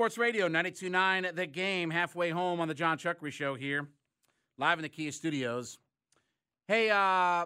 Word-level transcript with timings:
Sports 0.00 0.16
Radio 0.16 0.46
929 0.46 1.34
The 1.34 1.46
Game, 1.46 1.90
halfway 1.90 2.30
home 2.30 2.58
on 2.58 2.68
the 2.68 2.72
John 2.72 2.96
Chuckery 2.96 3.30
Show 3.30 3.54
here, 3.54 3.86
live 4.56 4.78
in 4.78 4.82
the 4.82 4.88
Kia 4.88 5.12
Studios. 5.12 5.76
Hey, 6.66 6.88
uh, 6.88 7.44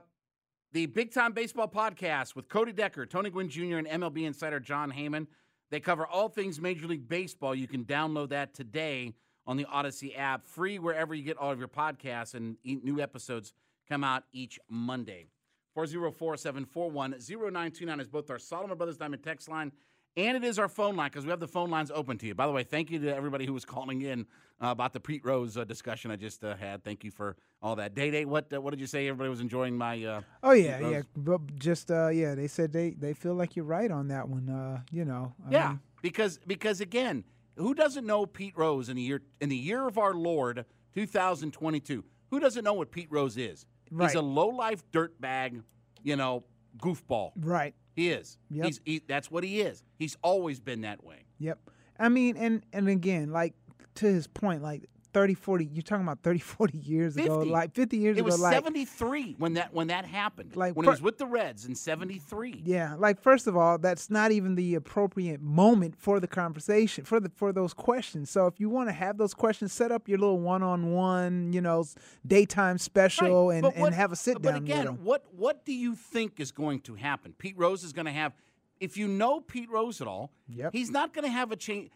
the 0.70 0.86
Big 0.86 1.12
Time 1.12 1.32
Baseball 1.32 1.66
Podcast 1.66 2.36
with 2.36 2.48
Cody 2.48 2.70
Decker, 2.70 3.06
Tony 3.06 3.30
Gwynn 3.30 3.48
Jr., 3.48 3.78
and 3.78 3.88
MLB 3.88 4.22
insider 4.22 4.60
John 4.60 4.92
Heyman. 4.92 5.26
They 5.72 5.80
cover 5.80 6.06
all 6.06 6.28
things 6.28 6.60
Major 6.60 6.86
League 6.86 7.08
Baseball. 7.08 7.56
You 7.56 7.66
can 7.66 7.84
download 7.84 8.28
that 8.28 8.54
today 8.54 9.14
on 9.48 9.56
the 9.56 9.64
Audacy 9.64 10.16
app, 10.16 10.46
free 10.46 10.78
wherever 10.78 11.12
you 11.12 11.24
get 11.24 11.36
all 11.36 11.50
of 11.50 11.58
your 11.58 11.66
podcasts, 11.66 12.34
and 12.34 12.56
new 12.62 13.00
episodes 13.00 13.52
come 13.88 14.04
out 14.04 14.22
each 14.30 14.60
Monday. 14.68 15.26
404 15.74 16.36
741 16.36 17.16
0929 17.18 17.98
is 17.98 18.06
both 18.06 18.30
our 18.30 18.38
Solomon 18.38 18.76
Brothers 18.76 18.96
Diamond 18.96 19.24
text 19.24 19.48
line 19.48 19.72
and 20.16 20.36
it 20.36 20.44
is 20.44 20.58
our 20.58 20.68
phone 20.68 20.96
line 20.96 21.10
because 21.10 21.24
we 21.24 21.30
have 21.30 21.40
the 21.40 21.48
phone 21.48 21.70
lines 21.70 21.90
open 21.92 22.18
to 22.18 22.26
you. 22.26 22.34
By 22.34 22.46
the 22.46 22.52
way, 22.52 22.62
thank 22.62 22.90
you 22.90 22.98
to 23.00 23.14
everybody 23.14 23.46
who 23.46 23.52
was 23.52 23.64
calling 23.64 24.02
in 24.02 24.26
uh, 24.62 24.68
about 24.68 24.92
the 24.92 25.00
Pete 25.00 25.24
Rose 25.24 25.56
uh, 25.56 25.64
discussion 25.64 26.10
I 26.10 26.16
just 26.16 26.44
uh, 26.44 26.54
had. 26.56 26.84
Thank 26.84 27.02
you 27.04 27.10
for 27.10 27.36
all 27.60 27.76
that. 27.76 27.94
Day 27.94 28.10
Day, 28.10 28.24
what 28.24 28.52
uh, 28.52 28.60
what 28.60 28.70
did 28.70 28.80
you 28.80 28.86
say? 28.86 29.08
Everybody 29.08 29.30
was 29.30 29.40
enjoying 29.40 29.76
my. 29.76 30.02
Uh, 30.04 30.20
Oh 30.42 30.52
yeah, 30.52 30.78
yeah. 30.80 31.02
But 31.16 31.56
just 31.56 31.90
uh, 31.90 32.08
yeah, 32.08 32.34
they 32.34 32.46
said 32.46 32.72
they 32.72 32.90
they 32.90 33.12
feel 33.14 33.34
like 33.34 33.56
you're 33.56 33.64
right 33.64 33.90
on 33.90 34.08
that 34.08 34.28
one. 34.28 34.48
Uh, 34.48 34.80
you 34.90 35.04
know. 35.04 35.32
I 35.46 35.50
Yeah, 35.50 35.68
mean, 35.70 35.80
because 36.02 36.38
because 36.46 36.80
again, 36.80 37.24
who 37.56 37.74
doesn't 37.74 38.06
know 38.06 38.26
Pete 38.26 38.56
Rose 38.56 38.88
in 38.88 38.96
the 38.96 39.02
year 39.02 39.22
in 39.40 39.48
the 39.48 39.56
year 39.56 39.86
of 39.86 39.98
our 39.98 40.14
Lord 40.14 40.64
2022? 40.94 42.04
Who 42.30 42.40
doesn't 42.40 42.64
know 42.64 42.74
what 42.74 42.90
Pete 42.90 43.08
Rose 43.10 43.36
is? 43.36 43.66
He's 44.00 44.14
a 44.14 44.22
low 44.22 44.48
life 44.48 44.82
dirtbag, 44.92 45.62
you 46.02 46.16
know, 46.16 46.44
goofball. 46.78 47.30
right. 47.36 47.74
He 47.94 48.10
is. 48.10 48.38
Yep. 48.50 48.66
He's 48.66 48.80
he, 48.84 49.02
that's 49.06 49.30
what 49.30 49.44
he 49.44 49.60
is. 49.60 49.82
He's 49.98 50.16
always 50.22 50.60
been 50.60 50.82
that 50.82 51.04
way. 51.04 51.24
Yep. 51.38 51.58
I 51.98 52.08
mean, 52.08 52.36
and 52.36 52.62
and 52.72 52.88
again, 52.88 53.30
like 53.30 53.54
to 53.96 54.06
his 54.06 54.26
point, 54.26 54.62
like 54.62 54.88
30, 55.14 55.34
40, 55.34 55.64
you're 55.72 55.82
talking 55.82 56.04
about 56.04 56.22
30, 56.22 56.38
40 56.40 56.78
years 56.78 57.16
ago, 57.16 57.38
like 57.38 57.72
50 57.74 57.96
years 57.96 58.16
It 58.16 58.20
ago, 58.20 58.28
It 58.28 58.32
was 58.32 58.40
like 58.40 58.54
73 58.54 59.36
when 59.38 59.54
that 59.54 59.72
when 59.72 59.86
that 59.86 60.04
happened. 60.04 60.56
Like, 60.56 60.74
when 60.76 60.84
per- 60.84 60.90
he 60.90 60.94
was 60.94 61.02
with 61.02 61.16
the 61.18 61.26
Reds 61.26 61.64
in 61.64 61.74
73. 61.74 62.62
yeah, 62.64 62.94
like 62.98 63.20
first 63.22 63.46
of 63.46 63.56
all, 63.56 63.78
that's 63.78 64.10
not 64.10 64.32
even 64.32 64.56
the 64.56 64.74
appropriate 64.74 65.40
moment 65.40 65.94
for 65.98 66.20
the 66.20 66.26
conversation 66.28 67.04
for 67.04 67.20
the 67.20 67.30
for 67.34 67.52
those 67.52 67.72
questions. 67.72 68.28
So 68.28 68.46
if 68.46 68.60
you 68.60 68.68
want 68.68 68.88
to 68.90 68.92
have 68.92 69.16
those 69.16 69.32
questions, 69.32 69.72
set 69.72 69.90
up 69.90 70.08
your 70.08 70.18
little 70.18 70.40
one-on-one, 70.40 71.52
you 71.52 71.60
know, 71.60 71.84
daytime 72.26 72.78
special 72.78 73.48
Right, 73.48 73.54
and, 73.56 73.62
but 73.62 73.76
and 73.76 73.94
have 73.94 74.12
a 74.12 74.16
sit 74.16 74.34
But 74.42 74.50
down 74.52 74.56
again, 74.56 74.76
with 74.78 74.84
them. 74.86 75.04
what 75.04 75.24
what 75.32 75.64
do 75.64 75.72
you 75.72 75.94
think 75.94 76.40
is 76.40 76.50
going 76.52 76.80
to 76.80 76.94
happen? 76.94 77.34
Pete 77.38 77.56
Rose 77.56 77.84
is 77.84 77.92
going 77.92 78.06
to 78.06 78.12
have 78.12 78.32
if 78.80 78.96
you 78.96 79.08
know 79.08 79.40
Pete 79.40 79.70
Rose 79.70 80.00
at 80.00 80.06
all, 80.06 80.32
Yep. 80.48 80.72
he's 80.72 80.90
not 80.90 81.12
going 81.14 81.24
to 81.24 81.30
have 81.30 81.52
a 81.52 81.56
change. 81.56 81.90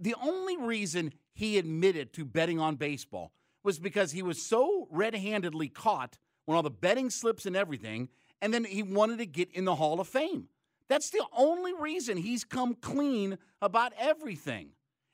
The 0.00 0.14
only 0.22 0.56
reason 0.56 1.12
he 1.32 1.58
admitted 1.58 2.12
to 2.14 2.24
betting 2.24 2.58
on 2.58 2.76
baseball 2.76 3.32
was 3.62 3.78
because 3.78 4.12
he 4.12 4.22
was 4.22 4.40
so 4.42 4.88
red-handedly 4.90 5.68
caught 5.68 6.18
when 6.46 6.56
all 6.56 6.62
the 6.62 6.70
betting 6.70 7.10
slips 7.10 7.46
and 7.46 7.54
everything, 7.54 8.08
and 8.42 8.52
then 8.52 8.64
he 8.64 8.82
wanted 8.82 9.18
to 9.18 9.26
get 9.26 9.50
in 9.52 9.64
the 9.64 9.76
Hall 9.76 10.00
of 10.00 10.08
Fame. 10.08 10.48
That's 10.88 11.10
the 11.10 11.24
only 11.36 11.72
reason 11.72 12.16
he's 12.16 12.42
come 12.42 12.74
clean 12.74 13.38
about 13.62 13.92
everything. 13.98 14.70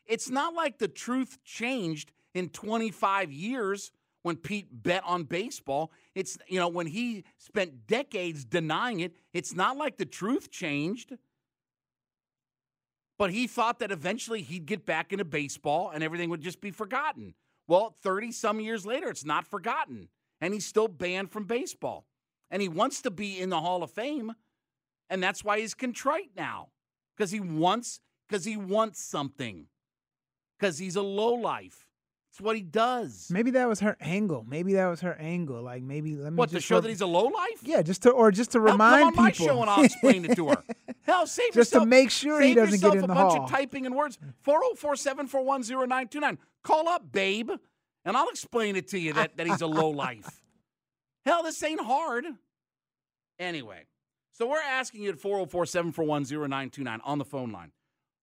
It's 0.06 0.31
not 0.31 0.54
like 0.54 0.78
the 0.78 0.88
truth 0.88 1.38
changed 1.44 2.12
in 2.33 2.48
25 2.48 3.31
years 3.33 3.91
when 4.26 4.34
Pete 4.34 4.66
bet 4.82 5.04
on 5.06 5.22
baseball. 5.22 5.92
It's, 6.16 6.37
you 6.48 6.59
know, 6.59 6.66
when 6.66 6.88
he 6.88 7.22
spent 7.38 7.87
decades 7.87 8.44
denying 8.44 8.98
it, 8.98 9.14
it's 9.32 9.54
not 9.54 9.76
like 9.76 9.98
the 9.98 10.04
truth 10.04 10.50
changed. 10.50 11.16
But 13.19 13.31
he 13.31 13.47
thought 13.47 13.78
that 13.78 13.92
eventually 13.92 14.42
he'd 14.42 14.66
get 14.66 14.84
back 14.84 15.12
into 15.12 15.25
baseball 15.25 15.92
and 15.94 16.03
everything 16.03 16.28
would 16.31 16.41
just 16.41 16.60
be 16.60 16.72
forgotten. 16.72 17.34
Well, 17.69 17.94
30 18.03 18.32
some 18.32 18.59
years 18.59 18.84
later, 18.84 19.09
it's 19.09 19.25
not 19.25 19.47
forgotten. 19.47 20.09
And 20.41 20.53
he's 20.53 20.66
still 20.66 20.88
banned 20.88 21.31
from 21.31 21.44
baseball. 21.44 22.04
And 22.50 22.60
he 22.60 22.69
wants 22.69 23.03
to 23.03 23.12
be 23.12 23.38
in 23.38 23.48
the 23.48 23.60
Hall 23.60 23.84
of 23.84 23.92
Fame. 23.92 24.32
And 25.09 25.22
that's 25.22 25.44
why 25.44 25.60
he's 25.60 25.72
contrite 25.72 26.31
now. 26.36 26.70
Because 27.16 27.31
he 27.31 27.38
wants 27.38 28.00
because 28.28 28.44
he 28.44 28.56
wants 28.56 29.00
something. 29.00 29.66
Because 30.59 30.78
he's 30.78 30.97
a 30.97 31.03
lowlife. 31.03 31.85
It's 32.36 32.42
what 32.42 32.54
he 32.54 32.60
does. 32.60 33.28
Maybe 33.30 33.52
that 33.52 33.66
was 33.66 33.80
her 33.80 33.97
angle. 33.98 34.44
Maybe 34.47 34.74
that 34.74 34.88
was 34.88 35.00
her 35.00 35.14
angle. 35.14 35.62
Like 35.62 35.82
maybe 35.82 36.16
let 36.16 36.34
me 36.34 36.36
What, 36.36 36.50
to 36.50 36.60
show 36.60 36.74
re- 36.76 36.80
that 36.82 36.88
he's 36.91 37.00
a 37.00 37.06
low 37.06 37.24
life. 37.28 37.62
yeah, 37.62 37.80
just 37.80 38.02
to 38.02 38.10
or 38.10 38.30
just 38.30 38.52
to 38.52 38.58
Hell, 38.58 38.72
remind 38.72 39.14
come 39.14 39.24
on 39.24 39.30
people 39.32 39.47
my 39.47 39.52
show 39.54 39.60
and 39.62 39.70
I'll 39.70 39.82
explain 39.84 40.26
it 40.26 40.36
to 40.36 40.48
her. 40.50 40.62
Hell, 41.00 41.26
save 41.26 41.54
Just 41.54 41.72
to 41.72 41.86
make 41.86 42.10
sure 42.10 42.42
he 42.42 42.52
doesn't 42.52 42.72
get 42.82 42.92
yourself 42.92 42.94
in 42.97 43.04
a 43.04 43.06
the 43.06 43.14
bunch 43.14 43.32
hall. 43.36 43.44
of 43.44 43.50
typing 43.50 43.86
and 43.86 43.94
words. 43.94 44.19
404-741-0929. 44.47 46.36
Call 46.62 46.88
up, 46.91 47.10
babe, 47.10 47.50
and 48.04 48.16
I'll 48.19 48.28
explain 48.28 48.76
it 48.76 48.88
to 48.88 48.98
you 48.98 49.14
that, 49.14 49.38
that 49.38 49.47
he's 49.47 49.62
a 49.62 49.66
low 49.66 49.88
life. 49.88 50.42
Hell, 51.24 51.42
this 51.42 51.62
ain't 51.62 51.80
hard. 51.80 52.26
Anyway, 53.38 53.84
so 54.32 54.47
we're 54.47 54.60
asking 54.60 55.03
you 55.04 55.10
at 55.10 55.16
404-741-0929 55.18 57.00
on 57.03 57.18
the 57.18 57.24
phone 57.24 57.50
line. 57.50 57.72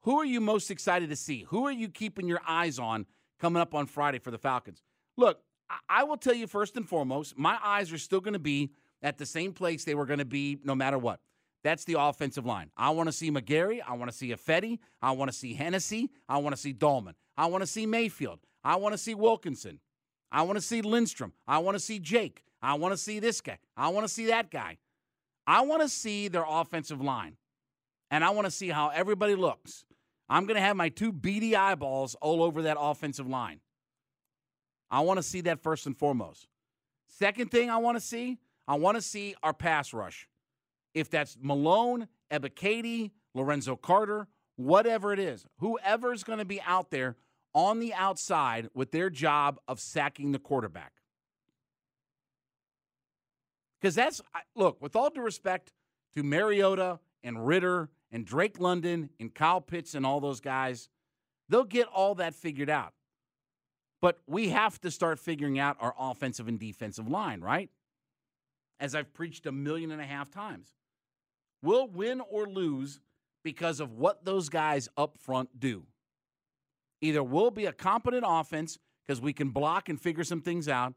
Who 0.01 0.19
are 0.19 0.25
you 0.25 0.39
most 0.39 0.69
excited 0.69 1.09
to 1.09 1.15
see? 1.15 1.45
Who 1.49 1.65
are 1.65 1.71
you 1.71 1.87
keeping 1.89 2.27
your 2.27 2.41
eyes 2.47 2.77
on 2.77 3.05
coming 3.43 3.61
up 3.61 3.75
on 3.75 3.85
Friday 3.85 4.19
for 4.19 4.31
the 4.31 4.37
Falcons? 4.37 4.81
Look, 5.17 5.41
I- 5.89 6.05
will 6.05 6.15
tell 6.15 6.33
you 6.33 6.47
first 6.47 6.77
and 6.77 6.87
foremost, 6.87 7.37
my 7.37 7.59
eyes 7.61 7.91
are 7.91 7.97
still 7.97 8.21
going 8.21 8.33
to 8.33 8.39
be 8.39 8.71
at 9.01 9.17
the 9.17 9.25
same 9.25 9.51
place 9.51 9.83
they 9.83 9.95
were 9.95 10.05
going 10.05 10.19
to 10.19 10.25
be 10.25 10.59
no 10.63 10.73
matter 10.73 10.97
what. 10.97 11.19
That's 11.61 11.83
the 11.83 11.97
offensive 11.99 12.45
line. 12.45 12.71
I 12.77 12.91
want 12.91 13.09
to 13.09 13.11
see 13.11 13.29
McGary. 13.31 13.81
I 13.85 13.95
want 13.95 14.09
to 14.09 14.15
see 14.15 14.29
Ifedi. 14.29 14.79
I 15.01 15.11
want 15.11 15.29
to 15.29 15.35
see 15.37 15.53
Hennessy. 15.55 16.09
I 16.29 16.37
want 16.37 16.55
to 16.55 16.61
see 16.61 16.73
Dalman. 16.73 17.15
I 17.35 17.47
want 17.47 17.63
to 17.63 17.67
see 17.67 17.85
Mayfield. 17.85 18.39
I 18.63 18.77
want 18.77 18.93
to 18.93 18.97
see 18.97 19.13
Wilkinson. 19.13 19.81
I 20.31 20.43
want 20.43 20.57
to 20.57 20.61
see 20.61 20.81
Lindstrom. 20.81 21.33
I 21.45 21.57
want 21.57 21.75
to 21.75 21.79
see 21.79 21.99
Jake. 21.99 22.43
I 22.61 22.75
want 22.75 22.93
to 22.93 22.97
see 22.97 23.19
this 23.19 23.41
guy. 23.41 23.57
I 23.75 23.89
want 23.89 24.07
to 24.07 24.13
see 24.13 24.27
that 24.27 24.51
guy. 24.51 24.77
I 25.45 25.61
want 25.61 25.81
to 25.81 25.89
see 25.89 26.29
their 26.29 26.45
offensive 26.47 27.01
line. 27.01 27.35
And 28.09 28.23
I 28.23 28.29
want 28.29 28.45
to 28.45 28.51
see 28.51 28.69
how 28.69 28.87
everybody 28.89 29.35
looks. 29.35 29.83
I'm 30.29 30.45
going 30.45 30.55
to 30.55 30.61
have 30.61 30.75
my 30.75 30.89
two 30.89 31.11
beady 31.11 31.55
eyeballs 31.55 32.15
all 32.21 32.43
over 32.43 32.63
that 32.63 32.77
offensive 32.79 33.27
line. 33.27 33.59
I 34.89 35.01
want 35.01 35.17
to 35.17 35.23
see 35.23 35.41
that 35.41 35.61
first 35.61 35.85
and 35.85 35.97
foremost. 35.97 36.47
Second 37.07 37.51
thing 37.51 37.69
I 37.69 37.77
want 37.77 37.97
to 37.97 38.01
see, 38.01 38.37
I 38.67 38.75
want 38.75 38.95
to 38.95 39.01
see 39.01 39.35
our 39.43 39.53
pass 39.53 39.93
rush. 39.93 40.27
If 40.93 41.09
that's 41.09 41.37
Malone, 41.41 42.07
Ebiketie, 42.31 43.11
Lorenzo 43.33 43.75
Carter, 43.75 44.27
whatever 44.55 45.11
it 45.11 45.19
is, 45.19 45.45
whoever's 45.57 46.23
going 46.23 46.39
to 46.39 46.45
be 46.45 46.61
out 46.61 46.91
there 46.91 47.15
on 47.53 47.79
the 47.79 47.93
outside 47.93 48.69
with 48.73 48.91
their 48.91 49.09
job 49.09 49.59
of 49.67 49.79
sacking 49.79 50.31
the 50.31 50.39
quarterback. 50.39 50.93
Because 53.79 53.95
that's, 53.95 54.21
look, 54.55 54.81
with 54.81 54.95
all 54.95 55.09
due 55.09 55.21
respect 55.21 55.73
to 56.15 56.23
Mariota 56.23 56.99
and 57.23 57.45
Ridder 57.45 57.89
and 58.13 58.25
Drake 58.25 58.59
London 58.59 59.09
and 59.19 59.33
Kyle 59.33 59.59
Pitts 59.59 59.93
and 59.93 60.05
all 60.05 60.21
those 60.21 60.39
guys, 60.39 60.87
they'll 61.49 61.65
get 61.65 61.87
all 61.87 62.15
that 62.15 62.33
figured 62.33 62.69
out. 62.69 62.93
But 64.01 64.19
we 64.27 64.49
have 64.49 64.79
to 64.81 64.91
start 64.91 65.19
figuring 65.19 65.59
out 65.59 65.75
our 65.81 65.93
offensive 65.99 66.47
and 66.47 66.57
defensive 66.57 67.09
line, 67.09 67.41
right? 67.41 67.69
as 68.83 68.95
I've 68.95 69.13
preached 69.13 69.45
a 69.45 69.51
million 69.51 69.91
and 69.91 70.01
a 70.01 70.05
half 70.05 70.29
times. 70.29 70.73
We'll 71.61 71.87
win 71.87 72.21
or 72.21 72.45
lose 72.47 72.99
because 73.41 73.79
of 73.79 73.93
what 73.93 74.25
those 74.25 74.49
guys 74.49 74.89
up 74.97 75.17
front 75.17 75.57
do. 75.57 75.85
Either 76.99 77.23
we'll 77.23 77.49
be 77.49 77.65
a 77.65 77.71
competent 77.71 78.25
offense 78.27 78.77
because 79.05 79.21
we 79.21 79.31
can 79.31 79.49
block 79.51 79.87
and 79.87 79.99
figure 79.99 80.25
some 80.25 80.41
things 80.41 80.67
out, 80.67 80.95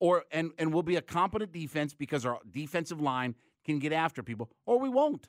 or 0.00 0.24
and, 0.32 0.50
and 0.58 0.74
we'll 0.74 0.82
be 0.82 0.96
a 0.96 1.02
competent 1.02 1.52
defense 1.52 1.94
because 1.94 2.26
our 2.26 2.40
defensive 2.50 3.00
line 3.00 3.36
can 3.64 3.78
get 3.78 3.92
after 3.92 4.22
people, 4.22 4.50
or 4.66 4.80
we 4.80 4.88
won't. 4.88 5.28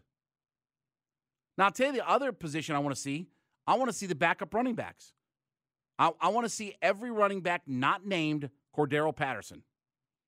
Now, 1.57 1.65
I'll 1.65 1.71
tell 1.71 1.87
you 1.87 1.93
the 1.93 2.09
other 2.09 2.31
position 2.31 2.75
I 2.75 2.79
want 2.79 2.95
to 2.95 3.01
see. 3.01 3.27
I 3.67 3.75
want 3.75 3.89
to 3.89 3.95
see 3.95 4.05
the 4.05 4.15
backup 4.15 4.53
running 4.53 4.75
backs. 4.75 5.13
I, 5.97 6.11
I 6.19 6.29
want 6.29 6.45
to 6.45 6.49
see 6.49 6.75
every 6.81 7.11
running 7.11 7.41
back 7.41 7.63
not 7.65 8.05
named 8.05 8.49
Cordarrelle 8.75 9.15
Patterson. 9.15 9.63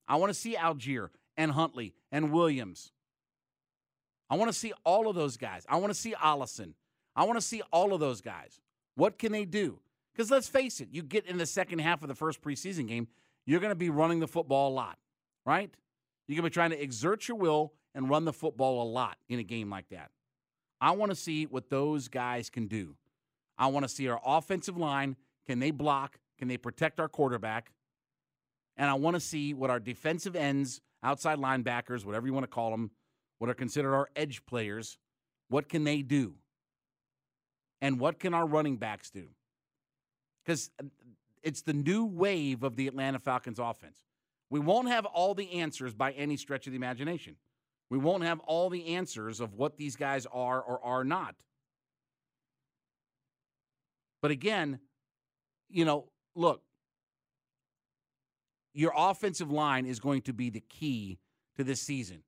I 0.08 0.16
want 0.16 0.30
to 0.30 0.40
see 0.40 0.56
Allgeier 0.56 1.10
and 1.36 1.52
Huntley 1.52 1.94
and 2.12 2.32
Williams. 2.32 2.92
I 4.30 4.36
want 4.36 4.52
to 4.52 4.58
see 4.58 4.74
all 4.84 5.08
of 5.08 5.16
those 5.16 5.38
guys. 5.38 5.66
I 5.70 5.78
want 5.78 5.94
to 5.94 6.00
see 6.00 6.14
Ollison. 6.14 6.74
I 7.16 7.24
want 7.24 7.38
to 7.38 7.46
see 7.46 7.62
all 7.72 7.94
of 7.94 8.00
those 8.00 8.22
guys. 8.22 8.62
What 8.96 9.18
can 9.18 9.32
they 9.32 9.46
do? 9.46 9.80
Because 10.14 10.32
let's 10.32 10.48
face 10.48 10.82
it, 10.82 10.90
you 10.92 11.04
get 11.04 11.26
in 11.26 11.38
the 11.38 11.46
second 11.46 11.80
half 11.80 12.02
of 12.02 12.08
the 12.08 12.16
first 12.16 12.42
preseason 12.42 12.88
game, 12.88 13.08
you're 13.46 13.60
going 13.60 13.72
to 13.72 13.76
be 13.76 13.90
running 13.90 14.20
the 14.20 14.28
football 14.28 14.72
a 14.72 14.74
lot, 14.74 14.98
right? 15.46 15.70
You're 16.28 16.36
going 16.36 16.44
to 16.44 16.50
be 16.50 16.54
trying 16.54 16.72
to 16.72 16.82
exert 16.82 17.28
your 17.28 17.38
will 17.38 17.74
and 17.94 18.10
run 18.10 18.26
the 18.26 18.34
football 18.34 18.82
a 18.82 18.88
lot 18.90 19.18
in 19.30 19.40
a 19.40 19.44
game 19.44 19.70
like 19.70 19.90
that. 19.90 20.12
I 20.80 20.92
want 20.92 21.12
to 21.12 21.16
see 21.16 21.46
what 21.46 21.70
those 21.70 22.08
guys 22.08 22.50
can 22.50 22.68
do. 22.68 22.96
I 23.58 23.68
want 23.68 23.84
to 23.84 23.90
see 23.90 24.08
our 24.08 24.22
offensive 24.26 24.78
line. 24.78 25.16
Can 25.46 25.60
they 25.60 25.72
block? 25.72 26.20
Can 26.38 26.48
they 26.48 26.58
protect 26.58 27.00
our 27.00 27.08
quarterback? 27.08 27.72
And 28.76 28.90
I 28.90 28.94
want 28.94 29.16
to 29.16 29.20
see 29.20 29.54
what 29.54 29.70
our 29.70 29.80
defensive 29.80 30.36
ends, 30.36 30.82
outside 31.02 31.40
linebackers, 31.40 32.06
whatever 32.06 32.28
you 32.28 32.34
want 32.34 32.44
to 32.44 32.48
call 32.48 32.70
them, 32.70 32.92
what 33.40 33.50
are 33.50 33.56
considered 33.56 33.94
our 33.94 34.10
edge 34.16 34.46
players, 34.46 34.98
what 35.50 35.70
can 35.70 35.84
they 35.84 36.02
do? 36.02 36.36
And 37.82 38.00
what 38.00 38.20
can 38.20 38.34
our 38.34 38.46
running 38.46 38.78
backs 38.78 39.10
do? 39.10 39.28
Because 40.44 40.70
uh, 40.80 40.86
it's 41.44 41.62
the 41.62 41.74
new 41.74 42.06
wave 42.06 42.64
of 42.64 42.76
the 42.76 42.88
Atlanta 42.88 43.20
Falcons 43.20 43.60
offense. 43.60 43.98
We 44.50 44.60
won't 44.60 44.88
have 44.90 45.06
all 45.06 45.34
the 45.34 45.52
answers 45.54 45.94
by 45.94 46.12
any 46.12 46.38
stretch 46.38 46.68
of 46.68 46.72
the 46.72 46.78
imagination. 46.78 47.36
We 47.90 47.98
won't 47.98 48.24
have 48.24 48.40
all 48.42 48.70
the 48.70 48.96
answers 48.96 49.40
of 49.40 49.54
what 49.54 49.78
these 49.78 49.96
guys 49.96 50.26
are 50.32 50.62
or 50.62 50.84
are 50.84 51.04
not. 51.04 51.36
But 54.22 54.32
again, 54.32 54.80
you 55.70 55.86
know, 55.86 56.10
look, 56.36 56.62
your 58.74 58.94
offensive 58.96 59.52
line 59.52 59.86
is 59.86 60.00
going 60.00 60.22
to 60.24 60.34
be 60.34 60.50
the 60.50 60.60
key 60.60 61.20
to 61.56 61.64
this 61.64 61.82
season. 61.82 62.24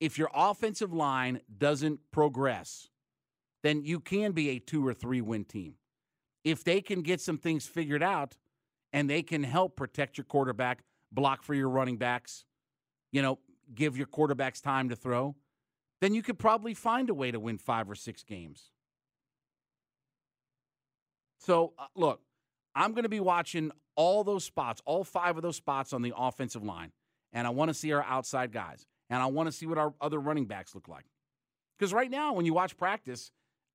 If 0.00 0.16
your 0.16 0.30
offensive 0.34 0.92
line 0.92 1.40
doesn't 1.58 2.00
progress, 2.10 2.88
then 3.62 3.84
you 3.84 4.00
can 4.00 4.32
be 4.32 4.50
a 4.50 4.58
two 4.58 4.86
or 4.86 4.94
three 4.94 5.20
win 5.20 5.44
team. 5.44 5.74
If 6.42 6.64
they 6.64 6.80
can 6.80 7.02
get 7.02 7.20
some 7.20 7.36
things 7.36 7.66
figured 7.66 8.02
out 8.02 8.36
and 8.92 9.10
they 9.10 9.22
can 9.22 9.42
help 9.42 9.76
protect 9.76 10.16
your 10.16 10.24
quarterback, 10.24 10.84
block 11.12 11.42
for 11.42 11.54
your 11.54 11.68
running 11.68 11.98
backs, 11.98 12.44
you 13.12 13.20
know, 13.20 13.38
give 13.74 13.96
your 13.96 14.06
quarterbacks 14.06 14.62
time 14.62 14.88
to 14.88 14.96
throw, 14.96 15.34
then 16.00 16.14
you 16.14 16.22
could 16.22 16.38
probably 16.38 16.74
find 16.74 17.10
a 17.10 17.14
way 17.14 17.30
to 17.30 17.40
win 17.40 17.58
five 17.58 17.90
or 17.90 17.94
six 17.94 18.22
games. 18.22 18.70
So, 21.38 21.72
uh, 21.78 21.86
look, 21.94 22.20
I'm 22.74 22.92
going 22.92 23.04
to 23.04 23.08
be 23.08 23.20
watching 23.20 23.72
all 23.96 24.24
those 24.24 24.44
spots, 24.44 24.80
all 24.84 25.04
five 25.04 25.36
of 25.36 25.42
those 25.42 25.56
spots 25.56 25.92
on 25.92 26.02
the 26.02 26.12
offensive 26.16 26.62
line, 26.62 26.92
and 27.32 27.46
I 27.46 27.50
want 27.50 27.68
to 27.68 27.74
see 27.74 27.92
our 27.92 28.02
outside 28.04 28.52
guys, 28.52 28.86
and 29.08 29.22
I 29.22 29.26
want 29.26 29.46
to 29.46 29.52
see 29.52 29.66
what 29.66 29.78
our 29.78 29.94
other 30.00 30.18
running 30.18 30.46
backs 30.46 30.74
look 30.74 30.88
like. 30.88 31.04
Because 31.78 31.92
right 31.92 32.10
now, 32.10 32.34
when 32.34 32.46
you 32.46 32.54
watch 32.54 32.76
practice, 32.76 33.32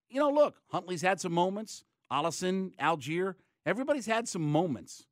you 0.09 0.19
know, 0.19 0.29
look, 0.29 0.55
Huntley's 0.69 1.01
had 1.01 1.19
some 1.19 1.31
moments, 1.31 1.83
Ollison, 2.11 2.75
Allgeier, 2.77 3.35
everybody's 3.65 4.05
had 4.05 4.27
some 4.27 4.43
moments. 4.43 5.05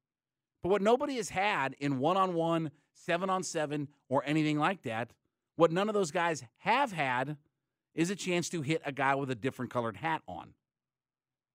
But 0.61 0.69
what 0.69 0.81
nobody 0.81 1.17
has 1.17 1.29
had 1.29 1.75
in 1.79 1.99
one 1.99 2.17
on 2.17 2.35
one, 2.35 2.71
seven 3.05 3.29
on 3.29 3.43
seven, 3.43 3.87
or 4.09 4.23
anything 4.25 4.57
like 4.57 4.83
that, 4.83 5.11
what 5.55 5.71
none 5.71 5.89
of 5.89 5.93
those 5.93 6.11
guys 6.11 6.43
have 6.59 6.91
had 6.91 7.37
is 7.93 8.09
a 8.09 8.15
chance 8.15 8.49
to 8.49 8.61
hit 8.61 8.81
a 8.85 8.91
guy 8.91 9.15
with 9.15 9.29
a 9.29 9.35
different 9.35 9.71
colored 9.71 9.97
hat 9.97 10.21
on. 10.27 10.53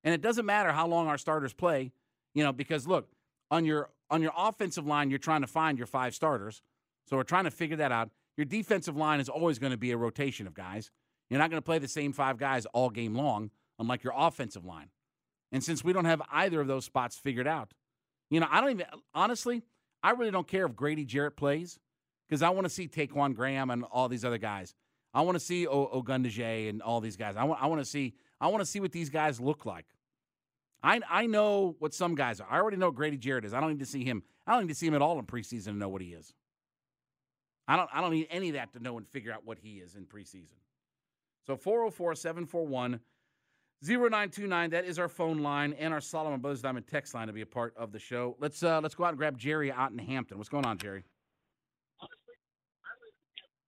And 0.04 0.14
it 0.14 0.20
doesn't 0.20 0.46
matter 0.46 0.72
how 0.72 0.86
long 0.86 1.08
our 1.08 1.18
starters 1.18 1.52
play, 1.52 1.92
you 2.34 2.44
know, 2.44 2.52
because 2.52 2.86
look, 2.86 3.08
on 3.50 3.64
your 3.64 3.90
on 4.10 4.22
your 4.22 4.32
offensive 4.36 4.86
line, 4.86 5.10
you're 5.10 5.18
trying 5.18 5.42
to 5.42 5.46
find 5.46 5.76
your 5.76 5.86
five 5.86 6.14
starters. 6.14 6.62
So 7.08 7.16
we're 7.16 7.24
trying 7.24 7.44
to 7.44 7.50
figure 7.50 7.76
that 7.76 7.92
out. 7.92 8.10
Your 8.36 8.44
defensive 8.44 8.96
line 8.96 9.20
is 9.20 9.28
always 9.28 9.58
going 9.58 9.72
to 9.72 9.76
be 9.78 9.90
a 9.90 9.96
rotation 9.96 10.46
of 10.46 10.54
guys. 10.54 10.90
You're 11.28 11.38
not 11.38 11.50
going 11.50 11.60
to 11.60 11.64
play 11.64 11.78
the 11.78 11.88
same 11.88 12.12
five 12.12 12.38
guys 12.38 12.64
all 12.66 12.88
game 12.90 13.14
long, 13.14 13.50
unlike 13.78 14.04
your 14.04 14.14
offensive 14.16 14.64
line. 14.64 14.90
And 15.50 15.62
since 15.62 15.82
we 15.82 15.92
don't 15.92 16.04
have 16.04 16.22
either 16.30 16.60
of 16.60 16.68
those 16.68 16.84
spots 16.84 17.16
figured 17.16 17.46
out, 17.46 17.72
you 18.30 18.40
know, 18.40 18.46
I 18.50 18.60
don't 18.60 18.70
even 18.70 18.86
honestly, 19.14 19.62
I 20.02 20.10
really 20.12 20.30
don't 20.30 20.46
care 20.46 20.66
if 20.66 20.76
Grady 20.76 21.04
Jarrett 21.04 21.36
plays 21.36 21.78
because 22.28 22.42
I 22.42 22.50
want 22.50 22.64
to 22.64 22.70
see 22.70 22.86
Ta'Quon 22.86 23.34
Graham 23.34 23.70
and 23.70 23.84
all 23.84 24.08
these 24.08 24.24
other 24.24 24.38
guys. 24.38 24.74
I 25.14 25.22
want 25.22 25.36
to 25.36 25.40
see 25.40 25.66
o- 25.66 26.02
Ogundeji 26.02 26.68
and 26.68 26.82
all 26.82 27.00
these 27.00 27.16
guys. 27.16 27.36
I 27.36 27.44
want 27.44 27.62
I 27.62 27.66
want 27.66 27.80
to 27.80 27.84
see 27.84 28.14
I 28.40 28.48
want 28.48 28.60
to 28.60 28.66
see 28.66 28.80
what 28.80 28.92
these 28.92 29.10
guys 29.10 29.40
look 29.40 29.66
like. 29.66 29.86
I 30.82 31.00
I 31.08 31.26
know 31.26 31.76
what 31.78 31.94
some 31.94 32.14
guys 32.14 32.40
are. 32.40 32.46
I 32.50 32.58
already 32.58 32.76
know 32.76 32.90
Grady 32.90 33.16
Jarrett 33.16 33.44
is. 33.44 33.54
I 33.54 33.60
don't 33.60 33.70
need 33.70 33.80
to 33.80 33.86
see 33.86 34.04
him. 34.04 34.22
I 34.46 34.52
don't 34.52 34.62
need 34.62 34.72
to 34.72 34.78
see 34.78 34.86
him 34.86 34.94
at 34.94 35.02
all 35.02 35.18
in 35.18 35.24
preseason 35.26 35.64
to 35.66 35.72
know 35.72 35.88
what 35.88 36.02
he 36.02 36.08
is. 36.08 36.32
I 37.66 37.76
don't 37.76 37.90
I 37.92 38.00
don't 38.00 38.12
need 38.12 38.28
any 38.30 38.48
of 38.50 38.54
that 38.54 38.72
to 38.74 38.80
know 38.82 38.96
and 38.96 39.06
figure 39.08 39.32
out 39.32 39.44
what 39.44 39.58
he 39.58 39.76
is 39.78 39.94
in 39.96 40.04
preseason. 40.06 40.56
So 41.46 41.56
404 41.56 42.14
741 42.14 43.00
0929 43.82 44.70
that 44.70 44.84
is 44.84 44.98
our 44.98 45.08
phone 45.08 45.38
line 45.38 45.72
and 45.78 45.94
our 45.94 46.00
Solomon 46.00 46.40
Brothers 46.40 46.62
Diamond 46.62 46.86
text 46.88 47.14
line 47.14 47.28
to 47.28 47.32
be 47.32 47.42
a 47.42 47.46
part 47.46 47.74
of 47.76 47.92
the 47.92 47.98
show. 47.98 48.36
Let's 48.40 48.62
uh 48.62 48.80
let's 48.82 48.94
go 48.94 49.04
out 49.04 49.10
and 49.10 49.18
grab 49.18 49.38
Jerry 49.38 49.70
out 49.70 49.92
in 49.92 49.98
Hampton. 49.98 50.38
What's 50.38 50.50
going 50.50 50.66
on, 50.66 50.78
Jerry? 50.78 51.04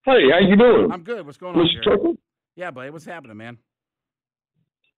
Hey, 0.04 0.30
how 0.32 0.40
you 0.40 0.56
doing? 0.56 0.90
I'm 0.90 1.02
good. 1.02 1.26
What's 1.26 1.38
going 1.38 1.56
on, 1.56 1.64
Mr. 1.64 1.84
Jerry? 1.84 1.96
Tucker? 1.98 2.12
Yeah, 2.56 2.70
buddy. 2.70 2.90
What's 2.90 3.04
happening, 3.04 3.36
man? 3.36 3.58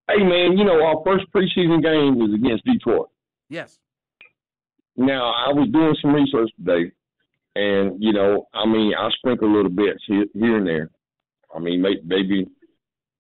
Hey, 0.08 0.22
man, 0.22 0.56
you 0.56 0.64
know, 0.64 0.82
our 0.84 1.02
first 1.04 1.26
preseason 1.32 1.82
game 1.82 2.18
was 2.18 2.32
against 2.34 2.64
Detroit. 2.64 3.08
Yes. 3.48 3.78
Now, 4.96 5.30
I 5.30 5.52
was 5.52 5.68
doing 5.72 5.96
some 6.02 6.12
research 6.14 6.50
today, 6.56 6.92
and, 7.56 8.02
you 8.02 8.12
know, 8.12 8.46
I 8.52 8.66
mean, 8.66 8.92
I 8.98 9.08
sprinkle 9.16 9.48
a 9.48 9.54
little 9.54 9.70
bits 9.70 10.02
here, 10.06 10.26
here 10.34 10.56
and 10.56 10.66
there. 10.66 10.90
I 11.54 11.58
mean, 11.60 11.82
maybe, 11.82 12.46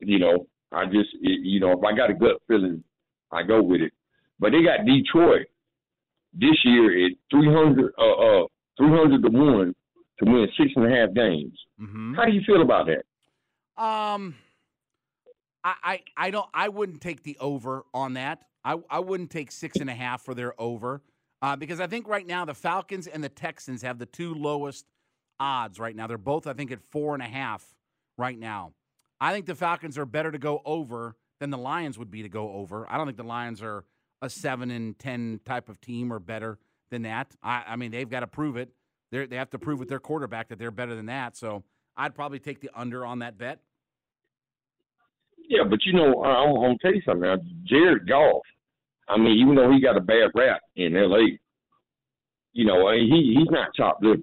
you 0.00 0.18
know, 0.18 0.46
I 0.74 0.86
just, 0.86 1.10
you 1.20 1.60
know, 1.60 1.72
if 1.72 1.84
I 1.84 1.94
got 1.94 2.10
a 2.10 2.14
gut 2.14 2.40
feeling, 2.48 2.82
I 3.30 3.42
go 3.42 3.62
with 3.62 3.80
it. 3.80 3.92
But 4.38 4.52
they 4.52 4.62
got 4.62 4.86
Detroit 4.86 5.46
this 6.32 6.58
year 6.64 7.06
at 7.06 7.12
300, 7.30 7.92
uh, 7.98 8.42
uh, 8.42 8.46
300 8.78 9.22
to 9.22 9.28
1 9.30 9.74
to 10.18 10.24
win 10.24 10.48
six 10.58 10.72
and 10.76 10.86
a 10.86 10.96
half 10.96 11.14
games. 11.14 11.58
Mm-hmm. 11.80 12.14
How 12.14 12.24
do 12.24 12.32
you 12.32 12.42
feel 12.46 12.62
about 12.62 12.86
that? 12.86 13.82
Um, 13.82 14.34
I, 15.64 15.74
I, 15.82 16.00
I 16.16 16.30
don't. 16.30 16.48
I 16.52 16.68
wouldn't 16.68 17.00
take 17.00 17.22
the 17.22 17.36
over 17.40 17.84
on 17.94 18.14
that. 18.14 18.42
I, 18.64 18.76
I 18.90 18.98
wouldn't 19.00 19.30
take 19.30 19.50
six 19.50 19.78
and 19.78 19.90
a 19.90 19.94
half 19.94 20.22
for 20.22 20.34
their 20.34 20.60
over, 20.60 21.02
uh, 21.40 21.56
because 21.56 21.80
I 21.80 21.86
think 21.86 22.06
right 22.06 22.26
now 22.26 22.44
the 22.44 22.54
Falcons 22.54 23.06
and 23.06 23.24
the 23.24 23.28
Texans 23.28 23.82
have 23.82 23.98
the 23.98 24.06
two 24.06 24.34
lowest 24.34 24.86
odds 25.40 25.78
right 25.78 25.96
now. 25.96 26.06
They're 26.06 26.18
both, 26.18 26.46
I 26.46 26.52
think, 26.52 26.70
at 26.70 26.80
four 26.90 27.14
and 27.14 27.22
a 27.22 27.26
half 27.26 27.64
right 28.16 28.38
now. 28.38 28.72
I 29.22 29.32
think 29.32 29.46
the 29.46 29.54
Falcons 29.54 29.96
are 29.98 30.04
better 30.04 30.32
to 30.32 30.38
go 30.38 30.60
over 30.64 31.14
than 31.38 31.50
the 31.50 31.56
Lions 31.56 31.96
would 31.96 32.10
be 32.10 32.22
to 32.22 32.28
go 32.28 32.54
over. 32.54 32.90
I 32.90 32.96
don't 32.96 33.06
think 33.06 33.16
the 33.16 33.22
Lions 33.22 33.62
are 33.62 33.84
a 34.20 34.28
seven 34.28 34.72
and 34.72 34.98
ten 34.98 35.38
type 35.44 35.68
of 35.68 35.80
team 35.80 36.12
or 36.12 36.18
better 36.18 36.58
than 36.90 37.02
that. 37.02 37.36
I, 37.40 37.62
I 37.68 37.76
mean, 37.76 37.92
they've 37.92 38.10
got 38.10 38.20
to 38.20 38.26
prove 38.26 38.56
it. 38.56 38.70
They 39.12 39.26
they 39.26 39.36
have 39.36 39.50
to 39.50 39.60
prove 39.60 39.78
with 39.78 39.88
their 39.88 40.00
quarterback 40.00 40.48
that 40.48 40.58
they're 40.58 40.72
better 40.72 40.96
than 40.96 41.06
that. 41.06 41.36
So 41.36 41.62
I'd 41.96 42.16
probably 42.16 42.40
take 42.40 42.60
the 42.60 42.70
under 42.74 43.06
on 43.06 43.20
that 43.20 43.38
bet. 43.38 43.60
Yeah, 45.48 45.62
but 45.70 45.78
you 45.84 45.92
know, 45.92 46.24
I'm, 46.24 46.48
I'm 46.48 46.54
gonna 46.54 46.78
tell 46.82 46.92
you 46.92 47.02
something 47.04 47.22
now. 47.22 47.36
Jared 47.62 48.08
Goff, 48.08 48.42
I 49.08 49.18
mean, 49.18 49.38
even 49.38 49.54
though 49.54 49.70
he 49.70 49.80
got 49.80 49.96
a 49.96 50.00
bad 50.00 50.32
rap 50.34 50.62
in 50.74 50.96
L.A., 50.96 51.38
you 52.54 52.64
know, 52.64 52.88
I 52.88 52.96
mean, 52.96 53.08
he 53.08 53.36
he's 53.38 53.50
not 53.50 53.72
chopped 53.74 54.02
liver. 54.02 54.22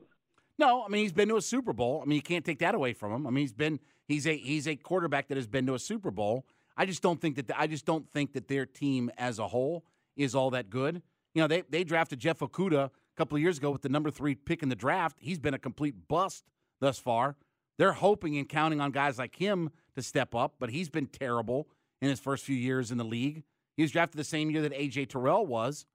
No, 0.57 0.83
I 0.83 0.89
mean 0.89 1.03
he's 1.03 1.13
been 1.13 1.29
to 1.29 1.37
a 1.37 1.41
Super 1.41 1.71
Bowl. 1.71 2.01
I 2.03 2.05
mean 2.05 2.17
you 2.17 2.21
can't 2.21 2.43
take 2.43 2.59
that 2.59 2.75
away 2.75 2.91
from 2.91 3.13
him. 3.13 3.25
I 3.25 3.29
mean 3.29 3.43
he's 3.43 3.53
been 3.53 3.79
he's 4.09 4.27
a 4.27 4.35
he's 4.35 4.67
a 4.67 4.75
quarterback 4.75 5.29
that 5.29 5.37
has 5.37 5.47
been 5.47 5.65
to 5.67 5.75
a 5.75 5.79
Super 5.79 6.11
Bowl. 6.11 6.45
I 6.75 6.85
just 6.85 7.01
don't 7.01 7.21
think 7.21 7.37
that 7.37 7.47
the, 7.47 7.57
I 7.59 7.67
just 7.67 7.85
don't 7.85 8.09
think 8.11 8.33
that 8.33 8.49
their 8.49 8.65
team 8.65 9.09
as 9.17 9.39
a 9.39 9.47
whole 9.47 9.85
is 10.17 10.35
all 10.35 10.49
that 10.49 10.69
good. 10.69 11.01
You 11.33 11.41
know 11.41 11.47
they 11.47 11.61
they 11.69 11.85
drafted 11.85 12.19
Jeff 12.19 12.39
Okudah 12.39 12.85
a 12.87 12.91
couple 13.15 13.37
of 13.37 13.41
years 13.41 13.59
ago 13.59 13.71
with 13.71 13.83
the 13.83 13.89
number 13.89 14.11
three 14.11 14.35
pick 14.35 14.61
in 14.61 14.67
the 14.67 14.75
draft. 14.75 15.17
He's 15.21 15.39
been 15.39 15.53
a 15.53 15.59
complete 15.59 16.09
bust 16.09 16.43
thus 16.81 16.99
far. 16.99 17.37
They're 17.77 17.93
hoping 17.93 18.37
and 18.37 18.49
counting 18.49 18.81
on 18.81 18.91
guys 18.91 19.17
like 19.17 19.35
him 19.35 19.69
to 19.95 20.01
step 20.01 20.35
up, 20.35 20.55
but 20.59 20.69
he's 20.69 20.89
been 20.89 21.07
terrible 21.07 21.69
in 22.01 22.09
his 22.09 22.19
first 22.19 22.43
few 22.43 22.55
years 22.55 22.91
in 22.91 22.97
the 22.97 23.05
league. 23.05 23.43
He 23.77 23.83
was 23.83 23.91
drafted 23.91 24.19
the 24.19 24.25
same 24.25 24.49
year 24.49 24.61
that 24.63 24.73
AJ 24.73 25.09
Terrell 25.09 25.45
was. 25.45 25.85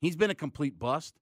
He's 0.00 0.16
been 0.16 0.30
a 0.30 0.34
complete 0.34 0.78
bust. 0.78 1.18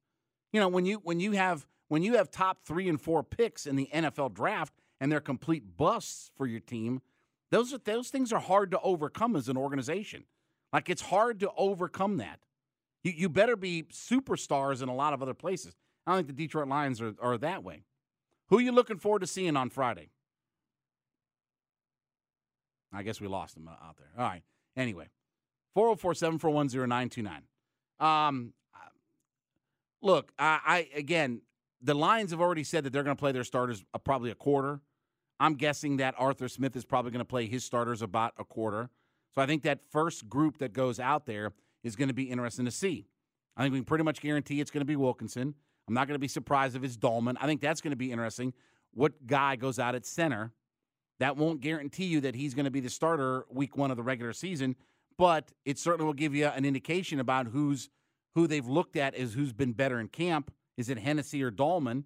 You 0.53 0.61
know 0.61 0.69
when 0.69 0.87
you 0.87 1.01
when 1.03 1.19
you 1.19 1.33
have 1.33 1.67
when 1.89 2.03
you 2.03 2.17
have 2.17 2.31
top 2.31 2.59
three 2.65 2.89
and 2.89 3.01
four 3.01 3.23
picks 3.23 3.67
in 3.67 3.77
the 3.77 3.89
NFL 3.93 4.35
draft 4.35 4.75
and 5.05 5.13
they're 5.13 5.21
complete 5.21 5.77
busts 5.77 6.31
for 6.35 6.47
your 6.47 6.61
team, 6.61 7.03
those 7.51 7.75
are, 7.75 7.79
those 7.85 8.09
things 8.09 8.33
are 8.33 8.41
hard 8.41 8.71
to 8.71 8.81
overcome 8.81 9.37
as 9.37 9.51
an 9.51 9.57
organization. 9.59 10.25
Like 10.73 10.89
it's 10.89 11.03
hard 11.03 11.41
to 11.41 11.51
overcome 11.59 12.17
that. 12.17 12.41
You 13.03 13.13
you 13.15 13.29
better 13.29 13.55
be 13.55 13.83
superstars 13.93 14.83
in 14.83 14.89
a 14.89 14.95
lot 14.95 15.13
of 15.13 15.21
other 15.21 15.35
places. 15.35 15.77
I 16.07 16.13
don't 16.13 16.21
think 16.21 16.29
the 16.29 16.47
Detroit 16.47 16.69
Lions 16.69 17.03
are, 17.03 17.13
are 17.21 17.37
that 17.37 17.63
way. 17.63 17.85
Who 18.49 18.57
are 18.57 18.61
you 18.63 18.73
looking 18.73 18.97
forward 18.97 19.19
to 19.19 19.27
seeing 19.27 19.59
on 19.59 19.69
Friday? 19.69 20.09
I 22.91 23.03
guess 23.03 23.21
we 23.21 23.29
lost 23.29 23.59
him 23.59 23.69
uh, 23.69 23.73
out 23.73 23.99
there. 23.99 24.09
All 24.17 24.25
right. 24.25 24.43
Anyway, 24.75 25.11
404 25.75 26.15
741 26.15 26.69
0929. 26.89 27.43
Um, 28.01 28.55
look, 30.01 30.33
I, 30.39 30.61
I, 30.65 30.89
again, 30.97 31.43
the 31.83 31.95
Lions 31.95 32.31
have 32.31 32.41
already 32.41 32.65
said 32.65 32.85
that 32.85 32.95
they're 32.95 33.03
going 33.03 33.15
to 33.15 33.21
play 33.21 33.33
their 33.33 33.45
starters 33.45 33.85
uh, 33.93 33.99
probably 33.99 34.31
a 34.31 34.35
quarter. 34.35 34.81
I'm 35.45 35.57
guessing 35.57 35.99
that 35.99 36.15
Arthur 36.17 36.49
Smith 36.49 36.75
is 36.75 36.87
probably 36.87 37.11
going 37.11 37.19
to 37.19 37.27
play 37.27 37.45
his 37.45 37.63
starters 37.67 38.01
about 38.01 38.33
a 38.39 38.45
quarter. 38.45 38.89
So 39.35 39.43
I 39.43 39.47
think 39.47 39.63
that 39.65 39.81
first 39.91 40.27
group 40.27 40.57
that 40.57 40.73
goes 40.73 40.99
out 40.99 41.27
there 41.27 41.53
is 41.83 41.97
going 41.97 42.09
to 42.09 42.15
be 42.15 42.31
interesting 42.31 42.65
to 42.65 42.71
see. 42.71 43.09
I 43.55 43.63
think 43.63 43.73
we 43.75 43.81
can 43.81 43.85
pretty 43.85 44.05
much 44.05 44.23
guarantee 44.23 44.63
it's 44.63 44.71
going 44.71 44.81
to 44.81 44.87
be 44.87 44.97
Wilkinson. 44.97 45.55
I'm 45.87 45.93
not 45.93 46.09
going 46.09 46.15
to 46.15 46.19
be 46.19 46.29
surprised 46.29 46.77
if 46.77 46.83
it's 46.83 46.97
Dalman. 46.97 47.37
I 47.39 47.47
think 47.47 47.61
that's 47.61 47.83
going 47.83 47.91
to 47.91 47.97
be 47.97 48.11
interesting. 48.11 48.55
What 48.95 49.27
guy 49.27 49.57
goes 49.57 49.79
out 49.79 49.95
at 49.95 50.07
center? 50.07 50.51
That 51.21 51.37
won't 51.37 51.61
guarantee 51.61 52.07
you 52.07 52.23
that 52.23 52.35
he's 52.35 52.55
going 52.55 52.65
to 52.65 52.71
be 52.71 52.81
the 52.81 52.89
starter 52.89 53.45
week 53.51 53.77
one 53.77 53.91
of 53.91 53.99
the 53.99 54.03
regular 54.03 54.33
season, 54.33 54.77
but 55.19 55.53
it 55.67 55.79
certainly 55.79 56.07
will 56.07 56.15
give 56.15 56.35
you 56.35 56.47
an 56.47 56.65
indication 56.65 57.21
about 57.21 57.49
who's 57.49 57.91
who 58.35 58.47
they've 58.47 58.67
looked 58.67 58.97
at 58.97 59.15
as 59.15 59.35
who's 59.35 59.53
been 59.53 59.73
better 59.73 60.01
in 60.01 60.09
camp. 60.09 60.51
Is 60.79 60.89
it 60.89 60.99
Hennessy 60.99 61.43
or 61.43 61.51
Dalman? 61.51 62.05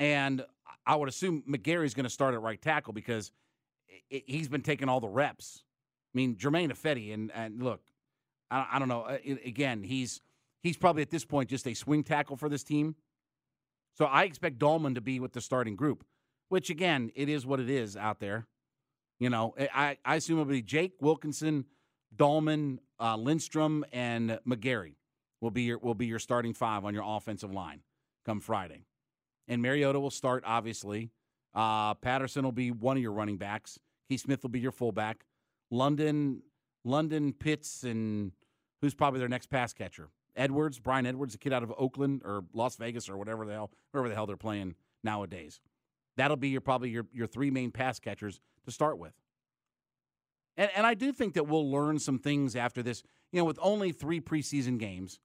And 0.00 0.44
I 0.86 0.96
would 0.96 1.08
assume 1.08 1.42
McGary's 1.48 1.94
going 1.94 2.04
to 2.04 2.10
start 2.10 2.34
at 2.34 2.40
right 2.40 2.60
tackle 2.60 2.92
because 2.92 3.32
he's 4.08 4.48
been 4.48 4.62
taking 4.62 4.88
all 4.88 5.00
the 5.00 5.08
reps. 5.08 5.62
I 6.14 6.16
mean, 6.16 6.36
Germain 6.36 6.70
Ifedi, 6.70 7.12
and, 7.12 7.30
and 7.34 7.62
look, 7.62 7.82
I, 8.50 8.66
I 8.72 8.78
don't 8.78 8.88
know. 8.88 9.02
Uh, 9.02 9.18
again, 9.44 9.82
he's 9.82 10.20
he's 10.62 10.76
probably 10.76 11.02
at 11.02 11.10
this 11.10 11.24
point 11.24 11.50
just 11.50 11.66
a 11.66 11.74
swing 11.74 12.04
tackle 12.04 12.36
for 12.36 12.48
this 12.48 12.64
team. 12.64 12.96
So 13.94 14.04
I 14.04 14.24
expect 14.24 14.58
Dalman 14.58 14.94
to 14.94 15.00
be 15.00 15.20
with 15.20 15.32
the 15.32 15.40
starting 15.40 15.76
group, 15.76 16.04
which 16.48 16.70
again, 16.70 17.10
it 17.14 17.28
is 17.28 17.46
what 17.46 17.60
it 17.60 17.70
is 17.70 17.96
out 17.96 18.20
there. 18.20 18.46
You 19.18 19.30
know, 19.30 19.54
I, 19.74 19.96
I 20.04 20.16
assume 20.16 20.38
it'll 20.38 20.50
be 20.50 20.60
Jake 20.62 20.92
Wilkinson, 21.00 21.64
Dalman, 22.14 22.78
uh, 23.00 23.16
Lindstrom, 23.16 23.84
and 23.92 24.38
McGary 24.46 24.94
will 25.40 25.50
be 25.50 25.62
your 25.62 25.78
will 25.78 25.94
be 25.94 26.06
your 26.06 26.18
starting 26.18 26.52
five 26.52 26.84
on 26.84 26.94
your 26.94 27.04
offensive 27.06 27.52
line 27.52 27.80
come 28.24 28.40
Friday. 28.40 28.84
And 29.48 29.62
Mariota 29.62 30.00
will 30.00 30.10
start, 30.10 30.44
obviously. 30.46 31.10
Uh, 31.54 31.94
Patterson 31.94 32.44
will 32.44 32.52
be 32.52 32.70
one 32.70 32.96
of 32.96 33.02
your 33.02 33.12
running 33.12 33.36
backs. 33.36 33.78
Keith 34.08 34.20
Smith 34.20 34.42
will 34.42 34.50
be 34.50 34.60
your 34.60 34.72
fullback. 34.72 35.24
London, 35.70 36.42
London, 36.84 37.32
Pitts, 37.32 37.82
and 37.82 38.32
who's 38.80 38.94
probably 38.94 39.20
their 39.20 39.28
next 39.28 39.48
pass 39.50 39.72
catcher? 39.72 40.08
Edwards, 40.36 40.78
Bryan 40.78 41.06
Edwards, 41.06 41.34
a 41.34 41.38
kid 41.38 41.52
out 41.52 41.62
of 41.62 41.72
Oakland 41.78 42.22
or 42.24 42.44
Las 42.52 42.76
Vegas 42.76 43.08
or 43.08 43.16
whatever 43.16 43.46
the 43.46 43.52
hell, 43.52 43.70
wherever 43.90 44.08
the 44.08 44.14
hell 44.14 44.26
they're 44.26 44.36
playing 44.36 44.74
nowadays. 45.02 45.60
That'll 46.16 46.36
be 46.36 46.48
your 46.48 46.60
probably 46.60 46.90
your 46.90 47.06
your 47.12 47.26
three 47.26 47.50
main 47.50 47.70
pass 47.70 47.98
catchers 47.98 48.40
to 48.64 48.70
start 48.70 48.98
with. 48.98 49.14
And 50.56 50.70
and 50.76 50.86
I 50.86 50.94
do 50.94 51.12
think 51.12 51.34
that 51.34 51.46
we'll 51.46 51.70
learn 51.70 51.98
some 51.98 52.18
things 52.18 52.54
after 52.56 52.82
this. 52.82 53.02
You 53.32 53.40
know, 53.40 53.44
with 53.44 53.58
only 53.60 53.92
three 53.92 54.20
preseason 54.20 54.78
games, 54.78 55.18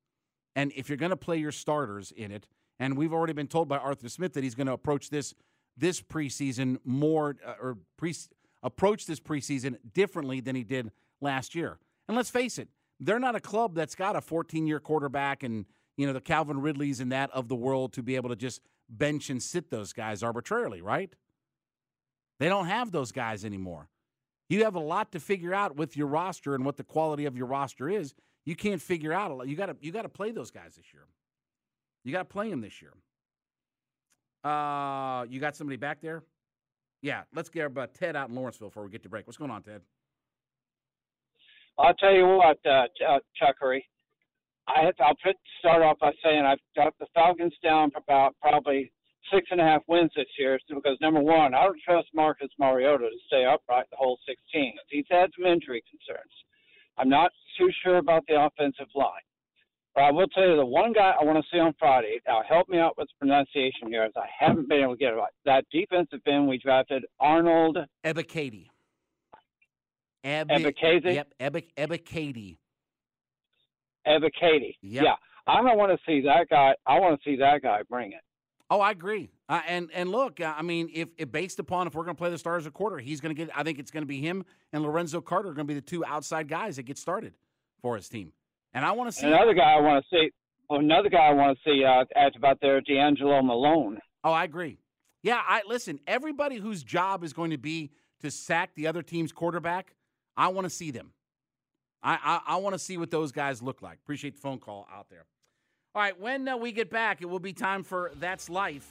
and 0.55 0.71
if 0.75 0.89
you're 0.89 0.97
going 0.97 1.11
to 1.11 1.17
play 1.17 1.37
your 1.37 1.51
starters 1.51 2.11
in 2.11 2.31
it, 2.31 2.47
and 2.81 2.97
we've 2.97 3.13
already 3.13 3.31
been 3.31 3.47
told 3.47 3.69
by 3.69 3.77
Arthur 3.77 4.09
Smith 4.09 4.33
that 4.33 4.43
he's 4.43 4.55
going 4.55 4.65
to 4.65 4.73
approach 4.73 5.11
this 5.11 5.35
this 5.77 6.01
preseason 6.01 6.77
more 6.83 7.37
uh, 7.45 7.53
or 7.61 7.77
pre 7.95 8.13
approach 8.63 9.05
this 9.05 9.19
preseason 9.19 9.77
differently 9.93 10.41
than 10.41 10.55
he 10.55 10.63
did 10.63 10.91
last 11.21 11.55
year. 11.55 11.77
And 12.07 12.17
let's 12.17 12.31
face 12.31 12.57
it, 12.57 12.67
they're 12.99 13.19
not 13.19 13.35
a 13.35 13.39
club 13.39 13.75
that's 13.75 13.95
got 13.95 14.15
a 14.15 14.21
14 14.21 14.65
year 14.65 14.79
quarterback 14.79 15.43
and 15.43 15.65
you 15.95 16.07
know 16.07 16.13
the 16.13 16.19
Calvin 16.19 16.59
Ridleys 16.59 16.99
and 16.99 17.11
that 17.11 17.29
of 17.31 17.47
the 17.47 17.55
world 17.55 17.93
to 17.93 18.03
be 18.03 18.15
able 18.15 18.29
to 18.29 18.35
just 18.35 18.61
bench 18.89 19.29
and 19.29 19.41
sit 19.41 19.69
those 19.69 19.93
guys 19.93 20.23
arbitrarily, 20.23 20.81
right? 20.81 21.13
They 22.39 22.49
don't 22.49 22.65
have 22.65 22.91
those 22.91 23.11
guys 23.11 23.45
anymore. 23.45 23.89
You 24.49 24.63
have 24.63 24.73
a 24.73 24.79
lot 24.79 25.11
to 25.11 25.19
figure 25.19 25.53
out 25.53 25.75
with 25.75 25.95
your 25.95 26.07
roster 26.07 26.55
and 26.55 26.65
what 26.65 26.77
the 26.77 26.83
quality 26.83 27.25
of 27.25 27.37
your 27.37 27.45
roster 27.45 27.87
is. 27.87 28.15
You 28.43 28.55
can't 28.55 28.81
figure 28.81 29.13
out 29.13 29.29
a 29.29 29.35
lot. 29.35 29.47
You 29.47 29.55
got 29.55 29.67
to 29.67 29.75
you 29.81 29.91
got 29.91 30.01
to 30.01 30.09
play 30.09 30.31
those 30.31 30.49
guys 30.49 30.75
this 30.75 30.91
year. 30.91 31.03
You 32.03 32.11
got 32.11 32.19
to 32.19 32.25
play 32.25 32.49
him 32.49 32.61
this 32.61 32.81
year. 32.81 32.93
Uh, 34.43 35.25
you 35.29 35.39
got 35.39 35.55
somebody 35.55 35.77
back 35.77 36.01
there? 36.01 36.23
Yeah, 37.01 37.23
let's 37.33 37.49
get 37.49 37.65
about 37.65 37.89
uh, 37.89 37.93
Ted 37.93 38.15
out 38.15 38.29
in 38.29 38.35
Lawrenceville 38.35 38.69
before 38.69 38.83
we 38.83 38.89
get 38.89 39.03
to 39.03 39.09
break. 39.09 39.27
What's 39.27 39.37
going 39.37 39.51
on, 39.51 39.63
Ted? 39.63 39.81
I'll 41.77 41.93
tell 41.95 42.13
you 42.13 42.25
what, 42.25 42.59
uh, 42.65 42.85
uh, 43.07 43.19
Chuckery. 43.41 43.81
I 44.67 44.85
have, 44.85 44.93
I'll 44.99 45.15
put, 45.23 45.35
start 45.59 45.81
off 45.81 45.97
by 45.99 46.11
saying 46.23 46.45
I've 46.45 46.59
got 46.75 46.93
the 46.99 47.07
Falcons 47.13 47.53
down 47.63 47.91
for 47.91 47.99
about 47.99 48.35
probably 48.41 48.91
six 49.33 49.47
and 49.51 49.59
a 49.59 49.63
half 49.63 49.81
wins 49.87 50.11
this 50.15 50.27
year 50.37 50.59
because 50.69 50.97
number 51.01 51.19
one, 51.19 51.53
I 51.53 51.63
don't 51.63 51.79
trust 51.83 52.09
Marcus 52.13 52.49
Mariota 52.59 53.05
to 53.09 53.17
stay 53.27 53.45
upright 53.45 53.85
the 53.89 53.97
whole 53.97 54.19
16. 54.27 54.73
He's 54.89 55.05
had 55.09 55.29
some 55.35 55.45
injury 55.51 55.83
concerns. 55.89 56.31
I'm 56.97 57.09
not 57.09 57.31
too 57.57 57.69
sure 57.83 57.97
about 57.97 58.23
the 58.27 58.39
offensive 58.41 58.87
line. 58.95 59.25
But 59.93 60.03
I 60.05 60.11
will 60.11 60.27
tell 60.27 60.47
you 60.47 60.55
the 60.55 60.65
one 60.65 60.93
guy 60.93 61.13
I 61.19 61.23
want 61.23 61.37
to 61.43 61.43
see 61.51 61.59
on 61.59 61.73
Friday. 61.77 62.21
Now, 62.25 62.41
help 62.47 62.69
me 62.69 62.79
out 62.79 62.97
with 62.97 63.07
the 63.09 63.13
pronunciation 63.19 63.89
here, 63.89 64.03
as 64.03 64.13
I 64.15 64.25
haven't 64.39 64.69
been 64.69 64.81
able 64.81 64.93
to 64.93 64.99
get 64.99 65.11
it 65.11 65.17
right. 65.17 65.31
That 65.45 65.65
defensive 65.71 66.21
end 66.25 66.47
we 66.47 66.57
drafted, 66.57 67.05
Arnold 67.19 67.77
Ebiketie. 68.05 68.67
Eb- 70.23 70.49
Ebiketie. 70.49 71.15
Yep, 71.15 71.33
Eb- 71.39 71.75
Ebiketie. 71.77 72.57
Ebiketie. 74.07 74.75
Yep. 74.81 75.03
Yeah, 75.03 75.15
I 75.45 75.61
don't 75.61 75.77
want 75.77 75.91
to 75.91 75.97
see 76.05 76.21
that 76.21 76.47
guy. 76.49 76.73
I 76.85 76.99
want 76.99 77.21
to 77.21 77.29
see 77.29 77.35
that 77.37 77.61
guy 77.61 77.81
bring 77.89 78.13
it. 78.13 78.21
Oh, 78.69 78.79
I 78.79 78.91
agree. 78.91 79.29
Uh, 79.49 79.61
and 79.67 79.89
and 79.93 80.09
look, 80.09 80.39
uh, 80.39 80.53
I 80.55 80.61
mean, 80.61 80.89
if, 80.93 81.09
if, 81.17 81.29
based 81.29 81.59
upon 81.59 81.87
if 81.87 81.93
we're 81.95 82.05
going 82.05 82.15
to 82.15 82.19
play 82.19 82.29
the 82.29 82.37
Stars 82.37 82.65
a 82.65 82.71
quarter, 82.71 82.97
he's 82.99 83.19
going 83.19 83.35
to 83.35 83.45
get. 83.45 83.55
I 83.55 83.63
think 83.63 83.79
it's 83.79 83.91
going 83.91 84.03
to 84.03 84.07
be 84.07 84.21
him 84.21 84.45
and 84.71 84.81
Lorenzo 84.83 85.19
Carter 85.19 85.49
are 85.49 85.53
going 85.53 85.67
to 85.67 85.73
be 85.73 85.77
the 85.77 85.85
two 85.85 86.05
outside 86.05 86.47
guys 86.47 86.77
that 86.77 86.83
get 86.83 86.97
started 86.97 87.33
for 87.81 87.97
his 87.97 88.07
team. 88.07 88.31
And 88.73 88.85
I 88.85 88.91
want 88.91 89.11
to 89.11 89.17
see 89.17 89.27
another 89.27 89.53
guy. 89.53 89.73
I 89.73 89.81
want 89.81 90.03
to 90.03 90.15
see. 90.15 90.29
another 90.69 91.09
guy 91.09 91.27
I 91.27 91.33
want 91.33 91.57
to 91.57 91.69
see 91.69 91.83
uh, 91.83 92.05
asked 92.15 92.35
about 92.35 92.59
there, 92.61 92.81
D'Angelo 92.81 93.41
Malone. 93.41 93.99
Oh, 94.23 94.31
I 94.31 94.43
agree. 94.43 94.77
Yeah, 95.23 95.41
I 95.45 95.61
listen. 95.67 95.99
Everybody 96.07 96.57
whose 96.57 96.83
job 96.83 97.23
is 97.23 97.33
going 97.33 97.51
to 97.51 97.57
be 97.57 97.91
to 98.21 98.31
sack 98.31 98.71
the 98.75 98.87
other 98.87 99.01
team's 99.01 99.31
quarterback, 99.31 99.93
I 100.37 100.47
want 100.47 100.65
to 100.65 100.69
see 100.69 100.91
them. 100.91 101.11
I 102.01 102.41
I, 102.47 102.53
I 102.53 102.57
want 102.57 102.73
to 102.73 102.79
see 102.79 102.97
what 102.97 103.11
those 103.11 103.31
guys 103.31 103.61
look 103.61 103.81
like. 103.81 103.97
Appreciate 104.03 104.35
the 104.35 104.41
phone 104.41 104.59
call 104.59 104.87
out 104.93 105.07
there. 105.09 105.25
All 105.93 106.01
right, 106.01 106.17
when 106.19 106.47
uh, 106.47 106.55
we 106.55 106.71
get 106.71 106.89
back, 106.89 107.21
it 107.21 107.25
will 107.25 107.39
be 107.39 107.51
time 107.51 107.83
for 107.83 108.11
That's 108.19 108.49
Life. 108.49 108.89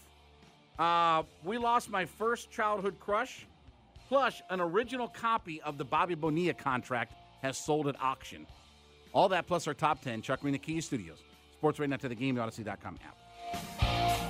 Uh, 0.78 1.22
we 1.44 1.56
lost 1.56 1.88
my 1.88 2.04
first 2.04 2.50
childhood 2.50 2.96
crush, 3.00 3.46
plus 4.08 4.42
an 4.50 4.60
original 4.60 5.08
copy 5.08 5.62
of 5.62 5.78
the 5.78 5.84
Bobby 5.84 6.14
Bonilla 6.14 6.52
contract 6.52 7.14
has 7.40 7.56
sold 7.56 7.88
at 7.88 7.96
auction. 8.02 8.46
All 9.12 9.28
that 9.30 9.46
plus 9.46 9.66
our 9.66 9.74
top 9.74 10.02
10, 10.02 10.22
Chuck 10.22 10.40
Green, 10.40 10.52
the 10.52 10.58
Kia 10.58 10.80
Studios. 10.80 11.18
Sports 11.52 11.78
right 11.78 11.88
now 11.88 11.96
to 11.96 12.08
the 12.08 12.14
game, 12.14 12.36
Audacy.com 12.36 12.98
app. 13.04 14.29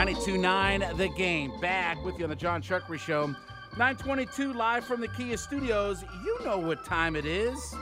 92.9 0.00 0.96
The 0.96 1.08
Game. 1.10 1.52
Back 1.60 2.02
with 2.02 2.18
you 2.18 2.24
on 2.24 2.30
the 2.30 2.36
John 2.36 2.62
Chuckery 2.62 2.98
Show. 2.98 3.26
922 3.76 4.54
live 4.54 4.82
from 4.82 5.02
the 5.02 5.08
Kia 5.08 5.36
Studios. 5.36 6.02
You 6.24 6.38
know 6.42 6.56
what 6.56 6.86
time 6.86 7.16
it 7.16 7.26
is. 7.26 7.74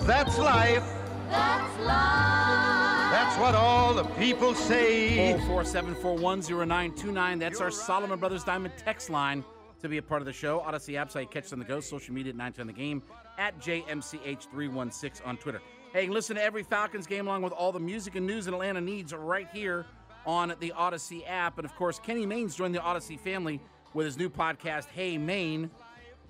That's 0.00 0.38
life. 0.38 0.82
That's 1.28 1.78
life. 1.80 3.10
That's 3.12 3.38
what 3.38 3.54
all 3.54 3.92
the 3.92 4.04
people 4.14 4.54
say. 4.54 5.38
447410929. 5.40 7.38
That's 7.38 7.60
our 7.60 7.70
Solomon 7.70 8.18
Brothers 8.18 8.42
Diamond 8.42 8.72
text 8.78 9.10
line 9.10 9.44
to 9.82 9.88
be 9.90 9.98
a 9.98 10.02
part 10.02 10.22
of 10.22 10.26
the 10.26 10.32
show. 10.32 10.60
Audacy 10.60 10.96
app, 10.96 11.10
site, 11.10 11.24
you 11.24 11.28
catch 11.28 11.44
us 11.44 11.52
on 11.52 11.58
the 11.58 11.66
go. 11.66 11.80
Social 11.80 12.14
media 12.14 12.30
at 12.30 12.36
910 12.36 12.68
The 12.68 12.72
Game. 12.72 13.02
At 13.36 13.60
JMCH316 13.60 15.26
on 15.26 15.36
Twitter. 15.36 15.60
Hey, 15.92 16.04
you 16.06 16.12
listen 16.14 16.36
to 16.36 16.42
every 16.42 16.62
Falcons 16.62 17.06
game 17.06 17.26
along 17.26 17.42
with 17.42 17.52
all 17.52 17.70
the 17.70 17.78
music 17.78 18.16
and 18.16 18.26
news 18.26 18.46
that 18.46 18.54
Atlanta 18.54 18.80
needs 18.80 19.12
right 19.12 19.48
here 19.52 19.84
on 20.26 20.54
the 20.60 20.72
Audacy 20.76 21.22
app. 21.28 21.58
And 21.58 21.64
of 21.64 21.74
course, 21.76 21.98
Kenny 21.98 22.26
Mayne's 22.26 22.54
joined 22.54 22.74
the 22.74 22.80
Audacy 22.80 23.18
family 23.18 23.60
with 23.94 24.04
his 24.06 24.18
new 24.18 24.28
podcast, 24.28 24.86
Hey 24.86 25.16
Maine. 25.16 25.70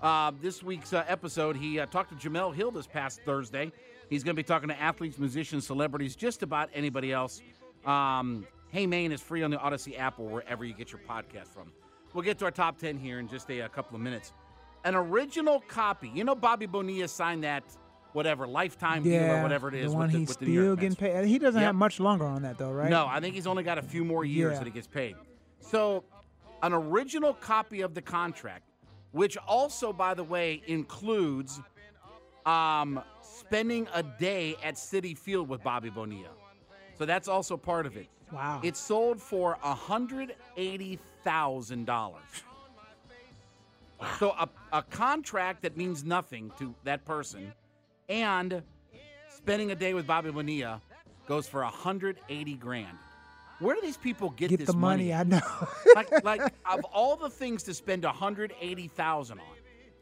Uh, 0.00 0.30
this 0.40 0.62
week's 0.62 0.92
uh, 0.92 1.04
episode, 1.08 1.56
he 1.56 1.80
uh, 1.80 1.86
talked 1.86 2.10
to 2.10 2.28
Jemele 2.28 2.54
Hill 2.54 2.70
this 2.70 2.86
past 2.86 3.20
Thursday. 3.24 3.72
He's 4.10 4.22
going 4.22 4.36
to 4.36 4.40
be 4.40 4.46
talking 4.46 4.68
to 4.68 4.80
athletes, 4.80 5.18
musicians, 5.18 5.66
celebrities, 5.66 6.14
just 6.14 6.42
about 6.42 6.68
anybody 6.74 7.12
else. 7.12 7.40
Um, 7.84 8.46
hey 8.70 8.86
Maine 8.86 9.10
is 9.10 9.22
free 9.22 9.42
on 9.42 9.50
the 9.50 9.56
Audacy 9.56 9.98
app 9.98 10.18
or 10.18 10.28
wherever 10.28 10.64
you 10.64 10.74
get 10.74 10.92
your 10.92 11.00
podcast 11.08 11.48
from. 11.48 11.72
We'll 12.12 12.24
get 12.24 12.38
to 12.38 12.44
our 12.44 12.50
top 12.50 12.78
10 12.78 12.98
here 12.98 13.18
in 13.18 13.28
just 13.28 13.50
a, 13.50 13.60
a 13.60 13.68
couple 13.68 13.96
of 13.96 14.02
minutes. 14.02 14.32
An 14.84 14.94
original 14.94 15.60
copy. 15.68 16.10
You 16.14 16.24
know, 16.24 16.34
Bobby 16.34 16.66
Bonilla 16.66 17.08
signed 17.08 17.44
that, 17.44 17.64
whatever, 18.16 18.46
lifetime 18.46 19.02
deal 19.02 19.30
or 19.30 19.42
whatever 19.42 19.68
it 19.68 19.75
is 19.75 19.90
the 19.92 19.96
one 19.96 20.06
with, 20.06 20.12
the, 20.12 20.18
he's 20.20 20.28
with 20.28 20.38
the 20.38 20.46
still 20.46 20.75
getting 20.75 20.96
paid. 20.96 21.26
He 21.26 21.38
doesn't 21.38 21.61
Yep. 21.61 21.66
have 21.66 21.75
much 21.75 22.00
longer 22.00 22.25
on 22.25 22.40
that 22.42 22.56
though, 22.56 22.73
right? 22.73 22.88
No, 22.90 23.06
I 23.06 23.20
think 23.20 23.35
he's 23.35 23.46
only 23.46 23.62
got 23.62 23.76
a 23.78 23.82
few 23.82 24.02
more 24.04 24.25
years 24.25 24.52
Yeah. 24.54 24.58
that 24.61 24.64
he 24.64 24.70
gets 24.70 24.87
paid. 24.87 25.16
So, 25.61 26.02
an 26.62 26.73
original 26.73 27.35
copy 27.35 27.82
of 27.82 27.92
the 27.94 28.00
contract, 28.00 28.64
which 29.12 29.37
also, 29.37 29.92
by 29.92 30.14
the 30.14 30.25
way, 30.25 30.62
includes 30.66 31.61
um, 32.46 33.02
spending 33.20 33.87
a 33.92 34.02
day 34.02 34.56
at 34.64 34.76
Citi 34.76 35.16
Field 35.18 35.49
with 35.49 35.62
Bobby 35.62 35.90
Bonilla. 35.90 36.30
So 36.96 37.04
that's 37.04 37.28
also 37.28 37.56
part 37.58 37.85
of 37.87 37.96
it. 37.96 38.06
Wow. 38.32 38.61
It 38.62 38.76
sold 38.76 39.21
for 39.21 39.58
$180,000. 39.62 42.14
So 44.19 44.30
a, 44.38 44.49
a 44.73 44.82
contract 44.82 45.62
that 45.62 45.76
means 45.76 46.04
nothing 46.04 46.52
to 46.58 46.75
that 46.84 47.04
person 47.04 47.52
and 48.08 48.62
spending 49.28 49.71
a 49.71 49.75
day 49.75 49.95
with 49.95 50.06
Bobby 50.06 50.30
Bonilla 50.30 50.80
goes 51.26 51.47
for 51.47 51.62
180 51.62 52.54
grand. 52.54 52.99
Where 53.58 53.75
do 53.75 53.80
these 53.80 53.97
people 53.97 54.30
get, 54.30 54.50
Get 54.50 54.60
this 54.60 54.69
the 54.69 54.76
money, 54.76 55.14
I 55.14 55.23
know. 55.23 55.40
like, 55.95 56.25
like 56.25 56.42
of 56.71 56.84
all 56.92 57.16
the 57.16 57.30
things 57.30 57.62
to 57.64 57.75
spend 57.75 58.04
180,000 58.04 59.38
on. 59.38 59.45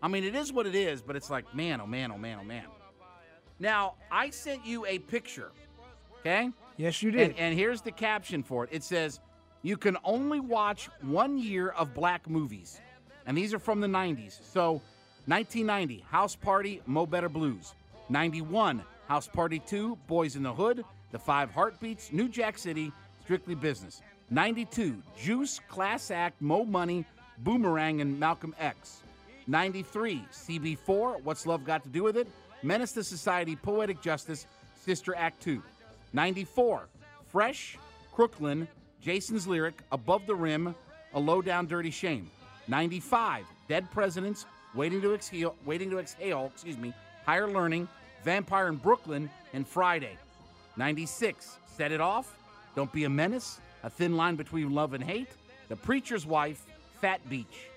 I 0.03 0.09
mean, 0.09 0.25
it 0.25 0.35
is 0.35 0.53
what 0.53 0.67
it 0.67 0.75
is, 0.75 1.03
but 1.03 1.17
it's 1.17 1.31
like, 1.31 1.55
man, 1.55 1.81
oh 1.81 1.87
man, 1.87 2.11
oh 2.13 2.19
man, 2.19 2.39
oh 2.41 2.45
man. 2.45 2.65
Now, 3.59 3.95
I 4.11 4.31
sent 4.31 4.67
you 4.67 4.85
a 4.87 4.99
picture, 4.99 5.53
okay? 6.21 6.51
yes, 6.77 7.03
you 7.03 7.11
did. 7.11 7.31
And, 7.31 7.39
and 7.39 7.59
here's 7.59 7.81
the 7.81 7.93
caption 7.93 8.43
for 8.43 8.65
it. 8.65 8.71
It 8.73 8.83
says, 8.83 9.21
"You 9.63 9.77
can 9.77 9.97
only 10.05 10.41
watch 10.41 10.91
one 11.01 11.39
year 11.39 11.69
of 11.69 11.95
black 11.95 12.29
movies," 12.29 12.81
and 13.27 13.39
these 13.39 13.55
are 13.55 13.61
from 13.61 13.81
the 13.81 13.87
'90s. 13.87 14.41
So, 14.53 14.83
1990, 15.27 16.05
House 16.11 16.35
Party, 16.35 16.83
Mo 16.85 17.07
Better 17.07 17.29
Blues. 17.29 17.75
91, 18.09 18.83
House 19.09 19.29
Party 19.29 19.59
2, 19.59 19.97
Boys 20.07 20.37
in 20.37 20.43
the 20.43 20.53
Hood, 20.53 20.85
The 21.11 21.19
Five 21.19 21.51
Heartbeats, 21.51 22.13
New 22.13 22.29
Jack 22.29 22.59
City, 22.59 22.93
Strictly 23.23 23.55
Business. 23.55 24.03
92, 24.31 25.03
Juice, 25.17 25.61
Class 25.69 26.11
Act, 26.11 26.41
Mo 26.41 26.65
Money, 26.65 27.05
Boomerang, 27.39 28.01
and 28.01 28.19
Malcolm 28.19 28.55
X. 28.59 29.03
93, 29.47 30.25
CB4, 30.33 31.23
What's 31.23 31.47
Love 31.47 31.65
Got 31.65 31.83
to 31.85 31.89
Do 31.89 32.05
with 32.05 32.17
It? 32.17 32.29
Menace 32.63 32.93
to 32.93 33.05
Society, 33.05 33.57
Poetic 33.57 34.01
Justice, 34.01 34.47
Sister 34.75 35.15
Act 35.15 35.43
2. 35.43 35.63
94, 36.13 36.89
Fresh, 37.27 37.79
Crooklyn, 38.13 38.69
Jason's 39.01 39.47
Lyric, 39.47 39.83
Above 39.93 40.27
the 40.27 40.35
Rim, 40.35 40.75
A 41.15 41.21
Low 41.21 41.43
Down 41.43 41.67
Dirty 41.67 41.91
Shame. 41.91 42.31
95, 42.69 43.45
Dead 43.69 43.91
Presidents, 43.91 44.47
Waiting 44.75 45.01
to 45.03 45.15
Exhale, 45.15 45.55
Waiting 45.65 45.91
to 45.91 45.99
Exhale, 45.99 46.51
excuse 46.53 46.79
me, 46.79 46.93
Higher 47.27 47.49
Learning, 47.49 47.89
Vampire 48.25 48.69
in 48.69 48.77
Brooklyn, 48.77 49.31
and 49.53 49.67
Friday. 49.67 50.17
96, 50.77 51.59
Set 51.77 51.93
It 51.93 52.01
Off, 52.01 52.37
Don't 52.75 52.93
Be 52.93 53.05
a 53.05 53.09
Menace, 53.11 53.61
A 53.83 53.91
Thin 53.91 54.17
Line 54.17 54.37
Between 54.37 54.71
Love 54.75 54.95
and 54.95 55.03
Hate, 55.05 55.29
The 55.69 55.77
Preacher's 55.77 56.27
Wife, 56.27 56.63
Fat 57.01 57.27
Beach. 57.29 57.69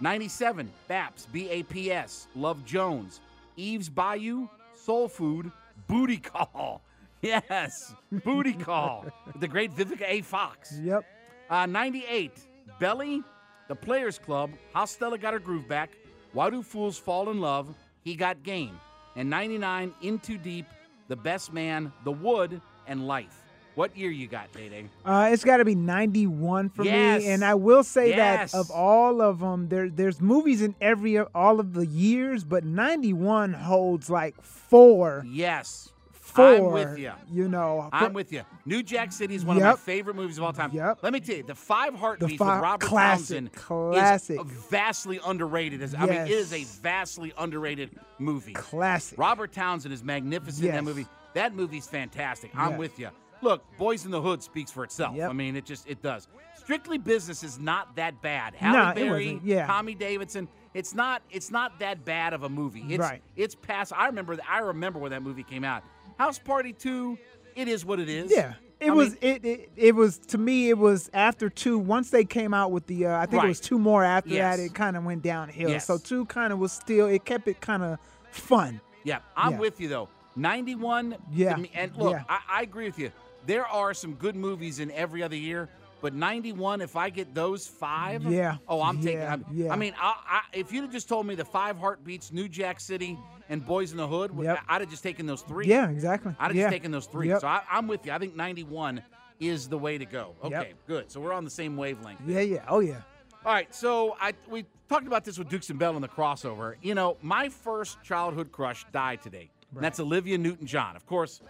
97, 0.00 0.70
BAPS, 0.88 1.26
B-A-P-S, 1.32 2.26
Love 2.36 2.64
Jones, 2.66 3.20
Eve's 3.56 3.88
Bayou, 3.88 4.48
Soul 4.74 5.08
Food, 5.08 5.50
Booty 5.86 6.18
Call. 6.18 6.82
Yes, 7.22 7.92
Booty 8.24 8.52
Call. 8.52 9.06
the 9.36 9.48
great 9.48 9.74
Vivica 9.74 10.04
A. 10.06 10.20
Fox. 10.20 10.78
yep. 10.80 11.02
Uh, 11.50 11.64
98, 11.66 12.30
Belly, 12.78 13.22
The 13.68 13.74
Players 13.74 14.18
Club, 14.18 14.50
How 14.74 14.84
Stella 14.84 15.18
Got 15.18 15.32
Her 15.32 15.38
Groove 15.40 15.66
Back, 15.66 15.90
Why 16.34 16.50
Do 16.50 16.62
Fools 16.62 16.98
Fall 16.98 17.30
in 17.30 17.40
Love, 17.40 17.74
He 18.06 18.14
Got 18.14 18.44
Game. 18.44 18.78
And 19.16 19.28
99, 19.28 19.92
In 20.00 20.20
Too 20.20 20.38
Deep, 20.38 20.66
The 21.08 21.16
Best 21.16 21.52
Man, 21.52 21.92
The 22.04 22.12
Wood, 22.12 22.60
and 22.86 23.08
Life. 23.08 23.42
What 23.74 23.96
year 23.96 24.10
you 24.12 24.28
got, 24.28 24.52
Day 24.52 24.68
Day? 24.68 24.88
Uh, 25.04 25.30
it's 25.32 25.42
got 25.42 25.56
to 25.56 25.64
be 25.64 25.74
91 25.74 26.68
for 26.70 26.84
Yes. 26.84 27.22
me, 27.24 27.30
and 27.30 27.44
I 27.44 27.54
will 27.56 27.82
say 27.82 28.10
Yes. 28.10 28.52
that 28.52 28.58
of 28.58 28.70
all 28.70 29.20
of 29.20 29.40
them, 29.40 29.68
there 29.68 29.90
there's 29.90 30.20
movies 30.20 30.62
in 30.62 30.76
every 30.80 31.18
all 31.18 31.58
of 31.58 31.72
the 31.74 31.84
years, 31.84 32.44
but 32.44 32.64
91 32.64 33.52
holds 33.54 34.08
like 34.08 34.40
four. 34.40 35.24
Yes. 35.28 35.92
I'm 36.38 36.64
with 36.72 36.98
you. 36.98 37.12
You 37.30 37.48
know, 37.48 37.88
I'm 37.92 38.12
with 38.12 38.32
you. 38.32 38.42
New 38.64 38.82
Jack 38.82 39.12
City 39.12 39.34
is 39.34 39.44
one 39.44 39.56
of 39.56 39.62
my 39.62 39.74
favorite 39.76 40.16
movies 40.16 40.38
of 40.38 40.44
all 40.44 40.52
time. 40.52 40.70
Yep. 40.72 40.98
Let 41.02 41.12
me 41.12 41.20
tell 41.20 41.36
you, 41.36 41.42
the 41.42 41.54
Five 41.54 41.94
Heartbeats 41.94 42.36
Five- 42.36 42.56
with 42.56 42.62
Robert 42.62 42.86
classic, 42.86 43.26
Townsend 43.52 43.52
classic. 43.52 44.40
is 44.40 44.50
vastly 44.70 45.20
underrated. 45.26 45.82
As- 45.82 45.94
I 45.94 46.00
mean, 46.06 46.12
it 46.12 46.30
is 46.30 46.52
a 46.52 46.64
vastly 46.82 47.32
underrated 47.38 47.90
movie. 48.18 48.52
classic. 48.54 49.18
Robert 49.18 49.52
Townsend 49.52 49.92
is 49.94 50.02
magnificent 50.04 50.66
in 50.66 50.74
that 50.74 50.84
movie. 50.84 51.06
That 51.34 51.54
movie's 51.54 51.86
fantastic. 51.86 52.50
I'm 52.54 52.70
Yes. 52.72 52.78
with 52.78 52.98
you. 52.98 53.08
Look, 53.42 53.62
Boys 53.76 54.04
in 54.06 54.10
the 54.10 54.20
Hood 54.20 54.42
speaks 54.42 54.70
for 54.70 54.82
itself. 54.84 55.14
Yep. 55.14 55.28
I 55.28 55.32
mean, 55.34 55.56
it 55.56 55.66
just 55.66 55.86
it 55.88 56.02
does. 56.02 56.26
Strictly 56.56 56.96
Business 56.98 57.44
is 57.44 57.58
not 57.58 57.94
that 57.96 58.20
bad. 58.22 58.54
No, 58.54 58.58
Halle 58.72 58.90
it 58.90 58.94
Berry, 58.94 59.32
wasn't. 59.34 59.44
Yeah. 59.44 59.66
Tommy 59.66 59.94
Davidson. 59.94 60.48
It's 60.74 60.94
not. 60.94 61.22
It's 61.30 61.50
not 61.50 61.78
that 61.78 62.04
bad 62.04 62.32
of 62.32 62.42
a 62.42 62.48
movie. 62.48 62.84
It's, 62.88 62.98
Right. 62.98 63.22
It's 63.36 63.54
past. 63.54 63.92
I 63.94 64.06
remember. 64.06 64.36
I 64.48 64.58
remember 64.60 64.98
when 64.98 65.10
that 65.10 65.22
movie 65.22 65.42
came 65.42 65.64
out. 65.64 65.84
House 66.18 66.38
Party 66.38 66.72
Two. 66.72 67.18
It 67.54 67.68
is 67.68 67.84
what 67.84 68.00
it 68.00 68.08
is. 68.08 68.30
Yeah. 68.30 68.54
It 68.78 68.90
I 68.90 68.92
was 68.92 69.10
mean, 69.12 69.18
it, 69.22 69.44
it 69.44 69.70
it 69.76 69.94
was 69.94 70.18
to 70.18 70.38
me 70.38 70.68
it 70.68 70.76
was 70.76 71.08
after 71.14 71.48
two 71.48 71.78
once 71.78 72.10
they 72.10 72.24
came 72.24 72.52
out 72.52 72.72
with 72.72 72.86
the 72.86 73.06
uh, 73.06 73.18
I 73.18 73.24
think 73.26 73.42
it 73.42 73.46
was 73.48 73.60
two 73.60 73.78
more 73.78 74.04
after 74.04 74.28
Yes. 74.30 74.58
that 74.58 74.62
it 74.62 74.74
kind 74.74 74.96
of 74.98 75.04
went 75.04 75.22
downhill. 75.22 75.70
Yes. 75.70 75.86
So 75.86 75.96
two 75.96 76.26
kind 76.26 76.52
of 76.52 76.58
was 76.58 76.72
still 76.72 77.06
it 77.06 77.24
kept 77.24 77.48
it 77.48 77.60
kind 77.62 77.82
of 77.82 77.98
fun. 78.30 78.80
Yeah, 79.04 79.20
I'm 79.34 79.52
Yeah. 79.52 79.58
with 79.60 79.80
you 79.80 79.88
though. 79.88 80.08
91. 80.38 81.16
Yeah, 81.32 81.56
me- 81.56 81.70
And 81.74 81.96
look, 81.96 82.12
yeah. 82.12 82.24
I, 82.28 82.40
I 82.50 82.62
agree 82.62 82.84
with 82.84 82.98
you. 82.98 83.10
There 83.46 83.66
are 83.66 83.94
some 83.94 84.12
good 84.14 84.36
movies 84.36 84.80
in 84.80 84.90
every 84.90 85.22
other 85.22 85.36
year, 85.36 85.70
but 86.00 86.14
91. 86.14 86.80
If 86.80 86.96
I 86.96 87.10
get 87.10 87.34
those 87.34 87.66
five, 87.66 88.24
Yeah, 88.24 88.56
Oh, 88.68 88.82
I'm 88.82 89.00
taking. 89.00 89.22
I'm, 89.22 89.44
yeah. 89.52 89.72
I 89.72 89.76
mean, 89.76 89.94
I, 90.00 90.14
I, 90.26 90.40
if 90.52 90.72
you'd 90.72 90.82
have 90.82 90.92
just 90.92 91.08
told 91.08 91.26
me 91.26 91.34
the 91.34 91.44
five 91.44 91.78
heartbeats, 91.78 92.32
New 92.32 92.48
Jack 92.48 92.80
City, 92.80 93.18
and 93.48 93.64
Boys 93.64 93.92
in 93.92 93.98
the 93.98 94.06
Hood, 94.06 94.32
Yep. 94.38 94.58
I'd 94.68 94.80
have 94.80 94.90
just 94.90 95.02
taken 95.02 95.26
those 95.26 95.42
three. 95.42 95.66
Yeah, 95.66 95.88
exactly. 95.90 96.34
I'd 96.38 96.48
have 96.48 96.56
yeah. 96.56 96.64
just 96.64 96.72
taken 96.72 96.90
those 96.90 97.06
three. 97.06 97.28
Yep. 97.28 97.40
So 97.40 97.48
I, 97.48 97.62
I'm 97.70 97.86
with 97.86 98.04
you. 98.06 98.12
I 98.12 98.18
think 98.18 98.34
91 98.36 99.02
is 99.40 99.68
the 99.68 99.78
way 99.78 99.98
to 99.98 100.04
go. 100.06 100.34
Okay, 100.42 100.72
good. 100.86 101.10
So 101.10 101.20
we're 101.20 101.32
on 101.32 101.44
the 101.44 101.50
same 101.50 101.76
wavelength. 101.76 102.20
Yeah, 102.26 102.40
yeah. 102.40 102.64
Oh 102.68 102.80
yeah. 102.80 103.02
All 103.44 103.52
right, 103.52 103.72
so 103.74 104.16
I 104.20 104.32
we 104.48 104.64
talked 104.88 105.06
about 105.06 105.24
this 105.24 105.38
with 105.38 105.48
Dukes 105.48 105.70
and 105.70 105.78
Bell 105.78 105.94
in 105.94 106.02
the 106.02 106.08
crossover. 106.08 106.74
You 106.82 106.94
know, 106.94 107.16
my 107.22 107.48
first 107.48 108.02
childhood 108.02 108.50
crush 108.50 108.84
died 108.92 109.22
today. 109.22 109.50
And 109.74 109.84
that's 109.84 110.00
Olivia 110.00 110.38
Newton-John. 110.38 110.96
Of 110.96 111.06
course, 111.06 111.42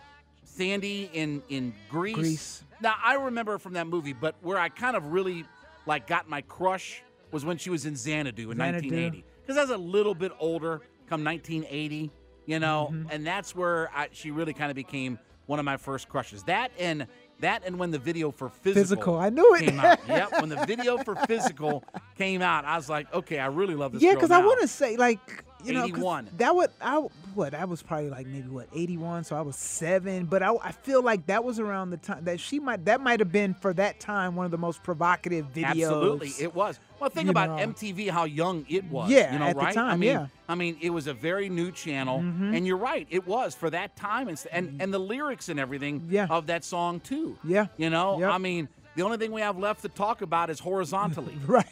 Sandy 0.46 1.10
in 1.12 1.42
in 1.48 1.74
Greece. 1.90 2.14
Grease. 2.14 2.62
Now 2.80 2.94
I 3.02 3.14
remember 3.14 3.58
from 3.58 3.74
that 3.74 3.86
movie, 3.86 4.12
but 4.12 4.34
where 4.42 4.58
I 4.58 4.68
kind 4.68 4.96
of 4.96 5.12
really 5.12 5.44
like 5.86 6.06
got 6.06 6.28
my 6.28 6.40
crush 6.42 7.02
was 7.32 7.44
when 7.44 7.58
she 7.58 7.70
was 7.70 7.86
in 7.86 7.96
Xanadu 7.96 8.50
in 8.50 8.58
Xanadu. 8.58 8.88
1980. 8.88 9.24
Because 9.42 9.56
I 9.58 9.62
was 9.62 9.70
a 9.70 9.76
little 9.76 10.14
bit 10.14 10.32
older, 10.40 10.80
come 11.08 11.22
1980, 11.24 12.10
you 12.46 12.58
know, 12.58 12.88
Mm-hmm. 12.92 13.08
and 13.10 13.26
that's 13.26 13.54
where 13.54 13.90
I, 13.94 14.08
she 14.12 14.30
really 14.30 14.52
kind 14.52 14.70
of 14.70 14.76
became 14.76 15.18
one 15.46 15.58
of 15.58 15.64
my 15.64 15.76
first 15.76 16.08
crushes. 16.08 16.42
That 16.44 16.72
and 16.78 17.06
that 17.40 17.62
and 17.66 17.78
when 17.78 17.90
the 17.92 17.98
video 17.98 18.30
for 18.32 18.48
physical, 18.48 18.82
Physical, 18.82 19.18
I 19.18 19.28
knew 19.30 19.54
it. 19.54 19.60
came 19.66 19.78
out. 19.80 19.98
yep, 20.08 20.32
when 20.40 20.48
the 20.48 20.64
video 20.66 20.98
for 20.98 21.14
physical 21.26 21.84
came 22.18 22.42
out, 22.42 22.64
I 22.64 22.76
was 22.76 22.88
like, 22.88 23.12
okay, 23.14 23.38
I 23.38 23.46
really 23.46 23.74
love 23.74 23.92
this. 23.92 24.02
Yeah, 24.02 24.14
because 24.14 24.30
I 24.30 24.38
want 24.44 24.60
to 24.62 24.68
say 24.68 24.96
like 24.96 25.44
you 25.64 25.72
know 25.72 25.80
'cause 25.82 25.90
81. 25.90 26.28
that 26.38 26.54
would 26.54 26.70
I 26.80 26.96
what 27.34 27.54
I 27.54 27.64
was 27.64 27.82
probably 27.82 28.08
like 28.10 28.26
maybe 28.26 28.48
what 28.48 28.68
eighty 28.74 28.96
one, 28.96 29.24
so 29.24 29.36
I 29.36 29.40
was 29.42 29.56
seven. 29.56 30.24
But 30.26 30.42
I, 30.42 30.54
I 30.62 30.72
feel 30.72 31.02
like 31.02 31.26
that 31.26 31.44
was 31.44 31.58
around 31.58 31.90
the 31.90 31.96
time 31.96 32.24
that 32.24 32.40
she 32.40 32.60
might 32.60 32.84
that 32.86 33.00
might 33.00 33.20
have 33.20 33.32
been 33.32 33.54
for 33.54 33.72
that 33.74 34.00
time 34.00 34.36
one 34.36 34.44
of 34.44 34.50
the 34.52 34.58
most 34.58 34.82
provocative 34.82 35.52
videos. 35.52 35.64
Absolutely, 35.86 36.32
it 36.40 36.54
was. 36.54 36.78
Well, 37.00 37.10
think 37.10 37.26
you 37.26 37.30
about 37.32 37.50
know. 37.50 37.56
MTV, 37.72 38.08
how 38.08 38.24
young 38.24 38.64
it 38.70 38.84
was. 38.90 39.10
Yeah, 39.10 39.32
you 39.32 39.38
know, 39.38 39.46
at 39.46 39.56
the 39.56 39.60
right? 39.62 39.68
I 39.68 39.72
time, 39.74 40.00
mean, 40.00 40.08
yeah. 40.10 40.16
Mm-hmm. 40.20 40.50
I 40.52 40.54
mean, 40.54 40.76
it 40.80 40.90
was 40.90 41.06
a 41.06 41.14
very 41.14 41.48
new 41.50 41.70
channel, 41.72 42.18
and 42.20 42.66
you're 42.66 42.76
right, 42.78 43.06
it 43.10 43.26
was 43.26 43.54
for 43.54 43.68
that 43.70 43.96
time, 43.96 44.28
and 44.28 44.42
and, 44.52 44.80
and 44.80 44.94
the 44.94 44.98
lyrics 45.00 45.48
and 45.50 45.60
everything 45.60 46.06
Yeah. 46.08 46.26
of 46.30 46.46
that 46.46 46.64
song 46.64 47.00
too. 47.00 47.36
Yeah. 47.44 47.66
you 47.76 47.90
know, 47.90 48.18
Yep. 48.20 48.30
I 48.30 48.38
mean, 48.38 48.68
the 48.94 49.02
only 49.02 49.18
thing 49.18 49.30
we 49.30 49.42
have 49.42 49.58
left 49.58 49.82
to 49.82 49.90
talk 49.90 50.22
about 50.22 50.48
is 50.48 50.58
horizontally. 50.58 51.36
right. 51.46 51.66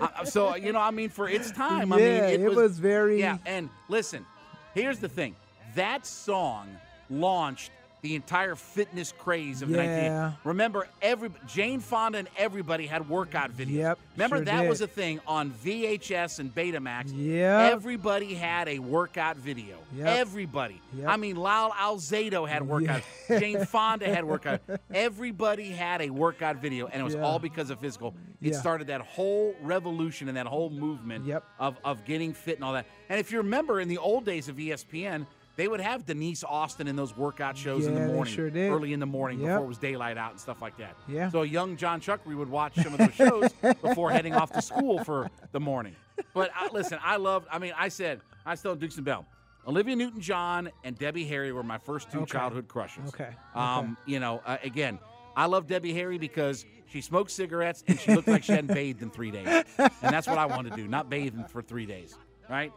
Uh, 0.00 0.24
so 0.24 0.54
you 0.56 0.72
know, 0.72 0.80
I 0.80 0.90
mean, 0.90 1.08
for 1.08 1.28
its 1.28 1.50
time, 1.50 1.92
I 1.92 1.96
mean, 1.96 2.06
it, 2.06 2.40
it 2.40 2.54
was 2.54 2.78
very- 2.78 3.18
Yeah, 3.20 3.38
and 3.46 3.68
listen, 3.88 4.24
here's 4.74 4.98
the 4.98 5.08
thing: 5.08 5.34
that 5.74 6.06
song 6.06 6.68
launched 7.10 7.70
the 8.04 8.14
entire 8.14 8.54
fitness 8.54 9.14
craze 9.18 9.62
of 9.62 9.70
the 9.70 9.78
19. 9.78 10.36
Remember, 10.44 10.86
every 11.00 11.30
Jane 11.46 11.80
Fonda 11.80 12.18
and 12.18 12.28
everybody 12.36 12.86
had 12.86 13.08
workout 13.08 13.50
videos. 13.56 13.70
Yep, 13.76 13.98
Remember 14.16 14.36
sure 14.36 14.44
that 14.44 14.60
did. 14.60 14.68
was 14.68 14.82
a 14.82 14.86
thing 14.86 15.20
on 15.26 15.50
VHS 15.50 16.38
and 16.38 16.54
Betamax. 16.54 17.10
Yep. 17.16 17.72
Everybody 17.72 18.34
had 18.34 18.68
a 18.68 18.78
workout 18.78 19.38
video. 19.38 19.78
Yep. 19.96 20.06
Everybody. 20.06 20.82
Yep. 20.98 21.08
I 21.08 21.16
mean, 21.16 21.36
Lyle 21.36 21.70
Alzado 21.70 22.46
had 22.46 22.68
workout. 22.68 23.00
Jane 23.26 23.64
Fonda 23.64 24.14
had 24.14 24.26
workout. 24.26 24.60
Everybody 24.92 25.70
had 25.70 26.02
a 26.02 26.10
workout 26.10 26.56
video, 26.56 26.86
and 26.88 27.00
it 27.00 27.04
was 27.04 27.14
Yeah. 27.14 27.22
all 27.22 27.38
because 27.38 27.70
of 27.70 27.80
physical. 27.80 28.14
It 28.42 28.52
Yeah. 28.52 28.60
started 28.60 28.88
that 28.88 29.00
whole 29.00 29.54
revolution 29.62 30.28
and 30.28 30.36
that 30.36 30.46
whole 30.46 30.68
movement 30.68 31.24
of, 31.58 31.78
of 31.82 32.04
getting 32.04 32.34
fit 32.34 32.56
and 32.56 32.64
all 32.64 32.74
that. 32.74 32.84
And 33.08 33.18
if 33.18 33.32
you 33.32 33.38
remember 33.38 33.80
in 33.80 33.88
the 33.88 33.96
old 33.96 34.26
days 34.26 34.50
of 34.50 34.56
ESPN, 34.56 35.26
they 35.56 35.68
would 35.68 35.80
have 35.80 36.04
Denise 36.04 36.42
Austin 36.44 36.88
in 36.88 36.96
those 36.96 37.16
workout 37.16 37.56
shows 37.56 37.86
in 37.86 37.92
Yeah, 37.94 38.00
the 38.00 38.06
they 38.06 38.12
morning, 38.12 38.34
sure 38.34 38.50
did. 38.50 38.70
early 38.72 38.92
in 38.92 39.00
the 39.00 39.06
morning 39.06 39.40
Yep. 39.40 39.48
before 39.48 39.64
it 39.64 39.68
was 39.68 39.78
daylight 39.78 40.16
out 40.18 40.32
and 40.32 40.40
stuff 40.40 40.60
like 40.60 40.76
that. 40.78 40.96
Yeah. 41.08 41.28
So 41.30 41.42
a 41.42 41.46
young 41.46 41.76
John 41.76 42.00
Chuckery 42.00 42.36
would 42.36 42.48
watch 42.50 42.74
some 42.76 42.92
of 42.94 42.98
those 42.98 43.14
shows 43.14 43.52
before 43.82 44.10
heading 44.10 44.34
off 44.34 44.52
to 44.52 44.62
school 44.62 45.02
for 45.04 45.30
the 45.52 45.60
morning. 45.60 45.94
But 46.32 46.50
I, 46.54 46.68
listen, 46.72 46.98
I 47.02 47.16
loved. 47.16 47.46
I 47.50 47.58
mean, 47.58 47.72
I 47.76 47.88
said 47.88 48.20
I 48.46 48.54
still 48.56 48.74
Dukes 48.74 48.96
and 48.96 49.04
Bell. 49.04 49.26
Olivia 49.66 49.96
Newton-John 49.96 50.70
and 50.84 50.98
Debbie 50.98 51.24
Harry 51.24 51.50
were 51.50 51.62
my 51.62 51.78
first 51.78 52.10
two 52.12 52.20
Okay. 52.20 52.32
childhood 52.32 52.68
crushes. 52.68 53.08
Okay. 53.08 53.30
Um, 53.54 53.96
you 54.04 54.20
know, 54.20 54.42
uh, 54.44 54.58
again, 54.62 54.98
I 55.36 55.46
love 55.46 55.66
Debbie 55.66 55.94
Harry 55.94 56.18
because 56.18 56.66
she 56.86 57.00
smoked 57.00 57.30
cigarettes 57.30 57.82
and 57.88 57.98
she 57.98 58.14
looked 58.14 58.28
like 58.28 58.44
she 58.44 58.52
hadn't 58.52 58.74
bathed 58.74 59.00
in 59.02 59.10
three 59.10 59.30
days, 59.30 59.64
and 59.78 59.90
that's 60.02 60.26
what 60.28 60.36
I 60.38 60.44
want 60.46 60.68
to 60.68 60.76
do, 60.76 60.86
not 60.86 61.08
bathe 61.08 61.34
in- 61.34 61.44
for 61.44 61.62
three 61.62 61.86
days, 61.86 62.14
right? 62.48 62.72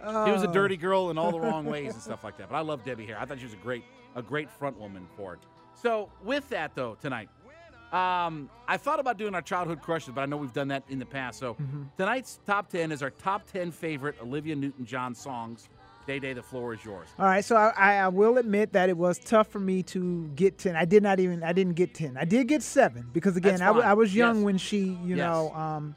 She 0.00 0.30
was 0.32 0.42
a 0.42 0.52
dirty 0.52 0.76
girl 0.76 1.10
in 1.10 1.18
all 1.18 1.32
the 1.32 1.40
wrong 1.40 1.64
ways 1.64 1.92
and 1.94 2.02
stuff 2.02 2.24
like 2.24 2.36
that. 2.38 2.48
But 2.48 2.56
I 2.56 2.60
love 2.60 2.84
Debbie 2.84 3.06
Harry. 3.06 3.18
I 3.20 3.24
thought 3.24 3.38
she 3.38 3.44
was 3.44 3.54
a 3.54 3.56
great, 3.56 3.84
a 4.14 4.22
great 4.22 4.50
front 4.50 4.78
woman 4.78 5.06
for 5.16 5.34
it. 5.34 5.40
So 5.74 6.10
with 6.22 6.48
that 6.50 6.74
though, 6.74 6.96
tonight, 7.00 7.28
um, 7.92 8.50
I 8.66 8.76
thought 8.76 9.00
about 9.00 9.16
doing 9.16 9.34
our 9.34 9.42
childhood 9.42 9.80
crushes, 9.80 10.12
but 10.14 10.20
I 10.20 10.26
know 10.26 10.36
we've 10.36 10.52
done 10.52 10.68
that 10.68 10.84
in 10.88 10.98
the 10.98 11.06
past. 11.06 11.38
So 11.38 11.56
tonight's 11.96 12.38
top 12.46 12.68
ten 12.68 12.92
is 12.92 13.02
our 13.02 13.10
top 13.10 13.50
ten 13.50 13.70
favorite 13.70 14.16
Olivia 14.22 14.54
Newton-John 14.56 15.14
songs. 15.14 15.68
Day 16.06 16.18
Day, 16.18 16.32
the 16.32 16.42
floor 16.42 16.72
is 16.72 16.82
yours. 16.82 17.06
All 17.18 17.26
right, 17.26 17.44
so 17.44 17.54
I, 17.54 17.96
I, 17.96 18.08
will 18.08 18.38
admit 18.38 18.72
that 18.72 18.88
it 18.88 18.96
was 18.96 19.18
tough 19.18 19.48
for 19.48 19.60
me 19.60 19.82
to 19.84 20.26
get 20.36 20.56
ten. 20.56 20.74
I 20.74 20.86
did 20.86 21.02
not 21.02 21.20
even 21.20 21.42
I 21.42 21.52
didn't 21.52 21.74
get 21.74 21.92
ten. 21.92 22.16
I 22.16 22.24
did 22.24 22.48
get 22.48 22.62
seven 22.62 23.10
because 23.12 23.36
again 23.36 23.60
I. 23.60 23.68
I 23.68 23.92
was 23.92 24.14
young 24.14 24.36
Yes. 24.36 24.44
when 24.44 24.56
she 24.56 24.78
you 25.04 25.16
Yes. 25.16 25.18
know 25.18 25.52
um, 25.52 25.94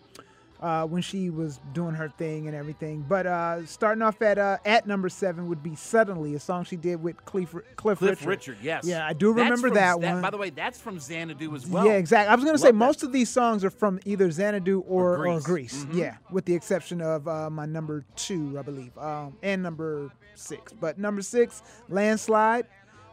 uh, 0.61 0.85
when 0.85 1.01
she 1.01 1.29
was 1.29 1.59
doing 1.73 1.95
her 1.95 2.07
thing 2.09 2.47
and 2.47 2.55
everything. 2.55 3.03
But 3.07 3.25
uh, 3.25 3.65
starting 3.65 4.01
off 4.01 4.21
at 4.21 4.37
uh, 4.37 4.57
at 4.65 4.85
number 4.85 5.09
seven 5.09 5.47
would 5.47 5.63
be 5.63 5.75
"Suddenly," 5.75 6.35
a 6.35 6.39
song 6.39 6.63
she 6.65 6.75
did 6.75 7.01
with 7.01 7.23
Cliff, 7.25 7.51
Cliff, 7.75 7.99
Cliff 7.99 8.01
Richard. 8.01 8.27
Richard, 8.27 8.57
yes. 8.61 8.85
Yeah, 8.85 9.05
I 9.07 9.13
do 9.13 9.31
remember 9.33 9.67
from- 9.69 9.73
that 9.75 9.99
one. 9.99 10.21
By 10.21 10.29
the 10.29 10.37
way, 10.37 10.49
that's 10.51 10.79
from 10.79 10.99
Xanadu 10.99 11.55
as 11.55 11.65
well. 11.67 11.85
yeah, 11.85 11.93
exactly. 11.93 12.31
I 12.31 12.35
was 12.35 12.43
going 12.43 12.55
to 12.55 12.61
say 12.61 12.67
that. 12.69 12.73
most 12.75 13.03
of 13.03 13.11
these 13.11 13.29
songs 13.29 13.63
are 13.65 13.69
from 13.71 13.99
either 14.05 14.29
Xanadu 14.29 14.81
or, 14.81 15.17
Or 15.17 15.27
or 15.27 15.39
Grease. 15.41 15.83
Grease. 15.83 15.85
Mhm. 15.85 15.95
Yeah, 15.95 16.17
with 16.31 16.45
the 16.45 16.53
exception 16.55 17.01
of 17.01 17.27
uh, 17.27 17.49
my 17.49 17.65
number 17.65 18.05
two, 18.15 18.57
I 18.59 18.61
believe, 18.61 18.95
um, 18.97 19.37
and 19.41 19.63
number 19.63 20.11
six. 20.35 20.73
But 20.73 20.99
number 20.99 21.21
six, 21.21 21.63
"Landslide," 21.89 22.65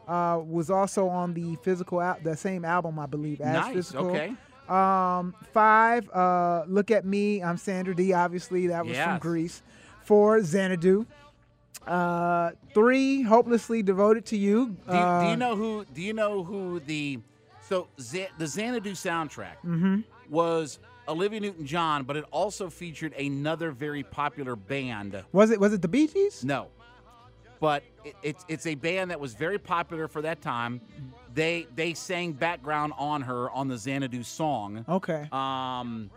uh, 0.07 0.41
was 0.45 0.71
also 0.71 1.09
on 1.09 1.35
the 1.35 1.57
physical 1.63 2.01
al- 2.01 2.19
the 2.23 2.37
same 2.37 2.65
album, 2.65 2.99
I 2.99 3.07
believe, 3.07 3.41
as 3.41 3.53
Nice, 3.55 3.75
physical. 3.75 4.09
okay. 4.11 4.35
Um, 4.69 5.35
five, 5.53 6.09
uh, 6.11 6.65
"Look 6.67 6.91
at 6.91 7.05
Me." 7.05 7.43
I'm 7.43 7.57
Sandra 7.57 7.95
Dee. 7.95 8.13
Obviously, 8.13 8.67
that 8.69 8.85
was 8.87 8.97
from 8.97 9.19
Grease. 9.19 9.63
Four, 10.05 10.43
Xanadu. 10.43 11.07
Uh, 11.87 12.51
three, 12.75 13.23
"Hopelessly 13.23 13.83
Devoted 13.83 14.27
to 14.27 14.37
You." 14.37 14.77
Do 14.91 14.97
you, 14.97 15.21
do 15.23 15.27
you 15.31 15.37
know 15.37 15.57
who? 15.57 15.85
Do 15.95 16.03
you 16.03 16.13
know 16.13 16.45
who 16.45 16.81
the 16.81 17.21
so 17.63 17.89
Z, 18.01 18.27
the 18.39 18.47
Xanadu 18.47 18.93
soundtrack 18.93 19.57
Mm-hmm. 19.65 20.01
was 20.29 20.79
Olivia 21.07 21.41
Newton-John, 21.41 22.05
but 22.05 22.17
it 22.17 22.25
also 22.31 22.69
featured 22.69 23.13
another 23.15 23.71
very 23.71 24.03
popular 24.03 24.55
band. 24.57 25.23
Was 25.33 25.51
it 25.51 25.59
was 25.61 25.73
it 25.73 25.81
the 25.83 25.89
Bee 25.89 26.07
Gees? 26.07 26.45
No, 26.45 26.69
but 27.61 27.83
it, 28.05 28.15
it's 28.23 28.45
it's 28.49 28.67
a 28.67 28.75
band 28.75 29.11
that 29.11 29.21
was 29.21 29.33
very 29.35 29.59
popular 29.59 30.09
for 30.09 30.21
that 30.23 30.43
time. 30.43 30.81
They 31.35 31.67
they 31.75 31.95
sang 31.95 32.33
background 32.33 32.93
on 32.99 33.23
her 33.23 33.51
on 33.51 33.69
the 33.69 33.77
Xanadu 33.79 34.23
song. 34.23 34.85
Okay. 34.89 35.29
Um, 35.33 36.11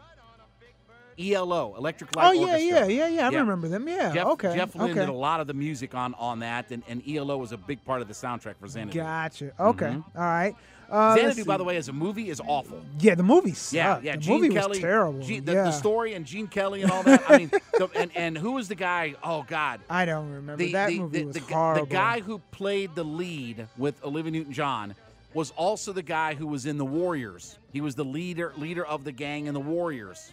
ELO, 1.19 1.75
Electric 1.77 2.15
Light 2.15 2.29
Oh 2.29 2.31
yeah, 2.31 2.53
Orchestra. 2.53 2.91
yeah, 2.91 3.07
yeah, 3.07 3.07
yeah. 3.07 3.27
I 3.27 3.39
remember 3.41 3.67
them. 3.67 3.87
Yeah. 3.87 4.13
Jeff, 4.13 4.25
okay. 4.27 4.55
Jeff 4.55 4.75
Lynne 4.75 4.91
okay. 4.91 4.99
did 5.01 5.09
a 5.09 5.13
lot 5.13 5.39
of 5.39 5.47
the 5.47 5.53
music 5.53 5.93
on 5.93 6.13
on 6.15 6.39
that, 6.39 6.71
and, 6.71 6.83
and 6.87 7.03
ELO 7.07 7.37
was 7.37 7.51
a 7.51 7.57
big 7.57 7.83
part 7.85 8.01
of 8.01 8.07
the 8.07 8.13
soundtrack 8.13 8.55
for 8.59 8.67
Xanadu. 8.67 8.97
Gotcha. 8.97 9.51
Okay. 9.59 9.85
Mhm. 9.87 10.03
All 10.15 10.21
right. 10.21 10.55
Uh, 10.91 11.15
Xanadu, 11.15 11.45
by 11.45 11.57
the 11.57 11.63
way, 11.63 11.77
as 11.77 11.87
a 11.87 11.93
movie, 11.93 12.29
is 12.29 12.41
awful. 12.45 12.83
Yeah, 12.99 13.15
the 13.15 13.23
movie 13.23 13.53
sucked. 13.53 13.73
Yeah, 13.73 13.99
yeah. 14.03 14.15
The 14.15 14.21
Gene 14.21 14.41
movie 14.41 14.53
Kelly, 14.53 14.69
was 14.69 14.79
terrible. 14.79 15.21
Gene- 15.21 15.45
the, 15.45 15.53
yeah. 15.53 15.63
the 15.63 15.71
story 15.71 16.13
and 16.13 16.25
Gene 16.25 16.47
Kelly 16.47 16.81
and 16.81 16.91
all 16.91 17.03
that. 17.03 17.23
I 17.29 17.37
mean, 17.37 17.49
the, 17.77 17.89
and 17.95 18.11
and 18.15 18.37
who 18.37 18.51
was 18.53 18.67
the 18.67 18.75
guy? 18.75 19.15
Oh 19.23 19.45
God, 19.47 19.79
I 19.89 20.05
don't 20.05 20.29
remember. 20.29 20.57
the 20.57 20.73
that 20.73 20.93
movie 20.93 21.19
the, 21.19 21.25
was 21.25 21.35
the, 21.35 21.41
horrible. 21.41 21.85
the 21.85 21.93
guy 21.93 22.19
who 22.19 22.39
played 22.51 22.93
the 22.93 23.03
lead 23.03 23.67
with 23.77 24.03
Olivia 24.03 24.31
Newton-John 24.31 24.95
was 25.33 25.51
also 25.51 25.93
the 25.93 26.03
guy 26.03 26.33
who 26.33 26.45
was 26.47 26.65
in 26.65 26.77
the 26.77 26.85
Warriors. 26.85 27.57
He 27.71 27.79
was 27.79 27.95
the 27.95 28.05
leader 28.05 28.53
leader 28.57 28.85
of 28.85 29.03
the 29.05 29.11
gang 29.13 29.47
in 29.47 29.53
the 29.53 29.59
Warriors. 29.61 30.31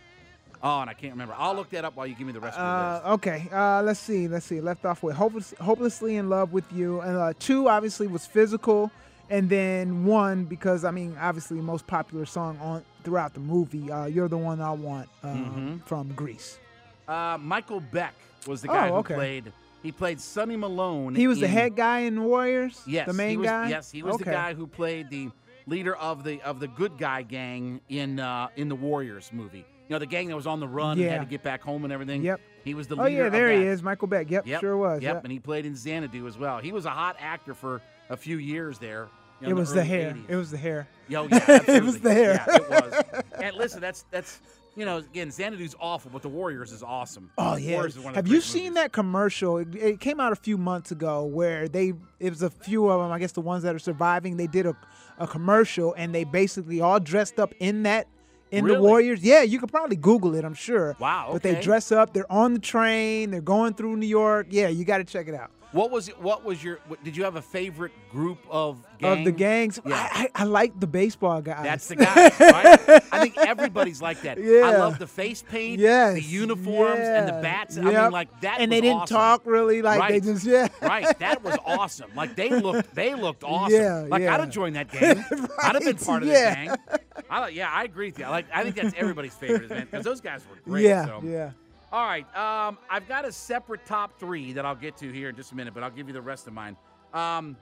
Oh, 0.60 0.80
and 0.80 0.90
I 0.90 0.94
can't 0.94 1.12
remember. 1.12 1.34
I'll 1.38 1.54
look 1.54 1.70
that 1.70 1.84
up 1.84 1.94
while 1.94 2.06
you 2.06 2.16
give 2.16 2.26
me 2.26 2.32
the 2.32 2.40
rest 2.40 2.58
of 2.58 2.64
the 2.64 2.94
list. 2.94 3.06
Uh, 3.06 3.12
okay. 3.14 3.48
Uh, 3.52 3.82
let's 3.82 4.00
see. 4.00 4.26
Let's 4.26 4.44
see. 4.44 4.60
Left 4.60 4.84
off 4.84 5.02
with 5.04 5.14
Hopeless, 5.14 5.54
"Hopelessly 5.60 6.16
in 6.16 6.28
Love 6.28 6.52
with 6.52 6.64
You," 6.72 7.00
and 7.00 7.16
uh, 7.16 7.32
two 7.38 7.68
obviously 7.68 8.08
was 8.08 8.26
"Physical," 8.26 8.90
and 9.30 9.48
then 9.50 10.04
one 10.04 10.44
because 10.44 10.84
I 10.84 10.90
mean 10.90 11.16
obviously 11.20 11.60
most 11.60 11.86
popular 11.86 12.24
song 12.26 12.58
on 12.60 12.84
throughout 13.04 13.34
the 13.34 13.40
movie. 13.40 13.90
Uh, 13.90 14.06
"You're 14.06 14.28
the 14.28 14.38
One 14.38 14.60
I 14.60 14.72
Want" 14.72 15.08
um, 15.22 15.30
Mm-hmm. 15.44 15.76
from 15.86 16.12
Grease. 16.14 16.58
Uh, 17.06 17.38
Michael 17.40 17.80
Beck 17.80 18.14
was 18.46 18.62
the 18.62 18.68
guy 18.68 18.88
Oh, 18.88 18.92
who 18.94 18.98
okay. 18.98 19.14
played. 19.14 19.52
He 19.82 19.92
played 19.92 20.20
Sonny 20.20 20.56
Malone. 20.56 21.14
He 21.14 21.26
was 21.28 21.38
the 21.40 21.48
head 21.48 21.76
guy 21.76 22.00
in 22.00 22.22
Warriors. 22.24 22.82
Yes, 22.86 23.06
the 23.06 23.12
main 23.12 23.38
was, 23.38 23.46
guy. 23.46 23.68
Yes, 23.68 23.90
he 23.90 24.02
was 24.02 24.16
the 24.18 24.24
guy 24.24 24.52
who 24.54 24.66
played 24.66 25.08
the 25.08 25.30
leader 25.66 25.94
of 25.96 26.24
the 26.24 26.42
of 26.42 26.58
the 26.60 26.66
good 26.68 26.98
guy 26.98 27.22
gang 27.22 27.80
in 27.88 28.18
uh, 28.20 28.48
in 28.56 28.68
the 28.68 28.74
Warriors 28.74 29.30
movie. 29.32 29.64
You 29.88 29.94
know, 29.94 29.98
the 30.00 30.06
gang 30.06 30.28
that 30.28 30.36
was 30.36 30.46
on 30.46 30.60
the 30.60 30.68
run 30.68 30.98
and 31.00 31.08
had 31.10 31.20
to 31.20 31.26
get 31.26 31.42
back 31.42 31.62
home 31.62 31.84
and 31.84 31.92
everything. 31.92 32.22
Yep. 32.22 32.40
He 32.64 32.74
was 32.74 32.88
the 32.88 32.96
leader. 32.96 33.02
Oh 33.02 33.06
leader. 33.08 33.20
yeah, 33.20 33.26
of 33.28 33.32
there 33.32 33.52
he 33.52 33.62
is, 33.66 33.82
Michael 33.82 34.08
Beck. 34.08 34.30
Yep, 34.30 34.46
Yep, 34.46 34.60
sure 34.60 34.76
was. 34.76 35.00
Yep, 35.02 35.14
Yep. 35.14 35.24
and 35.24 35.32
he 35.32 35.38
played 35.38 35.64
in 35.64 35.74
Xanadu 35.74 36.26
as 36.26 36.36
well. 36.36 36.58
He 36.58 36.72
was 36.72 36.84
a 36.84 36.90
hot 36.90 37.16
actor 37.18 37.54
for 37.54 37.80
a 38.10 38.16
few 38.16 38.36
years 38.36 38.78
there. 38.78 39.08
You 39.40 39.46
know, 39.48 39.56
it 39.56 39.58
was 39.60 39.72
the 39.72 39.80
early 39.80 39.88
hair. 39.88 40.12
80s. 40.12 40.30
It 40.30 40.36
was 40.36 40.50
the 40.50 40.56
hair. 40.58 40.88
Yo, 41.08 41.26
yeah, 41.28 41.60
it 41.68 41.82
was 41.82 42.00
the 42.00 42.12
hair. 42.12 42.32
Yeah, 42.32 42.44
oh, 42.48 42.54
it 42.56 42.70
was. 42.70 43.22
And 43.42 43.56
listen, 43.56 43.80
that's 43.80 44.04
that's 44.10 44.40
you 44.76 44.84
know, 44.84 44.98
again, 44.98 45.28
Xanadu's 45.28 45.74
awful, 45.80 46.10
but 46.12 46.22
the 46.22 46.28
Warriors 46.28 46.70
is 46.72 46.82
awesome. 46.84 47.30
Oh 47.38 47.54
The 47.56 47.62
yeah. 47.62 47.74
Warriors 47.74 47.96
is 47.96 48.02
one 48.02 48.10
of 48.10 48.14
the 48.14 48.18
Have 48.18 48.28
you 48.28 48.40
seen 48.40 48.62
movies. 48.64 48.74
that 48.76 48.92
commercial? 48.92 49.58
It, 49.58 49.74
it 49.74 50.00
came 50.00 50.20
out 50.20 50.32
a 50.32 50.36
few 50.36 50.56
months 50.58 50.92
ago 50.92 51.24
where 51.24 51.68
they 51.68 51.94
it 52.20 52.30
was 52.30 52.42
a 52.42 52.50
few 52.50 52.88
of 52.88 53.00
them. 53.00 53.10
I 53.10 53.18
guess 53.18 53.32
the 53.32 53.40
ones 53.40 53.62
that 53.64 53.74
are 53.74 53.78
surviving. 53.80 54.36
They 54.36 54.46
did 54.46 54.66
a, 54.66 54.76
a 55.18 55.26
commercial 55.26 55.94
and 55.94 56.14
they 56.14 56.24
basically 56.24 56.80
all 56.80 57.00
dressed 57.00 57.40
up 57.40 57.52
in 57.60 57.82
that 57.84 58.06
in 58.50 58.66
the 58.66 58.80
Warriors. 58.80 59.22
Yeah, 59.22 59.42
you 59.42 59.58
could 59.58 59.70
probably 59.70 59.96
Google 59.96 60.34
it. 60.34 60.44
I'm 60.44 60.54
sure. 60.54 60.96
Wow, 60.98 61.30
But 61.32 61.42
they 61.42 61.60
dress 61.60 61.90
up. 61.92 62.12
They're 62.14 62.30
on 62.32 62.54
the 62.54 62.60
train. 62.60 63.30
They're 63.30 63.40
going 63.40 63.74
through 63.74 63.96
New 63.96 64.06
York. 64.06 64.46
Yeah, 64.50 64.68
you 64.68 64.84
got 64.84 64.98
to 64.98 65.04
check 65.04 65.28
it 65.28 65.34
out. 65.34 65.50
What 65.72 65.90
was 65.90 66.08
it? 66.08 66.20
What 66.20 66.44
was 66.44 66.64
your? 66.64 66.78
What, 66.88 67.04
did 67.04 67.14
you 67.14 67.24
have 67.24 67.36
a 67.36 67.42
favorite 67.42 67.92
group 68.10 68.38
of 68.50 68.82
gangs? 68.98 69.18
Of 69.18 69.24
the 69.26 69.32
gangs? 69.32 69.80
Yeah. 69.84 70.08
I, 70.12 70.28
I, 70.34 70.42
I 70.42 70.44
like 70.44 70.78
the 70.80 70.86
baseball 70.86 71.42
guys. 71.42 71.62
That's 71.62 71.88
the 71.88 71.96
guy, 71.96 72.14
right? 72.40 73.02
I 73.12 73.20
think 73.20 73.36
everybody's 73.36 74.00
like 74.00 74.22
that. 74.22 74.38
Yeah. 74.48 74.66
I 74.66 74.76
love 74.78 74.98
the 74.98 75.06
face 75.06 75.42
paint, 75.42 75.78
Yes, 75.78 76.14
the 76.14 76.22
uniforms, 76.22 77.00
and 77.00 77.28
the 77.28 77.32
yeah, 77.34 77.40
bats. 77.40 77.76
I 77.76 77.82
mean, 77.82 78.10
like 78.12 78.40
that. 78.40 78.60
And 78.60 78.72
they 78.72 78.80
didn't 78.80 79.02
awesome. 79.02 79.16
talk 79.16 79.42
really. 79.44 79.82
Like 79.82 80.00
right. 80.00 80.12
they 80.12 80.20
just 80.20 80.46
yeah. 80.46 80.68
right. 80.80 81.18
That 81.18 81.42
was 81.42 81.56
awesome. 81.66 82.10
Like 82.14 82.34
they 82.34 82.48
looked, 82.48 82.94
they 82.94 83.14
looked 83.14 83.44
awesome. 83.44 83.78
Yeah, 83.78 84.06
like 84.08 84.22
yeah. 84.22 84.34
I'd 84.34 84.40
have 84.40 84.50
joined 84.50 84.76
that 84.76 84.90
gang. 84.92 85.22
I'd 85.62 85.74
have 85.74 85.84
been 85.84 85.98
part 85.98 86.22
of 86.22 86.28
yeah. 86.28 86.50
the 86.50 86.76
gang. 86.76 86.98
I 87.28 87.48
yeah, 87.48 87.70
I 87.70 87.84
agree 87.84 88.06
with 88.06 88.18
you. 88.18 88.24
I 88.24 88.30
like, 88.30 88.46
I 88.54 88.62
think 88.62 88.76
that's 88.76 88.94
everybody's 88.96 89.34
favorite, 89.34 89.68
man, 89.68 89.86
because 89.90 90.04
those 90.04 90.20
guys 90.20 90.42
were 90.48 90.56
great. 90.64 90.84
yeah, 90.84 91.04
so. 91.04 91.20
yeah. 91.24 91.50
All 91.92 92.04
right. 92.06 92.26
Um, 92.36 92.78
I've 92.90 93.08
got 93.08 93.24
a 93.24 93.32
separate 93.32 93.86
top 93.86 94.18
three 94.18 94.52
that 94.52 94.66
I'll 94.66 94.74
get 94.74 94.96
to 94.98 95.10
here 95.10 95.30
in 95.30 95.36
just 95.36 95.52
a 95.52 95.54
minute, 95.54 95.72
but 95.74 95.82
I'll 95.82 95.90
give 95.90 96.06
you 96.06 96.12
the 96.12 96.20
rest 96.20 96.46
of 96.46 96.52
mine. 96.52 96.76
Um, 97.14 97.56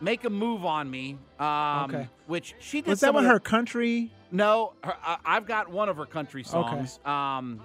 make 0.00 0.24
a 0.24 0.30
move 0.30 0.64
on 0.64 0.90
me. 0.90 1.18
Um, 1.38 1.84
Okay. 1.94 2.08
Which 2.26 2.54
she 2.58 2.80
did. 2.80 2.90
Was 2.90 3.00
that 3.00 3.14
one 3.14 3.24
her 3.24 3.38
country? 3.40 4.10
No, 4.32 4.74
her, 4.82 4.94
I 5.04 5.16
I've 5.24 5.46
got 5.46 5.68
one 5.70 5.88
of 5.88 5.96
her 5.96 6.06
country 6.06 6.42
songs. 6.42 6.98
Um, 7.04 7.60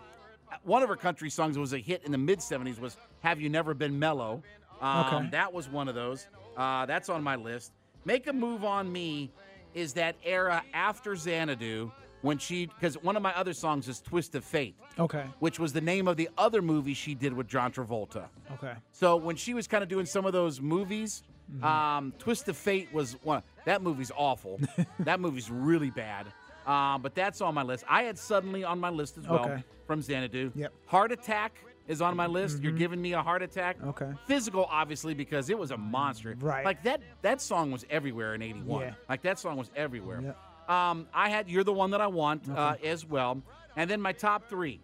one 0.64 0.84
of 0.84 0.90
her 0.90 0.96
country 0.96 1.30
songs 1.30 1.58
was 1.58 1.74
a 1.74 1.80
hit 1.80 2.04
in 2.06 2.12
the 2.12 2.18
mid 2.18 2.40
'70s. 2.40 2.80
Was 2.80 2.96
"Have 3.22 3.42
You 3.42 3.50
Never 3.50 3.74
Been 3.74 3.98
Mellow?" 3.98 4.44
Um, 4.80 5.06
Okay. 5.06 5.30
That 5.32 5.52
was 5.52 5.68
one 5.68 5.88
of 5.88 5.96
those. 5.96 6.28
Uh, 6.56 6.86
that's 6.86 7.10
on 7.10 7.24
my 7.24 7.36
list. 7.36 7.72
Make 8.06 8.28
a 8.28 8.34
move 8.34 8.64
on 8.64 8.92
me 8.92 9.32
is 9.74 9.94
that 9.94 10.16
era 10.24 10.64
after 10.74 11.16
Xanadu 11.16 11.92
when 12.24 12.40
she 12.40 12.66
because 12.66 12.96
one 13.04 13.16
of 13.16 13.22
my 13.22 13.34
other 13.38 13.54
songs 13.54 13.88
is 13.88 14.02
"Twist 14.02 14.34
of 14.34 14.44
Fate," 14.44 14.76
Okay. 14.98 15.26
which 15.40 15.60
was 15.60 15.72
the 15.74 15.82
name 15.82 16.08
of 16.08 16.18
the 16.18 16.30
other 16.38 16.62
movie 16.64 16.96
she 16.96 17.14
did 17.14 17.32
with 17.34 17.48
John 17.48 17.72
Travolta. 17.72 18.26
Okay. 18.54 18.74
So 18.92 19.16
when 19.18 19.36
she 19.36 19.54
was 19.54 19.68
kind 19.68 19.84
of 19.84 19.90
doing 19.90 20.08
some 20.08 20.26
of 20.26 20.34
those 20.34 20.60
movies, 20.60 21.22
Mm-hmm. 21.54 21.64
um, 21.66 22.14
Twist 22.20 22.48
of 22.48 22.56
Fate 22.56 22.88
was 22.94 23.18
one. 23.22 23.44
That 23.66 23.82
movie's 23.84 24.12
awful. 24.16 24.62
that 25.00 25.20
movie's 25.20 25.52
really 25.52 25.90
bad. 25.92 26.28
Um, 26.66 27.02
but 27.02 27.14
that's 27.16 27.42
on 27.42 27.54
my 27.54 27.64
list. 27.64 27.84
I 27.90 28.04
had 28.04 28.18
suddenly 28.18 28.64
on 28.64 28.80
my 28.80 28.90
list 28.90 29.18
as 29.18 29.28
well 29.28 29.44
Okay. 29.46 29.64
from 29.86 30.02
Xanadu. 30.02 30.54
Yep. 30.56 30.72
Heart 30.86 31.12
Attack 31.12 31.60
is 31.90 32.02
on 32.02 32.16
my 32.16 32.28
list. 32.28 32.64
You're 32.64 32.72
giving 32.72 33.02
me 33.02 33.12
a 33.12 33.22
heart 33.22 33.42
attack. 33.44 33.76
Okay. 33.86 34.10
Physical, 34.26 34.66
obviously, 34.72 35.14
because 35.14 35.50
it 35.50 35.60
was 35.60 35.72
a 35.72 35.78
monster. 35.78 36.34
Right. 36.40 36.64
Like 36.64 36.82
that. 36.84 37.02
That 37.24 37.42
song 37.42 37.72
was 37.72 37.86
everywhere 37.90 38.36
in 38.36 38.42
'81. 38.42 38.82
Yeah. 38.82 38.94
Like 39.10 39.22
that 39.24 39.38
song 39.38 39.58
was 39.58 39.70
everywhere. 39.76 40.22
Yep. 40.22 40.38
Um, 40.68 41.08
I 41.14 41.30
had 41.30 41.50
"You're 41.50 41.64
the 41.64 41.74
One 41.74 41.92
That 41.92 42.02
I 42.02 42.08
Want" 42.08 42.50
uh, 42.50 42.76
as 42.84 43.06
well, 43.06 43.42
and 43.76 43.90
then 43.90 44.02
my 44.02 44.14
top 44.14 44.50
three. 44.50 44.80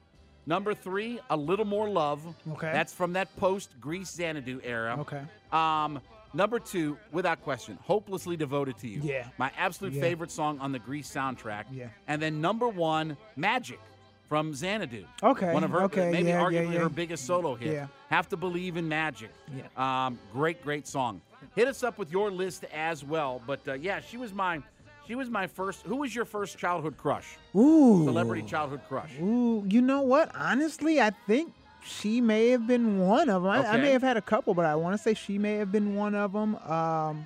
Number 0.45 0.73
three, 0.73 1.19
"A 1.29 1.37
Little 1.37 1.65
More 1.65 1.89
Love." 1.89 2.21
Okay. 2.53 2.71
That's 2.71 2.93
from 2.93 3.13
that 3.13 3.35
post 3.37 3.69
Grease 3.79 4.09
Xanadu 4.11 4.59
era. 4.63 4.97
Okay. 4.99 5.21
Um, 5.51 5.99
number 6.33 6.59
two, 6.59 6.97
without 7.11 7.41
question, 7.43 7.77
"Hopelessly 7.83 8.35
Devoted 8.35 8.77
to 8.79 8.87
You." 8.87 9.01
Yeah. 9.03 9.27
My 9.37 9.51
absolute 9.57 9.93
Yeah. 9.93 10.01
favorite 10.01 10.31
song 10.31 10.59
on 10.59 10.71
the 10.71 10.79
Grease 10.79 11.09
soundtrack. 11.13 11.65
Yeah. 11.71 11.87
And 12.07 12.21
then 12.21 12.41
number 12.41 12.67
one, 12.67 13.17
"Magic." 13.35 13.79
From 14.27 14.53
Xanadu. 14.53 15.05
Okay, 15.23 15.51
One 15.55 15.63
of 15.63 15.71
her, 15.71 15.81
okay, 15.85 16.11
maybe 16.11 16.27
yeah, 16.29 16.35
yeah, 16.37 16.45
arguably 16.61 16.73
yeah. 16.75 16.79
her 16.81 16.89
biggest 16.89 17.25
solo 17.25 17.55
hit. 17.55 17.73
Yeah. 17.73 17.87
Have 18.11 18.29
to 18.29 18.37
Believe 18.37 18.77
in 18.77 18.87
Magic. 18.87 19.31
Yeah. 19.57 20.05
Um, 20.05 20.19
great, 20.31 20.61
great 20.61 20.85
song. 20.87 21.21
Hit 21.55 21.67
us 21.67 21.81
up 21.81 21.97
with 21.97 22.11
your 22.11 22.29
list 22.29 22.63
as 22.71 23.03
well. 23.03 23.41
But 23.47 23.67
uh, 23.67 23.73
yeah, 23.73 24.01
she 24.01 24.17
was 24.17 24.31
my, 24.31 24.61
she 25.09 25.15
was 25.15 25.27
my 25.27 25.47
first. 25.47 25.81
Who 25.87 25.95
was 25.95 26.13
your 26.13 26.23
first 26.23 26.59
childhood 26.59 26.95
crush? 26.95 27.25
Ooh. 27.55 28.03
Celebrity 28.05 28.43
childhood 28.43 28.81
crush. 28.87 29.09
Ooh, 29.19 29.65
you 29.67 29.81
know 29.81 30.01
what? 30.01 30.29
Honestly, 30.35 31.01
I 31.01 31.09
think 31.25 31.51
she 31.83 32.21
may 32.21 32.49
have 32.49 32.67
been 32.67 32.99
one 32.99 33.27
of 33.27 33.41
them. 33.41 33.51
I, 33.51 33.65
I 33.65 33.77
may 33.77 33.91
have 33.91 34.03
had 34.03 34.17
a 34.17 34.21
couple, 34.21 34.53
but 34.53 34.67
I 34.67 34.75
want 34.75 34.95
to 34.95 35.01
say 35.01 35.15
she 35.15 35.39
may 35.39 35.55
have 35.55 35.71
been 35.71 35.95
one 35.95 36.13
of 36.13 36.33
them. 36.33 36.55
Um, 36.57 37.25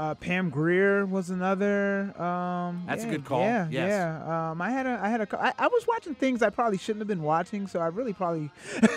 uh, 0.00 0.14
Pam 0.14 0.48
Grier 0.48 1.04
was 1.04 1.28
another. 1.28 2.18
Um, 2.18 2.84
That's 2.86 3.04
a 3.04 3.06
good 3.06 3.24
call. 3.26 3.42
Yeah, 3.42 3.68
Yes. 3.70 3.88
yeah. 3.90 4.50
Um, 4.50 4.62
I 4.62 4.70
had 4.70 4.86
a, 4.86 4.98
I 5.02 5.10
had 5.10 5.20
a, 5.20 5.28
I, 5.38 5.52
I 5.58 5.66
was 5.68 5.86
watching 5.86 6.14
things 6.14 6.40
I 6.42 6.48
probably 6.48 6.78
shouldn't 6.78 7.00
have 7.00 7.08
been 7.08 7.22
watching, 7.22 7.66
so 7.66 7.80
I 7.80 7.88
really 7.88 8.14
probably. 8.14 8.50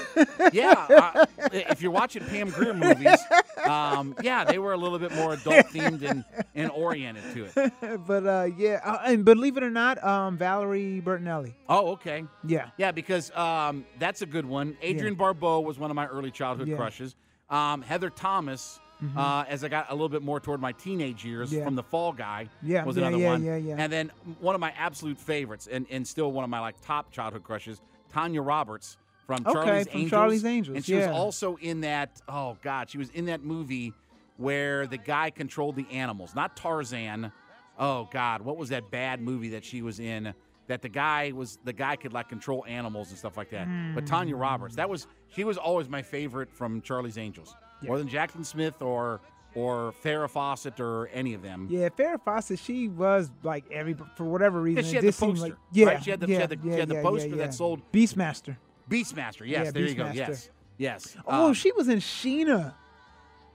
yeah, 0.54 0.72
uh, 0.90 1.26
if 1.52 1.82
you're 1.82 1.92
watching 1.92 2.24
Pam 2.24 2.50
Grier 2.52 2.74
movies, 2.74 3.18
um, 3.66 4.16
yeah, 4.22 4.46
they 4.46 4.60
were 4.60 4.72
a 4.72 4.78
little 4.78 4.98
bit 4.98 5.12
more 5.14 5.34
adult 5.34 5.66
themed 5.68 6.04
and, 6.10 6.24
and 6.56 6.72
oriented 6.72 7.24
to 7.34 7.46
it. 7.66 8.06
but 8.08 8.26
uh, 8.26 8.48
yeah, 8.58 8.80
uh, 8.86 9.00
and 9.06 9.26
believe 9.26 9.58
it 9.58 9.64
or 9.64 9.70
not, 9.72 10.02
um, 10.06 10.38
Valerie 10.38 11.02
Bertinelli. 11.04 11.54
Oh, 11.68 11.92
okay. 11.94 12.24
Yeah. 12.48 12.70
Yeah, 12.78 12.92
because 12.94 13.30
um, 13.36 13.86
that's 14.00 14.22
a 14.22 14.26
good 14.26 14.46
one. 14.46 14.78
Adrienne 14.82 15.16
Barbeau 15.16 15.60
was 15.60 15.78
one 15.78 15.90
of 15.92 15.96
my 15.96 16.08
early 16.08 16.32
childhood 16.32 16.70
Yeah. 16.70 16.78
Crushes. 16.78 17.16
Um, 17.50 17.82
Heather 17.82 18.10
Thomas, 18.10 18.80
uh, 19.16 19.46
as 19.48 19.64
I 19.64 19.68
got 19.70 19.88
a 19.90 19.94
little 19.94 20.10
bit 20.10 20.22
more 20.22 20.40
toward 20.40 20.60
my 20.62 20.72
teenage 20.72 21.24
years, 21.26 21.52
Yeah. 21.54 21.66
from 21.66 21.76
The 21.76 21.84
Fall 21.84 22.14
Guy, 22.14 22.48
Yeah, 22.62 22.84
was 22.86 22.96
yeah, 22.98 23.04
another 23.08 23.22
yeah, 23.22 23.30
one. 23.30 23.44
yeah, 23.44 23.56
yeah. 23.58 23.76
And 23.78 23.92
then 23.92 24.12
one 24.40 24.56
of 24.56 24.62
my 24.62 24.72
absolute 24.78 25.18
favorites, 25.20 25.68
and, 25.72 25.86
and 25.90 26.08
still 26.08 26.32
one 26.32 26.44
of 26.44 26.50
my 26.50 26.60
like 26.60 26.76
top 26.82 27.12
childhood 27.12 27.44
crushes, 27.44 27.82
Tanya 28.12 28.42
Roberts 28.42 28.98
from 29.26 29.44
Okay, 29.46 29.54
Charlie's 29.54 29.88
from 29.88 29.98
Angels. 30.02 30.10
Charlie's 30.12 30.46
Angels, 30.46 30.76
And 30.76 30.86
she 30.86 30.96
was 30.96 31.08
also 31.08 31.56
in 31.62 31.82
that. 31.82 32.22
Oh 32.28 32.58
God, 32.62 32.90
she 32.90 32.98
was 32.98 33.10
in 33.12 33.26
that 33.26 33.44
movie 33.44 33.94
where 34.38 34.88
the 34.88 34.98
guy 34.98 35.30
controlled 35.30 35.76
the 35.76 35.86
animals, 35.92 36.36
not 36.36 36.56
Tarzan. 36.58 37.32
Oh 37.80 38.08
God, 38.12 38.42
what 38.42 38.58
was 38.58 38.70
that 38.70 38.92
bad 38.92 39.22
movie 39.22 39.50
that 39.50 39.64
she 39.66 39.82
was 39.82 40.00
in? 40.00 40.34
That 40.68 40.82
the 40.82 40.90
guy 40.90 41.32
was 41.36 41.58
the 41.64 41.74
guy 41.74 41.96
could 41.96 42.14
like 42.14 42.30
control 42.30 42.64
animals 42.68 43.10
and 43.10 43.18
stuff 43.18 43.36
like 43.38 43.50
that. 43.50 43.68
But 43.96 44.06
Tanya 44.06 44.36
Roberts, 44.36 44.76
that 44.76 44.90
was 44.90 45.08
she 45.30 45.44
was 45.44 45.58
always 45.58 45.90
my 45.90 46.02
favorite 46.02 46.52
from 46.52 46.82
Charlie's 46.82 47.18
Angels, 47.18 47.56
more 47.84 47.98
than 47.98 48.08
Jaclyn 48.10 48.46
Smith 48.46 48.82
or 48.82 49.22
or 49.56 49.94
Farrah 50.04 50.30
Fawcett 50.30 50.80
or 50.80 51.08
any 51.14 51.36
of 51.36 51.44
them. 51.44 51.68
Yeah, 51.70 51.90
Farrah 51.90 52.20
Fawcett, 52.24 52.58
she 52.60 52.88
was 52.88 53.30
like 53.44 53.66
every 53.72 53.96
for 54.16 54.24
whatever 54.26 54.60
reason. 54.62 54.84
Yeah, 54.84 54.90
she 54.90 54.96
had 54.96 55.06
the 55.06 55.12
poster, 55.12 55.42
Like, 55.50 55.54
yeah, 55.72 55.86
right? 55.86 56.04
She 56.04 56.10
had 56.12 56.20
the- 56.22 56.26
she 56.28 56.34
had 56.34 56.50
the- 56.50 56.58
she 56.64 56.70
had 56.80 56.90
the 56.90 56.96
yeah, 56.96 57.02
poster 57.04 57.28
yeah, 57.30 57.36
that 57.36 57.54
sold- 57.54 57.82
Beastmaster. 57.92 58.58
Beastmaster, 58.90 59.48
yes, 59.48 59.66
Yeah, 59.66 59.72
there 59.72 59.84
you 59.88 59.94
go, 59.96 60.10
yes, 60.14 60.50
yes. 60.78 61.16
Oh, 61.28 61.48
Um, 61.48 61.54
she 61.54 61.72
was 61.72 61.88
in 61.88 62.00
Sheena. 62.00 62.74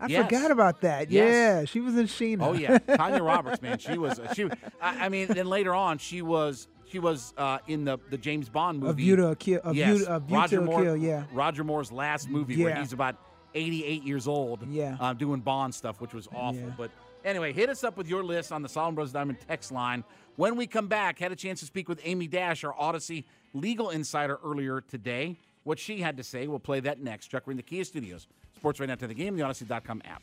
I 0.00 0.06
Yes. 0.06 0.24
forgot 0.26 0.52
about 0.52 0.80
that. 0.82 1.10
Yes. 1.10 1.32
Yeah, 1.32 1.64
she 1.64 1.80
was 1.80 1.96
in 1.98 2.06
Sheena. 2.06 2.42
Oh 2.42 2.52
yeah, 2.52 2.78
Tanya 2.96 3.20
Roberts, 3.22 3.60
man, 3.60 3.78
she 3.78 3.98
was 3.98 4.20
she. 4.34 4.44
I, 4.80 5.06
I 5.06 5.08
mean, 5.08 5.26
then 5.26 5.46
later 5.48 5.74
on, 5.74 5.98
she 5.98 6.22
was 6.22 6.68
she 6.86 7.00
was 7.00 7.34
uh, 7.36 7.58
in 7.66 7.84
the 7.84 7.98
the 8.08 8.16
James 8.16 8.48
Bond 8.48 8.78
movie. 8.78 8.90
A 8.92 8.94
View 8.94 9.16
to 9.16 9.28
a 9.30 9.36
Kill. 9.36 9.60
A 9.64 9.74
yes, 9.74 9.96
View, 9.98 10.06
a 10.06 10.20
View 10.20 10.36
Roger 10.36 10.56
to 10.58 10.62
a 10.62 10.64
Moore. 10.64 10.82
Kill. 10.84 10.96
Yeah. 10.96 11.24
Roger 11.32 11.64
Moore's 11.64 11.90
last 11.90 12.30
movie 12.30 12.62
where 12.62 12.76
he's 12.76 12.92
about 12.92 13.16
88 13.54 14.02
years 14.02 14.28
old. 14.28 14.66
Yeah. 14.68 14.96
uh, 15.00 15.12
doing 15.12 15.40
Bond 15.40 15.74
stuff, 15.74 16.00
which 16.00 16.14
was 16.14 16.28
awful. 16.34 16.61
Yeah. 16.61 16.72
But 16.76 16.90
anyway, 17.24 17.52
hit 17.52 17.68
us 17.68 17.84
up 17.84 17.96
with 17.96 18.08
your 18.08 18.22
list 18.24 18.52
on 18.52 18.62
the 18.62 18.68
Solomon 18.68 18.94
Brothers 18.94 19.12
Diamond 19.12 19.38
text 19.46 19.72
line. 19.72 20.04
When 20.37 20.56
we 20.56 20.66
come 20.66 20.87
back, 20.87 21.18
had 21.18 21.32
a 21.32 21.37
chance 21.37 21.61
to 21.61 21.66
speak 21.66 21.88
with 21.88 22.00
Amy 22.04 22.26
Dash, 22.26 22.62
our 22.64 22.74
Audacy 22.74 23.24
legal 23.54 23.90
insider, 23.90 24.38
earlier 24.44 24.80
today. 24.80 25.37
What 25.64 25.78
she 25.78 26.00
had 26.00 26.16
to 26.16 26.22
say, 26.22 26.46
we'll 26.46 26.58
play 26.61 26.80
that 26.80 27.00
next. 27.00 27.28
Chuck, 27.28 27.46
we're 27.46 27.50
in 27.52 27.56
the 27.56 27.62
Kia 27.62 27.84
Studios. 27.84 28.26
Sports 28.56 28.80
right 28.80 28.88
now 28.88 28.94
to 28.94 29.06
the 29.06 29.14
game, 29.14 29.37
the 29.37 29.42
Audacy.com 29.42 30.02
app. 30.04 30.22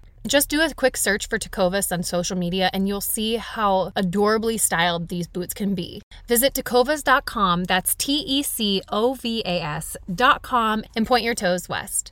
Just 0.27 0.49
do 0.49 0.61
a 0.61 0.73
quick 0.73 0.97
search 0.97 1.27
for 1.27 1.39
Tecovas 1.39 1.91
on 1.91 2.03
social 2.03 2.37
media 2.37 2.69
and 2.73 2.87
you'll 2.87 3.01
see 3.01 3.37
how 3.37 3.91
adorably 3.95 4.57
styled 4.57 5.07
these 5.07 5.27
boots 5.27 5.53
can 5.53 5.73
be. 5.75 6.01
Visit 6.27 6.53
tecovas.com, 6.53 7.63
that's 7.65 7.95
T 7.95 8.17
E 8.19 8.43
C 8.43 8.81
O 8.89 9.15
V 9.15 9.41
A 9.45 9.61
S.com, 9.61 10.83
and 10.95 11.07
point 11.07 11.23
your 11.23 11.35
toes 11.35 11.67
west. 11.67 12.11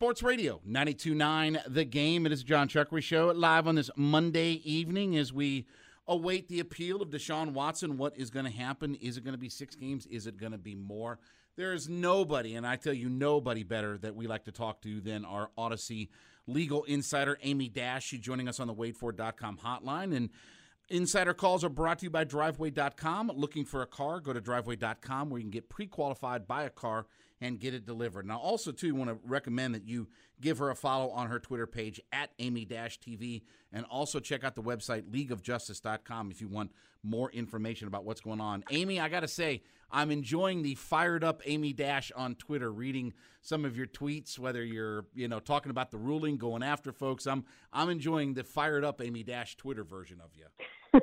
Sports 0.00 0.22
Radio 0.22 0.62
929 0.64 1.58
The 1.68 1.84
Game. 1.84 2.24
It 2.24 2.32
is 2.32 2.42
John 2.42 2.68
Chuckery 2.68 3.02
Show 3.02 3.32
live 3.36 3.68
on 3.68 3.74
this 3.74 3.90
Monday 3.96 4.62
evening 4.64 5.14
as 5.18 5.30
we 5.30 5.66
await 6.10 6.48
the 6.48 6.60
appeal 6.60 7.00
of 7.00 7.08
Deshaun 7.08 7.52
Watson. 7.52 7.96
What 7.96 8.18
is 8.18 8.30
going 8.30 8.44
to 8.44 8.52
happen? 8.52 8.96
Is 8.96 9.16
it 9.16 9.24
going 9.24 9.32
to 9.34 9.38
be 9.38 9.48
six 9.48 9.76
games? 9.76 10.06
Is 10.06 10.26
it 10.26 10.36
going 10.36 10.52
to 10.52 10.58
be 10.58 10.74
more? 10.74 11.20
There 11.56 11.72
is 11.72 11.88
nobody, 11.88 12.56
and 12.56 12.66
I 12.66 12.76
tell 12.76 12.92
you, 12.92 13.08
nobody 13.08 13.62
better 13.62 13.96
that 13.98 14.16
we 14.16 14.26
like 14.26 14.44
to 14.44 14.52
talk 14.52 14.82
to 14.82 15.00
than 15.00 15.24
our 15.24 15.50
Audacy 15.56 16.08
legal 16.46 16.82
insider, 16.84 17.38
Amy 17.42 17.68
Dash. 17.68 18.04
She's 18.04 18.20
joining 18.20 18.48
us 18.48 18.58
on 18.58 18.66
the 18.66 18.74
waitfor.com 18.74 19.58
hotline. 19.58 20.14
And 20.16 20.30
insider 20.88 21.32
calls 21.32 21.62
are 21.62 21.68
brought 21.68 22.00
to 22.00 22.06
you 22.06 22.10
by 22.10 22.24
driveway.com. 22.24 23.30
Looking 23.34 23.64
for 23.64 23.82
a 23.82 23.86
car? 23.86 24.20
Go 24.20 24.32
to 24.32 24.40
driveway.com 24.40 25.30
where 25.30 25.38
you 25.38 25.44
can 25.44 25.50
get 25.50 25.68
pre 25.68 25.86
qualified, 25.86 26.48
buy 26.48 26.64
a 26.64 26.70
car, 26.70 27.06
and 27.40 27.60
get 27.60 27.74
it 27.74 27.86
delivered. 27.86 28.26
Now, 28.26 28.38
also, 28.38 28.72
too, 28.72 28.94
want 28.94 29.10
to 29.10 29.18
recommend 29.24 29.74
that 29.74 29.86
you 29.86 30.08
give 30.40 30.58
her 30.58 30.70
a 30.70 30.76
follow 30.76 31.10
on 31.10 31.28
her 31.28 31.38
Twitter 31.38 31.66
page 31.66 32.00
at 32.12 32.30
Amy 32.38 32.66
TV 32.66 33.42
and 33.72 33.84
also 33.86 34.20
check 34.20 34.44
out 34.44 34.54
the 34.54 34.62
website 34.62 35.02
leagueofjustice.com 35.10 36.30
if 36.30 36.40
you 36.40 36.48
want 36.48 36.72
more 37.02 37.30
information 37.30 37.88
about 37.88 38.04
what's 38.04 38.20
going 38.20 38.40
on. 38.40 38.64
Amy, 38.70 39.00
I 39.00 39.08
got 39.08 39.20
to 39.20 39.28
say, 39.28 39.62
I'm 39.90 40.10
enjoying 40.10 40.62
the 40.62 40.74
fired 40.74 41.24
up 41.24 41.42
Amy 41.46 41.72
Dash 41.72 42.12
on 42.12 42.34
Twitter, 42.36 42.70
reading 42.70 43.12
some 43.42 43.64
of 43.64 43.76
your 43.76 43.86
tweets, 43.86 44.38
whether 44.38 44.62
you're, 44.62 45.06
you 45.14 45.28
know, 45.28 45.40
talking 45.40 45.70
about 45.70 45.90
the 45.90 45.98
ruling, 45.98 46.36
going 46.36 46.62
after 46.62 46.92
folks. 46.92 47.26
I'm 47.26 47.44
I'm 47.72 47.88
enjoying 47.90 48.34
the 48.34 48.44
fired 48.44 48.84
up 48.84 49.00
Amy 49.00 49.22
Dash 49.22 49.56
Twitter 49.56 49.82
version 49.82 50.20
of 50.22 50.30
you. 50.36 50.46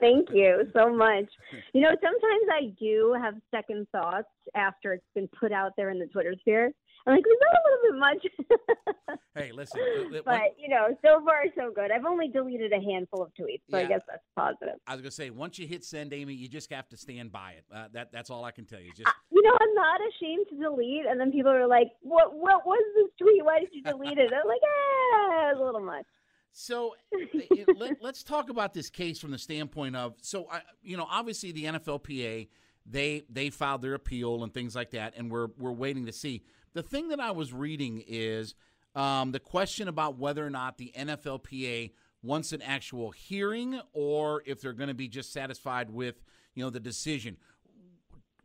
Thank 0.00 0.28
you 0.32 0.68
so 0.74 0.94
much. 0.94 1.26
You 1.72 1.82
know, 1.82 1.90
sometimes 1.90 2.44
I 2.50 2.72
do 2.78 3.14
have 3.20 3.34
second 3.50 3.86
thoughts 3.90 4.28
after 4.54 4.94
it's 4.94 5.04
been 5.14 5.28
put 5.28 5.52
out 5.52 5.72
there 5.76 5.90
in 5.90 5.98
the 5.98 6.06
Twitter 6.06 6.34
sphere. 6.40 6.72
I'm 7.06 7.14
like, 7.14 7.24
was 7.26 7.38
that 7.40 7.58
a 7.58 7.62
little 7.68 7.82
bit 7.90 8.00
much? 8.00 9.18
hey, 9.34 9.52
listen. 9.52 9.80
Uh, 9.80 10.20
but, 10.24 10.40
you 10.58 10.68
know, 10.68 10.96
so 11.04 11.22
far 11.24 11.44
so 11.56 11.70
good. 11.74 11.90
I've 11.90 12.06
only 12.06 12.28
deleted 12.28 12.72
a 12.72 12.80
handful 12.80 13.22
of 13.22 13.28
tweets, 13.38 13.60
so 13.70 13.76
yeah, 13.76 13.84
I 13.84 13.86
guess 13.86 14.00
that's 14.08 14.22
positive. 14.34 14.80
I 14.86 14.92
was 14.92 15.02
going 15.02 15.10
to 15.10 15.14
say, 15.14 15.30
once 15.30 15.58
you 15.58 15.66
hit 15.66 15.84
send, 15.84 16.14
Amy, 16.14 16.32
you 16.32 16.48
just 16.48 16.72
have 16.72 16.88
to 16.88 16.96
stand 16.96 17.30
by 17.30 17.52
it. 17.52 17.64
Uh, 17.74 17.88
that 17.92 18.10
That's 18.10 18.30
all 18.30 18.44
I 18.44 18.52
can 18.52 18.64
tell 18.64 18.80
you. 18.80 18.90
Just 18.96 19.10
You 19.30 19.42
know, 19.42 19.56
I'm 19.60 19.74
not 19.74 20.00
ashamed 20.00 20.46
to 20.50 20.56
delete. 20.56 21.06
And 21.06 21.20
then 21.20 21.30
people 21.30 21.50
are 21.50 21.66
like, 21.66 21.88
what, 22.00 22.34
what 22.34 22.64
was 22.64 22.82
this 22.96 23.10
tweet? 23.20 23.44
Why 23.44 23.60
did 23.60 23.68
you 23.72 23.82
delete 23.82 24.18
it? 24.18 24.32
I'm 24.32 24.48
like, 24.48 24.60
ah, 24.64 25.50
it's 25.50 25.60
a 25.60 25.62
little 25.62 25.84
much. 25.84 26.06
So 26.52 26.94
it, 27.10 27.68
let, 27.76 28.02
us 28.02 28.22
talk 28.22 28.48
about 28.48 28.72
this 28.72 28.88
case 28.88 29.18
from 29.18 29.32
the 29.32 29.38
standpoint 29.38 29.96
of 29.96 30.14
so 30.22 30.46
I, 30.50 30.60
you 30.82 30.96
know 30.96 31.06
obviously 31.10 31.50
the 31.50 31.64
NFLPA 31.64 32.48
they 32.86 33.24
they 33.28 33.50
filed 33.50 33.82
their 33.82 33.94
appeal 33.94 34.44
and 34.44 34.54
things 34.54 34.76
like 34.76 34.92
that 34.92 35.14
and 35.16 35.30
we're 35.30 35.48
we're 35.58 35.72
waiting 35.72 36.06
to 36.06 36.12
see. 36.12 36.44
The 36.74 36.82
thing 36.82 37.08
that 37.08 37.20
I 37.20 37.30
was 37.30 37.52
reading 37.52 38.02
is 38.06 38.54
um, 38.96 39.30
the 39.30 39.38
question 39.38 39.86
about 39.86 40.18
whether 40.18 40.44
or 40.44 40.50
not 40.50 40.76
the 40.76 40.92
NFLPA 40.96 41.92
wants 42.22 42.52
an 42.52 42.62
actual 42.62 43.12
hearing 43.12 43.80
or 43.92 44.42
if 44.44 44.60
they're 44.60 44.72
going 44.72 44.88
to 44.88 44.94
be 44.94 45.06
just 45.06 45.32
satisfied 45.32 45.90
with 45.90 46.22
you 46.54 46.64
know 46.64 46.70
the 46.70 46.80
decision. 46.80 47.36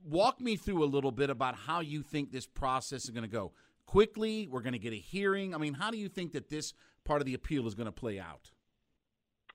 Walk 0.04 0.40
me 0.40 0.56
through 0.56 0.84
a 0.84 0.86
little 0.86 1.12
bit 1.12 1.30
about 1.30 1.56
how 1.56 1.80
you 1.80 2.04
think 2.04 2.32
this 2.32 2.46
process 2.46 3.04
is 3.06 3.10
going 3.10 3.24
to 3.24 3.30
go. 3.30 3.52
Quickly, 3.86 4.48
we're 4.48 4.62
going 4.62 4.74
to 4.74 4.80
get 4.80 4.94
a 4.94 4.98
hearing. 4.98 5.56
I 5.56 5.58
mean, 5.58 5.74
how 5.74 5.90
do 5.90 5.98
you 5.98 6.08
think 6.08 6.34
that 6.34 6.50
this 6.50 6.74
part 7.06 7.22
of 7.22 7.26
the 7.26 7.34
appeal 7.34 7.68
is 7.68 7.74
going 7.74 7.88
to 7.88 7.92
play 7.92 8.20
out? 8.20 8.52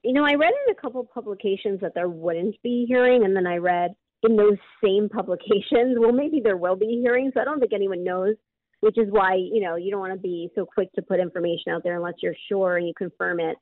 You 0.02 0.12
know, 0.12 0.24
I 0.24 0.34
read 0.34 0.52
in 0.66 0.72
a 0.72 0.80
couple 0.80 1.02
publications 1.04 1.80
that 1.80 1.94
there 1.94 2.08
wouldn't 2.08 2.60
be 2.62 2.84
a 2.84 2.86
hearing, 2.86 3.24
and 3.24 3.34
then 3.34 3.46
I 3.46 3.56
read 3.56 3.94
in 4.22 4.36
those 4.36 4.58
same 4.82 5.08
publications, 5.08 5.96
well, 5.98 6.12
maybe 6.12 6.40
there 6.42 6.56
will 6.56 6.76
be 6.76 7.00
hearings. 7.02 7.32
I 7.40 7.44
don't 7.44 7.60
think 7.60 7.72
anyone 7.72 8.04
knows, 8.04 8.34
which 8.80 8.98
is 8.98 9.06
why 9.10 9.34
you 9.34 9.60
know 9.60 9.76
you 9.76 9.90
don't 9.90 10.00
want 10.00 10.12
to 10.12 10.18
be 10.18 10.50
so 10.54 10.66
quick 10.66 10.92
to 10.94 11.02
put 11.02 11.20
information 11.20 11.72
out 11.72 11.82
there 11.82 11.96
unless 11.96 12.14
you're 12.22 12.36
sure 12.48 12.76
and 12.76 12.86
you 12.86 12.94
confirm 12.96 13.40
it. 13.40 13.56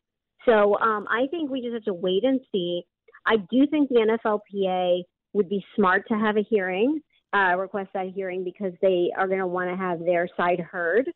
So 0.44 0.78
um, 0.78 1.06
I 1.08 1.26
think 1.30 1.50
we 1.50 1.60
just 1.60 1.74
have 1.74 1.84
to 1.84 1.94
wait 1.94 2.24
and 2.24 2.40
see. 2.50 2.82
I 3.26 3.36
do 3.50 3.66
think 3.68 3.88
the 3.88 4.18
NFLPA 4.24 5.02
would 5.32 5.48
be 5.48 5.64
smart 5.76 6.06
to 6.08 6.14
have 6.14 6.36
a 6.36 6.42
hearing, 6.42 7.00
uh, 7.32 7.56
request 7.56 7.90
that 7.94 8.08
hearing 8.14 8.44
because 8.44 8.72
they 8.82 9.10
are 9.16 9.28
going 9.28 9.38
to 9.38 9.46
want 9.46 9.70
to 9.70 9.76
have 9.76 10.00
their 10.00 10.28
side 10.36 10.60
heard. 10.60 11.08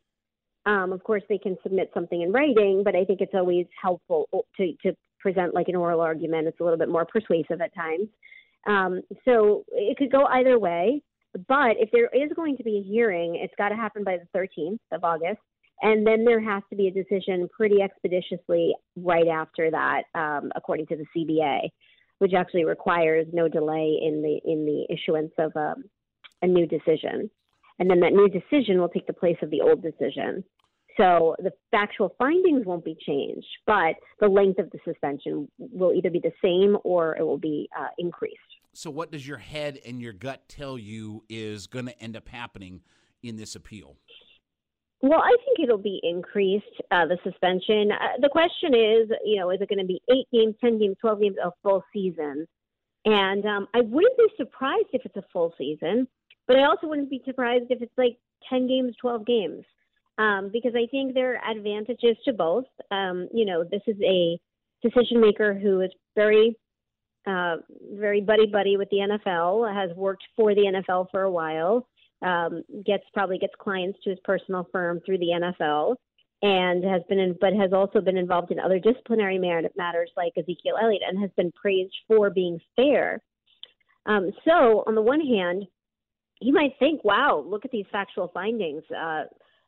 Um, 0.65 0.93
of 0.93 1.03
course, 1.05 1.23
they 1.29 1.39
can 1.39 1.57
submit 1.63 1.91
something 1.95 2.23
in 2.23 2.33
writing, 2.33 2.83
but 2.85 2.97
I 2.97 3.05
think 3.05 3.21
it's 3.21 3.35
always 3.35 3.67
helpful 3.81 4.29
to, 4.57 4.73
to 4.83 4.97
present 5.21 5.55
like 5.55 5.69
an 5.69 5.77
oral 5.77 6.01
argument. 6.01 6.49
It's 6.49 6.61
a 6.61 6.63
little 6.63 6.79
bit 6.79 6.89
more 6.89 7.05
persuasive 7.05 7.61
at 7.61 7.75
times. 7.75 8.09
Um, 8.67 9.03
so 9.25 9.65
it 9.71 9.97
could 9.97 10.11
go 10.11 10.25
either 10.25 10.59
way. 10.59 11.03
But 11.49 11.77
if 11.79 11.91
there 11.93 12.09
is 12.13 12.33
going 12.35 12.57
to 12.57 12.63
be 12.63 12.79
a 12.79 12.83
hearing, 12.83 13.37
it's 13.37 13.55
got 13.59 13.71
to 13.71 13.77
happen 13.77 14.05
by 14.05 14.19
the 14.19 14.39
13th 14.39 14.79
of 14.93 15.05
August. 15.05 15.41
And 15.83 16.07
then 16.07 16.25
there 16.25 16.41
has 16.41 16.63
to 16.71 16.77
be 16.77 16.89
a 16.89 16.91
decision 16.91 17.49
pretty 17.55 17.83
expeditiously 17.83 18.75
right 18.97 19.29
after 19.29 19.71
that, 19.71 20.05
um, 20.15 20.51
according 20.57 20.87
to 20.87 20.97
the 20.97 21.05
CBA, 21.15 21.69
which 22.19 22.33
actually 22.33 22.65
requires 22.65 23.27
no 23.33 23.47
delay 23.47 23.99
in 24.03 24.23
the 24.23 24.41
in 24.51 24.65
the 24.65 24.87
issuance 24.93 25.33
of 25.39 25.53
a, 25.55 25.73
um, 25.73 25.85
a 26.43 26.47
new 26.47 26.67
decision. 26.67 27.31
And 27.79 27.91
then 27.91 28.01
that 28.01 28.15
new 28.15 28.29
decision 28.29 28.81
will 28.81 28.89
take 28.89 29.07
the 29.07 29.13
place 29.13 29.37
of 29.43 29.51
the 29.51 29.61
old 29.61 29.83
decision. 29.83 30.45
So 30.97 31.37
the 31.39 31.53
factual 31.71 32.15
findings 32.17 32.65
won't 32.65 32.85
be 32.85 32.97
changed, 33.07 33.47
but 33.67 33.97
the 34.19 34.29
length 34.29 34.59
of 34.59 34.71
the 34.71 34.79
suspension 34.85 35.47
will 35.59 35.93
either 35.93 36.11
be 36.11 36.21
the 36.21 36.33
same 36.43 36.79
or 36.85 37.17
it 37.19 37.23
will 37.23 37.39
be 37.39 37.69
uh, 37.79 37.89
increased. 37.99 38.41
So, 38.77 38.91
what 38.91 39.11
does 39.11 39.27
your 39.27 39.39
head 39.39 39.79
and 39.87 40.03
your 40.03 40.13
gut 40.13 40.49
tell 40.49 40.77
you 40.79 41.25
is 41.29 41.67
going 41.67 41.87
to 41.87 41.99
end 42.01 42.17
up 42.17 42.29
happening 42.29 42.83
in 43.23 43.37
this 43.37 43.57
appeal? 43.57 43.97
Well, 45.01 45.21
I 45.21 45.35
think 45.45 45.61
it'll 45.63 45.79
be 45.79 46.01
increased, 46.03 46.65
uh, 46.91 47.07
the 47.07 47.19
suspension. 47.25 47.93
Uh, 47.93 48.19
the 48.21 48.29
question 48.29 48.75
is, 48.75 49.09
you 49.25 49.39
know, 49.39 49.51
is 49.51 49.61
it 49.61 49.69
going 49.69 49.79
to 49.79 49.85
be 49.85 50.01
eight 50.11 50.27
games, 50.33 50.55
10 50.61 50.79
games, 50.79 50.97
12 51.01 51.21
games, 51.21 51.37
a 51.43 51.51
full 51.63 51.83
season? 51.93 52.47
And 53.05 53.45
um, 53.47 53.69
I 53.75 53.81
wouldn't 53.83 54.17
be 54.17 54.29
surprised 54.37 54.89
if 54.93 55.03
it's 55.05 55.17
a 55.17 55.25
full 55.33 55.55
season, 55.57 56.09
but 56.47 56.57
I 56.57 56.65
also 56.65 56.87
wouldn't 56.87 57.11
be 57.11 57.23
surprised 57.25 57.67
if 57.71 57.83
it's 57.83 57.97
like 57.97 58.19
10 58.51 58.67
games, 58.67 58.95
12 59.01 59.27
games 59.27 59.65
um, 60.19 60.51
because 60.53 60.73
I 60.75 60.87
think 60.91 61.15
there 61.15 61.37
are 61.37 61.51
advantages 61.51 62.17
to 62.25 62.33
both. 62.33 62.65
Um, 62.91 63.29
you 63.33 63.45
know, 63.45 63.65
this 63.65 63.83
is 63.87 63.97
a 64.03 64.39
decision 64.83 65.21
maker 65.21 65.55
who 65.55 65.81
is 65.83 65.91
very, 66.15 66.57
uh, 67.27 67.57
very 67.93 68.21
buddy 68.21 68.47
buddy 68.47 68.77
with 68.77 68.89
the 68.91 68.99
NFL, 68.99 69.73
has 69.75 69.97
worked 69.97 70.25
for 70.37 70.55
the 70.55 70.63
NFL 70.63 71.07
for 71.11 71.23
a 71.23 71.31
while, 71.31 71.87
um, 72.23 72.63
gets 72.85 73.05
probably 73.13 73.39
gets 73.39 73.55
clients 73.59 73.99
to 74.05 74.11
his 74.11 74.19
personal 74.25 74.69
firm 74.73 75.01
through 75.05 75.19
the 75.19 75.33
NFL, 75.35 75.97
and 76.43 76.85
has 76.85 77.03
been 77.09 77.19
in, 77.19 77.37
but 77.41 77.53
has 77.53 77.73
also 77.73 78.01
been 78.01 78.17
involved 78.17 78.53
in 78.53 78.61
other 78.61 78.79
disciplinary 78.79 79.39
matters 79.39 80.11
like 80.17 80.33
Ezekiel 80.37 80.77
Elliott, 80.81 81.03
and 81.07 81.21
has 81.21 81.31
been 81.37 81.53
praised 81.53 81.95
for 82.07 82.31
being 82.31 82.59
fair. 82.77 83.21
Um, 84.07 84.31
so, 84.45 84.85
on 84.87 84.95
the 84.95 85.03
one 85.03 85.21
hand, 85.21 85.65
you 86.41 86.53
might 86.53 86.79
think, 86.79 87.03
"Wow, 87.05 87.45
look 87.47 87.65
at 87.65 87.71
these 87.71 87.87
factual 87.91 88.29
findings." 88.29 88.83
Uh, 88.91 89.25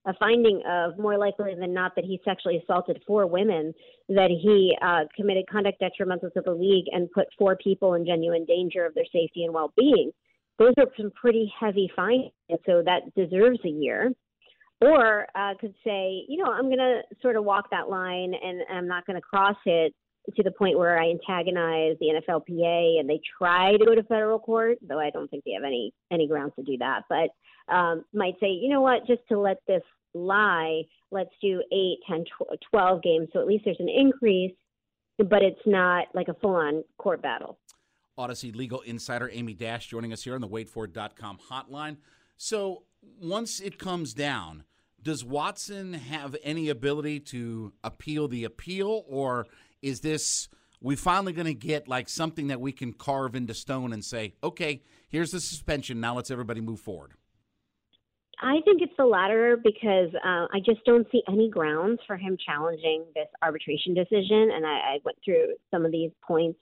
a 0.06 0.14
finding 0.14 0.62
of 0.68 0.98
more 0.98 1.18
likely 1.18 1.54
than 1.58 1.74
not 1.74 1.92
that 1.96 2.04
he 2.04 2.20
sexually 2.24 2.62
assaulted 2.62 3.02
four 3.06 3.26
women, 3.26 3.74
that 4.08 4.30
he 4.30 4.76
uh, 4.80 5.04
committed 5.16 5.44
conduct 5.50 5.80
detrimental 5.80 6.30
to 6.30 6.40
the 6.40 6.52
league 6.52 6.86
and 6.92 7.10
put 7.12 7.26
four 7.38 7.56
people 7.56 7.94
in 7.94 8.06
genuine 8.06 8.44
danger 8.44 8.86
of 8.86 8.94
their 8.94 9.04
safety 9.12 9.44
and 9.44 9.52
well 9.52 9.72
being. 9.76 10.10
Those 10.58 10.74
are 10.78 10.86
some 10.96 11.10
pretty 11.12 11.52
heavy 11.58 11.90
findings, 11.94 12.32
so 12.66 12.82
that 12.84 13.14
deserves 13.14 13.60
a 13.64 13.68
year. 13.68 14.12
Or 14.80 15.26
uh, 15.34 15.54
could 15.60 15.74
say, 15.84 16.24
you 16.28 16.42
know, 16.42 16.50
I'm 16.52 16.66
going 16.66 16.78
to 16.78 17.00
sort 17.20 17.36
of 17.36 17.44
walk 17.44 17.70
that 17.70 17.88
line 17.88 18.32
and 18.32 18.62
I'm 18.72 18.86
not 18.86 19.06
going 19.06 19.16
to 19.16 19.20
cross 19.20 19.56
it 19.66 19.92
to 20.36 20.42
the 20.42 20.50
point 20.50 20.78
where 20.78 20.98
I 20.98 21.10
antagonize 21.10 21.96
the 22.00 22.20
NFLPA 22.28 23.00
and 23.00 23.08
they 23.08 23.20
try 23.38 23.72
to 23.72 23.84
go 23.84 23.94
to 23.94 24.02
federal 24.04 24.38
court, 24.38 24.78
though 24.82 24.98
I 24.98 25.10
don't 25.10 25.30
think 25.30 25.44
they 25.44 25.52
have 25.52 25.64
any 25.64 25.92
any 26.10 26.28
grounds 26.28 26.52
to 26.56 26.62
do 26.62 26.76
that. 26.78 27.02
But 27.08 27.30
um, 27.72 28.04
might 28.12 28.34
say, 28.40 28.48
you 28.48 28.68
know 28.68 28.80
what, 28.80 29.06
just 29.06 29.22
to 29.28 29.38
let 29.38 29.58
this 29.66 29.82
lie, 30.14 30.82
let's 31.10 31.30
do 31.42 31.62
8, 31.72 31.98
10, 32.08 32.24
12 32.70 33.02
games. 33.02 33.28
So 33.32 33.40
at 33.40 33.46
least 33.46 33.64
there's 33.64 33.80
an 33.80 33.88
increase, 33.88 34.54
but 35.18 35.42
it's 35.42 35.60
not 35.66 36.06
like 36.14 36.28
a 36.28 36.34
full 36.34 36.54
on 36.54 36.84
court 36.98 37.22
battle. 37.22 37.58
Audacy 38.18 38.54
legal 38.54 38.80
insider 38.80 39.30
Amy 39.32 39.54
Dash 39.54 39.86
joining 39.86 40.12
us 40.12 40.24
here 40.24 40.34
on 40.34 40.40
the 40.40 40.48
waitfor.com 40.48 41.38
hotline. 41.50 41.98
So 42.36 42.84
once 43.20 43.60
it 43.60 43.78
comes 43.78 44.12
down, 44.12 44.64
does 45.00 45.24
Watson 45.24 45.94
have 45.94 46.34
any 46.42 46.68
ability 46.68 47.20
to 47.20 47.72
appeal 47.84 48.26
the 48.26 48.44
appeal, 48.44 49.04
or 49.08 49.46
is 49.82 50.00
this 50.00 50.48
we 50.80 50.96
finally 50.96 51.32
going 51.32 51.46
to 51.46 51.54
get 51.54 51.88
like 51.88 52.08
something 52.08 52.48
that 52.48 52.60
we 52.60 52.72
can 52.72 52.92
carve 52.92 53.34
into 53.34 53.54
stone 53.54 53.92
and 53.92 54.04
say, 54.04 54.34
okay, 54.42 54.82
here's 55.08 55.32
the 55.32 55.40
suspension. 55.40 56.00
Now 56.00 56.14
let's 56.14 56.30
everybody 56.30 56.60
move 56.60 56.80
forward. 56.80 57.14
I 58.40 58.60
think 58.64 58.82
it's 58.82 58.92
the 58.96 59.04
latter 59.04 59.56
because 59.56 60.14
uh, 60.14 60.46
I 60.52 60.60
just 60.64 60.84
don't 60.84 61.06
see 61.10 61.22
any 61.28 61.50
grounds 61.50 61.98
for 62.06 62.16
him 62.16 62.36
challenging 62.44 63.04
this 63.14 63.26
arbitration 63.42 63.94
decision. 63.94 64.50
And 64.54 64.64
I, 64.64 64.70
I 64.70 64.98
went 65.04 65.18
through 65.24 65.54
some 65.72 65.84
of 65.84 65.90
these 65.90 66.12
points 66.22 66.58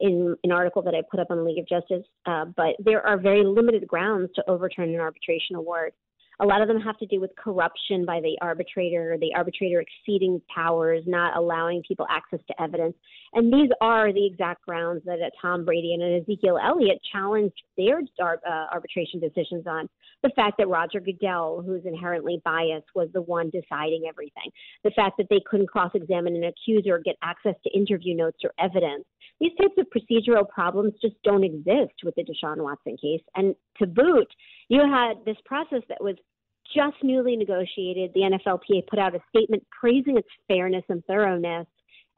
in 0.00 0.36
an 0.44 0.52
article 0.52 0.80
that 0.82 0.94
I 0.94 1.02
put 1.10 1.18
up 1.18 1.32
on 1.32 1.38
the 1.38 1.42
League 1.42 1.58
of 1.58 1.68
Justice. 1.68 2.04
Uh, 2.24 2.44
but 2.44 2.76
there 2.78 3.04
are 3.04 3.18
very 3.18 3.44
limited 3.44 3.88
grounds 3.88 4.30
to 4.36 4.48
overturn 4.48 4.90
an 4.90 5.00
arbitration 5.00 5.56
award. 5.56 5.92
A 6.40 6.46
lot 6.46 6.62
of 6.62 6.68
them 6.68 6.80
have 6.80 6.96
to 6.98 7.06
do 7.06 7.20
with 7.20 7.34
corruption 7.36 8.04
by 8.04 8.20
the 8.20 8.36
arbitrator, 8.40 9.16
the 9.20 9.34
arbitrator 9.34 9.80
exceeding 9.82 10.40
powers, 10.54 11.02
not 11.06 11.36
allowing 11.36 11.82
people 11.86 12.06
access 12.08 12.38
to 12.46 12.62
evidence. 12.62 12.94
And 13.32 13.52
these 13.52 13.70
are 13.80 14.12
the 14.12 14.24
exact 14.24 14.64
grounds 14.64 15.02
that 15.04 15.18
Tom 15.40 15.64
Brady 15.64 15.94
and 15.94 16.22
Ezekiel 16.22 16.58
Elliott 16.62 17.00
challenged 17.12 17.60
their 17.76 18.00
uh, 18.20 18.66
arbitration 18.72 19.20
decisions 19.20 19.66
on. 19.66 19.88
The 20.22 20.30
fact 20.36 20.58
that 20.58 20.68
Roger 20.68 21.00
Goodell, 21.00 21.62
who's 21.64 21.84
inherently 21.84 22.40
biased, 22.44 22.86
was 22.94 23.08
the 23.12 23.22
one 23.22 23.50
deciding 23.50 24.04
everything. 24.08 24.50
The 24.84 24.90
fact 24.90 25.16
that 25.18 25.26
they 25.30 25.40
couldn't 25.48 25.68
cross 25.68 25.90
examine 25.94 26.36
an 26.36 26.44
accuser 26.44 26.94
or 26.94 27.00
get 27.00 27.16
access 27.22 27.54
to 27.64 27.76
interview 27.76 28.14
notes 28.14 28.38
or 28.44 28.52
evidence. 28.58 29.04
These 29.40 29.52
types 29.60 29.74
of 29.78 29.86
procedural 29.86 30.48
problems 30.48 30.94
just 31.00 31.14
don't 31.22 31.44
exist 31.44 31.94
with 32.02 32.14
the 32.16 32.24
Deshaun 32.24 32.58
Watson 32.58 32.96
case. 32.96 33.22
And 33.36 33.54
to 33.78 33.86
boot, 33.86 34.28
you 34.68 34.80
had 34.80 35.24
this 35.24 35.36
process 35.44 35.82
that 35.88 36.02
was 36.02 36.16
just 36.74 36.96
newly 37.02 37.36
negotiated. 37.36 38.12
The 38.14 38.20
NFLPA 38.20 38.86
put 38.88 38.98
out 38.98 39.14
a 39.14 39.20
statement 39.28 39.64
praising 39.70 40.18
its 40.18 40.28
fairness 40.48 40.84
and 40.88 41.04
thoroughness 41.06 41.66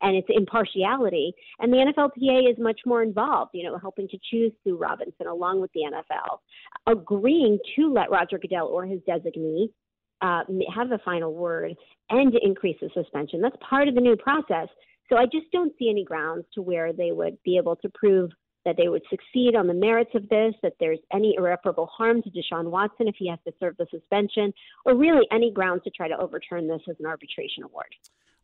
and 0.03 0.17
its 0.17 0.29
impartiality. 0.31 1.33
And 1.59 1.73
the 1.73 1.77
NFLPA 1.77 2.51
is 2.51 2.59
much 2.59 2.81
more 2.87 3.03
involved, 3.03 3.51
you 3.55 3.65
know, 3.65 3.79
helping 3.79 4.09
to 4.09 4.19
choose 4.31 4.53
Sue 4.65 4.77
Robinson 4.77 5.27
along 5.27 5.61
with 5.61 5.71
the 5.73 5.81
NFL, 5.81 6.39
agreeing 6.87 7.59
to 7.77 7.93
let 7.93 8.11
Roger 8.11 8.39
Goodell 8.39 8.67
or 8.67 8.87
his 8.87 9.01
designee 9.01 9.69
uh, 10.23 10.43
have 10.75 10.89
the 10.89 10.99
final 11.05 11.35
word 11.35 11.75
and 12.11 12.33
to 12.33 12.39
increase 12.43 12.77
the 12.81 12.91
suspension. 12.95 13.41
That's 13.41 13.57
part 13.61 13.89
of 13.89 13.95
the 13.95 14.01
new 14.01 14.17
process. 14.17 14.69
So 15.11 15.17
I 15.17 15.25
just 15.25 15.51
don't 15.53 15.73
see 15.79 15.91
any 15.91 16.05
grounds 16.05 16.45
to 16.55 16.63
where 16.63 16.93
they 16.93 17.11
would 17.13 17.37
be 17.45 17.57
able 17.57 17.77
to 17.77 17.89
prove 17.91 18.31
that 18.65 18.77
they 18.77 18.89
would 18.89 19.03
succeed 19.11 19.57
on 19.57 19.67
the 19.67 19.75
merits 19.75 20.11
of 20.15 20.29
this, 20.29 20.55
that 20.63 20.75
there's 20.79 20.99
any 21.13 21.35
irreparable 21.37 21.87
harm 21.87 22.23
to 22.23 22.31
Deshaun 22.31 22.71
Watson 22.71 23.09
if 23.09 23.17
he 23.19 23.29
has 23.29 23.39
to 23.47 23.53
serve 23.59 23.77
the 23.79 23.87
suspension, 23.91 24.53
or 24.85 24.95
really 24.95 25.27
any 25.33 25.51
grounds 25.51 25.83
to 25.85 25.91
try 25.91 26.09
to 26.09 26.17
overturn 26.19 26.69
this 26.69 26.83
as 26.89 26.97
an 27.01 27.07
arbitration 27.07 27.65
award. 27.65 27.89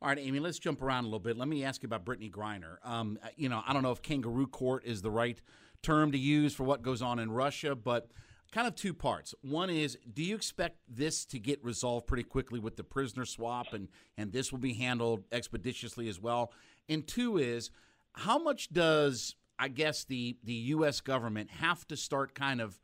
All 0.02 0.08
right, 0.08 0.18
Amy, 0.18 0.40
let's 0.40 0.58
jump 0.58 0.82
around 0.82 1.04
a 1.04 1.06
little 1.06 1.20
bit. 1.20 1.36
Let 1.36 1.48
me 1.48 1.64
ask 1.64 1.82
you 1.82 1.86
about 1.86 2.04
Brittney 2.04 2.30
Griner. 2.30 2.76
Um, 2.82 3.18
you 3.36 3.48
know, 3.48 3.62
I 3.66 3.72
don't 3.72 3.82
know 3.82 3.92
if 3.92 4.02
kangaroo 4.02 4.46
court 4.46 4.84
is 4.84 5.02
the 5.02 5.10
right 5.10 5.40
term 5.82 6.12
to 6.12 6.18
use 6.18 6.54
for 6.54 6.64
what 6.64 6.82
goes 6.82 7.02
on 7.02 7.18
in 7.18 7.30
Russia, 7.30 7.74
but 7.74 8.10
kind 8.52 8.66
of 8.66 8.74
two 8.74 8.94
parts. 8.94 9.34
One 9.42 9.70
is, 9.70 9.98
do 10.12 10.22
you 10.22 10.34
expect 10.34 10.78
this 10.88 11.24
to 11.26 11.38
get 11.38 11.64
resolved 11.64 12.06
pretty 12.06 12.22
quickly 12.22 12.58
with 12.58 12.76
the 12.76 12.84
prisoner 12.84 13.24
swap, 13.24 13.72
and 13.72 13.88
and 14.16 14.32
this 14.32 14.52
will 14.52 14.58
be 14.58 14.74
handled 14.74 15.24
expeditiously 15.32 16.08
as 16.08 16.20
well? 16.20 16.52
And 16.88 17.06
two 17.06 17.38
is, 17.38 17.70
how 18.12 18.38
much 18.38 18.72
does 18.72 19.36
I 19.58 19.68
guess 19.68 20.04
the 20.04 20.36
the 20.44 20.54
U.S. 20.54 21.00
government 21.00 21.50
have 21.50 21.86
to 21.88 21.96
start 21.96 22.34
kind 22.34 22.60
of 22.60 22.80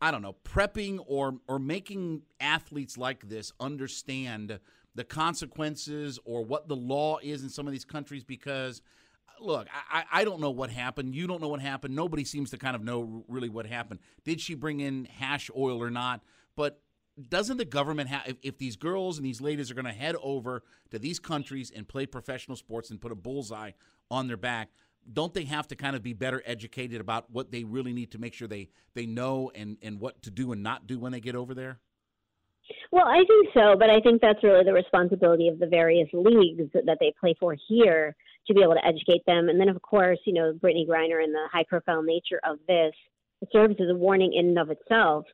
I 0.00 0.10
don't 0.10 0.22
know 0.22 0.36
prepping 0.44 0.98
or 1.06 1.38
or 1.48 1.58
making 1.58 2.22
athletes 2.40 2.96
like 2.96 3.28
this 3.28 3.52
understand 3.60 4.58
the 4.94 5.04
consequences 5.04 6.18
or 6.24 6.44
what 6.44 6.68
the 6.68 6.76
law 6.76 7.18
is 7.22 7.42
in 7.42 7.48
some 7.48 7.66
of 7.66 7.72
these 7.72 7.84
countries 7.84 8.24
because 8.24 8.82
look 9.44 9.68
I, 9.90 10.04
I 10.12 10.24
don't 10.24 10.40
know 10.40 10.50
what 10.50 10.70
happened. 10.70 11.14
You 11.14 11.26
don't 11.26 11.40
know 11.40 11.48
what 11.48 11.60
happened. 11.60 11.94
Nobody 11.94 12.24
seems 12.24 12.50
to 12.50 12.58
kind 12.58 12.76
of 12.76 12.82
know 12.82 13.24
really 13.28 13.48
what 13.48 13.66
happened. 13.66 14.00
Did 14.24 14.40
she 14.40 14.54
bring 14.54 14.80
in 14.80 15.04
hash 15.04 15.50
oil 15.56 15.82
or 15.82 15.90
not? 15.90 16.22
But 16.56 16.80
doesn't 17.28 17.58
the 17.58 17.64
government 17.64 18.08
have 18.08 18.22
if, 18.26 18.36
if 18.42 18.58
these 18.58 18.76
girls 18.76 19.18
and 19.18 19.26
these 19.26 19.40
ladies 19.40 19.70
are 19.70 19.74
going 19.74 19.84
to 19.84 19.92
head 19.92 20.16
over 20.22 20.62
to 20.90 20.98
these 20.98 21.18
countries 21.18 21.70
and 21.74 21.86
play 21.86 22.06
professional 22.06 22.56
sports 22.56 22.90
and 22.90 23.00
put 23.00 23.12
a 23.12 23.14
bullseye 23.14 23.72
on 24.10 24.28
their 24.28 24.36
back 24.36 24.70
don't 25.10 25.34
they 25.34 25.44
have 25.44 25.66
to 25.68 25.76
kind 25.76 25.96
of 25.96 26.02
be 26.02 26.12
better 26.12 26.42
educated 26.46 27.00
about 27.00 27.30
what 27.30 27.50
they 27.50 27.64
really 27.64 27.92
need 27.92 28.12
to 28.12 28.18
make 28.18 28.34
sure 28.34 28.46
they 28.46 28.68
they 28.94 29.06
know 29.06 29.50
and 29.54 29.76
and 29.82 30.00
what 30.00 30.22
to 30.22 30.30
do 30.30 30.52
and 30.52 30.62
not 30.62 30.86
do 30.86 30.98
when 30.98 31.12
they 31.12 31.20
get 31.20 31.34
over 31.34 31.54
there? 31.54 31.80
Well, 32.90 33.06
I 33.06 33.24
think 33.26 33.48
so, 33.52 33.74
but 33.76 33.90
I 33.90 34.00
think 34.00 34.20
that's 34.20 34.42
really 34.42 34.64
the 34.64 34.72
responsibility 34.72 35.48
of 35.48 35.58
the 35.58 35.66
various 35.66 36.08
leagues 36.12 36.70
that 36.72 36.98
they 37.00 37.12
play 37.18 37.34
for 37.38 37.56
here 37.68 38.14
to 38.46 38.54
be 38.54 38.62
able 38.62 38.74
to 38.74 38.86
educate 38.86 39.24
them. 39.26 39.48
And 39.48 39.60
then, 39.60 39.68
of 39.68 39.80
course, 39.82 40.18
you 40.26 40.34
know, 40.34 40.52
Brittney 40.52 40.86
Griner 40.88 41.22
and 41.22 41.34
the 41.34 41.48
high 41.52 41.64
profile 41.68 42.02
nature 42.02 42.40
of 42.44 42.58
this 42.66 42.92
serves 43.52 43.76
as 43.80 43.88
a 43.90 43.94
warning 43.94 44.32
in 44.34 44.46
and 44.48 44.58
of 44.58 44.70
itself. 44.70 45.24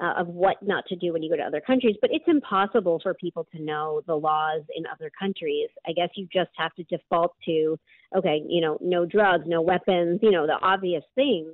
uh, 0.00 0.14
of 0.16 0.26
what 0.28 0.56
not 0.62 0.86
to 0.86 0.96
do 0.96 1.12
when 1.12 1.22
you 1.22 1.30
go 1.30 1.36
to 1.36 1.42
other 1.42 1.60
countries, 1.60 1.96
but 2.00 2.10
it's 2.12 2.24
impossible 2.26 2.98
for 3.02 3.14
people 3.14 3.46
to 3.54 3.62
know 3.62 4.00
the 4.06 4.14
laws 4.14 4.62
in 4.74 4.84
other 4.86 5.10
countries. 5.18 5.68
I 5.86 5.92
guess 5.92 6.08
you 6.14 6.26
just 6.32 6.50
have 6.56 6.74
to 6.74 6.84
default 6.84 7.34
to, 7.46 7.78
okay, 8.16 8.42
you 8.48 8.60
know, 8.60 8.78
no 8.80 9.04
drugs, 9.04 9.44
no 9.46 9.60
weapons, 9.60 10.20
you 10.22 10.30
know, 10.30 10.46
the 10.46 10.58
obvious 10.62 11.04
things. 11.14 11.52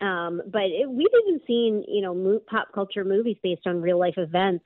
Um, 0.00 0.40
but 0.50 0.62
it, 0.62 0.88
we've 0.88 1.08
even 1.26 1.40
seen, 1.46 1.84
you 1.86 2.02
know, 2.02 2.14
mo- 2.14 2.42
pop 2.48 2.68
culture 2.72 3.04
movies 3.04 3.36
based 3.42 3.66
on 3.66 3.82
real 3.82 3.98
life 3.98 4.14
events 4.16 4.64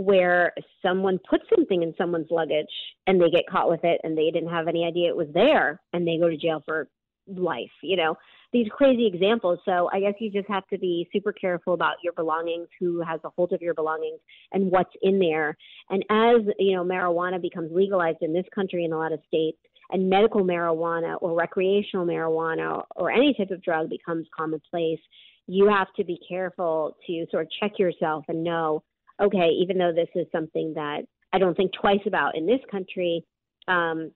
where 0.00 0.54
someone 0.80 1.18
puts 1.28 1.44
something 1.54 1.82
in 1.82 1.92
someone's 1.98 2.30
luggage 2.30 2.72
and 3.06 3.20
they 3.20 3.28
get 3.28 3.44
caught 3.50 3.68
with 3.68 3.84
it 3.84 4.00
and 4.02 4.16
they 4.16 4.30
didn't 4.30 4.48
have 4.48 4.66
any 4.66 4.86
idea 4.86 5.10
it 5.10 5.16
was 5.16 5.28
there 5.34 5.78
and 5.92 6.08
they 6.08 6.16
go 6.16 6.30
to 6.30 6.38
jail 6.38 6.62
for 6.64 6.88
life, 7.26 7.70
you 7.82 7.96
know, 7.96 8.16
these 8.50 8.66
crazy 8.70 9.06
examples. 9.06 9.58
So 9.66 9.90
I 9.92 10.00
guess 10.00 10.14
you 10.18 10.30
just 10.30 10.48
have 10.48 10.66
to 10.68 10.78
be 10.78 11.06
super 11.12 11.34
careful 11.34 11.74
about 11.74 11.96
your 12.02 12.14
belongings, 12.14 12.68
who 12.80 13.02
has 13.02 13.20
a 13.24 13.28
hold 13.28 13.52
of 13.52 13.60
your 13.60 13.74
belongings 13.74 14.20
and 14.52 14.70
what's 14.70 14.94
in 15.02 15.18
there. 15.18 15.54
And 15.90 16.02
as, 16.08 16.40
you 16.58 16.74
know, 16.74 16.82
marijuana 16.82 17.40
becomes 17.40 17.70
legalized 17.70 18.22
in 18.22 18.32
this 18.32 18.46
country 18.54 18.86
in 18.86 18.94
a 18.94 18.98
lot 18.98 19.12
of 19.12 19.20
states 19.28 19.58
and 19.90 20.08
medical 20.08 20.42
marijuana 20.42 21.18
or 21.20 21.34
recreational 21.34 22.06
marijuana 22.06 22.84
or 22.96 23.10
any 23.10 23.34
type 23.34 23.50
of 23.50 23.62
drug 23.62 23.90
becomes 23.90 24.26
commonplace, 24.34 25.00
you 25.46 25.68
have 25.68 25.88
to 25.96 26.04
be 26.04 26.18
careful 26.26 26.96
to 27.06 27.26
sort 27.30 27.42
of 27.42 27.50
check 27.60 27.78
yourself 27.78 28.24
and 28.28 28.42
know 28.42 28.82
okay, 29.20 29.50
even 29.60 29.78
though 29.78 29.92
this 29.94 30.08
is 30.14 30.26
something 30.32 30.72
that 30.74 31.02
I 31.32 31.38
don't 31.38 31.56
think 31.56 31.72
twice 31.72 32.00
about 32.06 32.36
in 32.36 32.46
this 32.46 32.60
country, 32.70 33.24
um, 33.68 34.10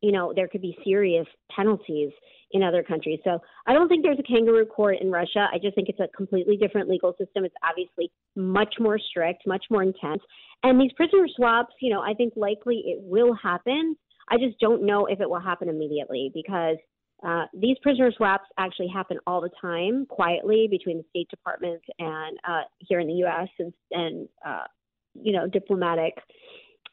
you 0.00 0.12
know, 0.12 0.32
there 0.34 0.48
could 0.48 0.62
be 0.62 0.76
serious 0.84 1.26
penalties 1.54 2.10
in 2.52 2.62
other 2.62 2.82
countries. 2.82 3.20
So 3.22 3.38
I 3.66 3.72
don't 3.72 3.88
think 3.88 4.02
there's 4.02 4.18
a 4.18 4.22
kangaroo 4.22 4.66
court 4.66 4.96
in 5.00 5.10
Russia. 5.10 5.46
I 5.52 5.58
just 5.58 5.74
think 5.74 5.88
it's 5.88 6.00
a 6.00 6.08
completely 6.16 6.56
different 6.56 6.88
legal 6.88 7.12
system. 7.18 7.44
It's 7.44 7.54
obviously 7.68 8.10
much 8.34 8.74
more 8.80 8.98
strict, 8.98 9.46
much 9.46 9.64
more 9.70 9.82
intense. 9.82 10.22
And 10.62 10.80
these 10.80 10.92
prisoner 10.92 11.26
swaps, 11.36 11.74
you 11.80 11.92
know, 11.92 12.00
I 12.00 12.14
think 12.14 12.32
likely 12.36 12.82
it 12.86 12.98
will 13.02 13.34
happen. 13.34 13.96
I 14.28 14.36
just 14.36 14.58
don't 14.58 14.84
know 14.84 15.06
if 15.06 15.20
it 15.20 15.28
will 15.28 15.40
happen 15.40 15.68
immediately 15.68 16.30
because 16.34 16.76
uh, 17.26 17.44
these 17.52 17.76
prisoner 17.82 18.10
swaps 18.16 18.48
actually 18.58 18.88
happen 18.88 19.18
all 19.26 19.40
the 19.40 19.50
time, 19.60 20.06
quietly 20.06 20.68
between 20.70 20.98
the 20.98 21.04
State 21.10 21.28
Department 21.28 21.82
and 21.98 22.38
uh, 22.48 22.62
here 22.78 23.00
in 23.00 23.06
the 23.06 23.14
U.S. 23.14 23.48
and, 23.58 23.72
and 23.90 24.28
uh, 24.46 24.64
you 25.14 25.32
know 25.32 25.46
diplomatic 25.46 26.14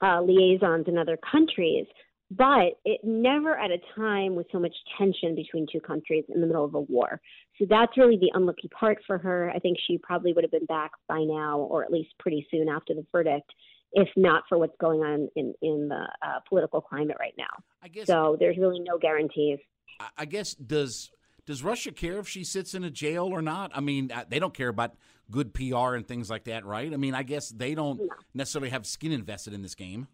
uh, 0.02 0.22
liaisons 0.22 0.86
in 0.88 0.98
other 0.98 1.18
countries. 1.30 1.86
But 2.30 2.74
it 2.84 3.00
never 3.06 3.58
at 3.58 3.72
a 3.72 3.78
time 3.96 4.36
with 4.36 4.48
so 4.52 4.60
much 4.60 4.74
tension 4.98 5.34
between 5.34 5.66
two 5.72 5.80
countries 5.80 6.26
in 6.28 6.42
the 6.42 6.48
middle 6.48 6.66
of 6.66 6.76
a 6.76 6.82
war. 6.82 7.22
So 7.58 7.66
that's 7.70 7.98
really 7.98 8.18
the 8.18 8.32
unlucky 8.34 8.68
part 8.78 8.98
for 9.08 9.18
her. 9.18 9.50
I 9.56 9.60
think 9.60 9.78
she 9.88 9.98
probably 9.98 10.34
would 10.34 10.44
have 10.44 10.52
been 10.52 10.66
back 10.66 10.92
by 11.08 11.20
now, 11.20 11.60
or 11.60 11.86
at 11.86 11.92
least 11.92 12.10
pretty 12.20 12.46
soon 12.52 12.68
after 12.68 12.94
the 12.94 13.06
verdict, 13.14 13.50
if 13.94 14.10
not 14.16 14.44
for 14.50 14.58
what's 14.58 14.76
going 14.80 15.02
on 15.02 15.30
in 15.36 15.54
in 15.62 15.88
the 15.88 16.08
uh, 16.22 16.40
political 16.48 16.82
climate 16.82 17.18
right 17.20 17.34
now. 17.38 17.46
I 17.84 17.88
guess 17.88 18.08
so. 18.08 18.38
There's 18.40 18.58
really 18.58 18.80
no 18.80 18.98
guarantees. 18.98 19.60
I 20.18 20.26
guess 20.26 20.54
does 20.54 21.12
does 21.46 21.64
Russia 21.64 21.92
care 21.92 22.20
if 22.20 22.28
she 22.28 22.44
sits 22.44 22.74
in 22.74 22.84
a 22.84 22.90
jail 22.90 23.26
or 23.26 23.42
not? 23.42 23.72
I 23.74 23.80
mean, 23.80 24.12
uh, 24.12 24.26
they 24.28 24.38
don't 24.38 24.54
care 24.54 24.68
about 24.68 24.96
good 25.32 25.54
PR 25.54 25.96
and 25.96 26.06
things 26.08 26.30
like 26.30 26.44
that, 26.46 26.66
right? 26.66 26.94
I 26.94 26.98
mean, 26.98 27.16
I 27.16 27.24
guess 27.24 27.50
they 27.50 27.74
don't 27.74 28.00
no. 28.00 28.10
necessarily 28.34 28.70
have 28.70 28.86
skin 28.86 29.12
invested 29.12 29.54
in 29.54 29.62
this 29.62 29.76
game. 29.76 30.08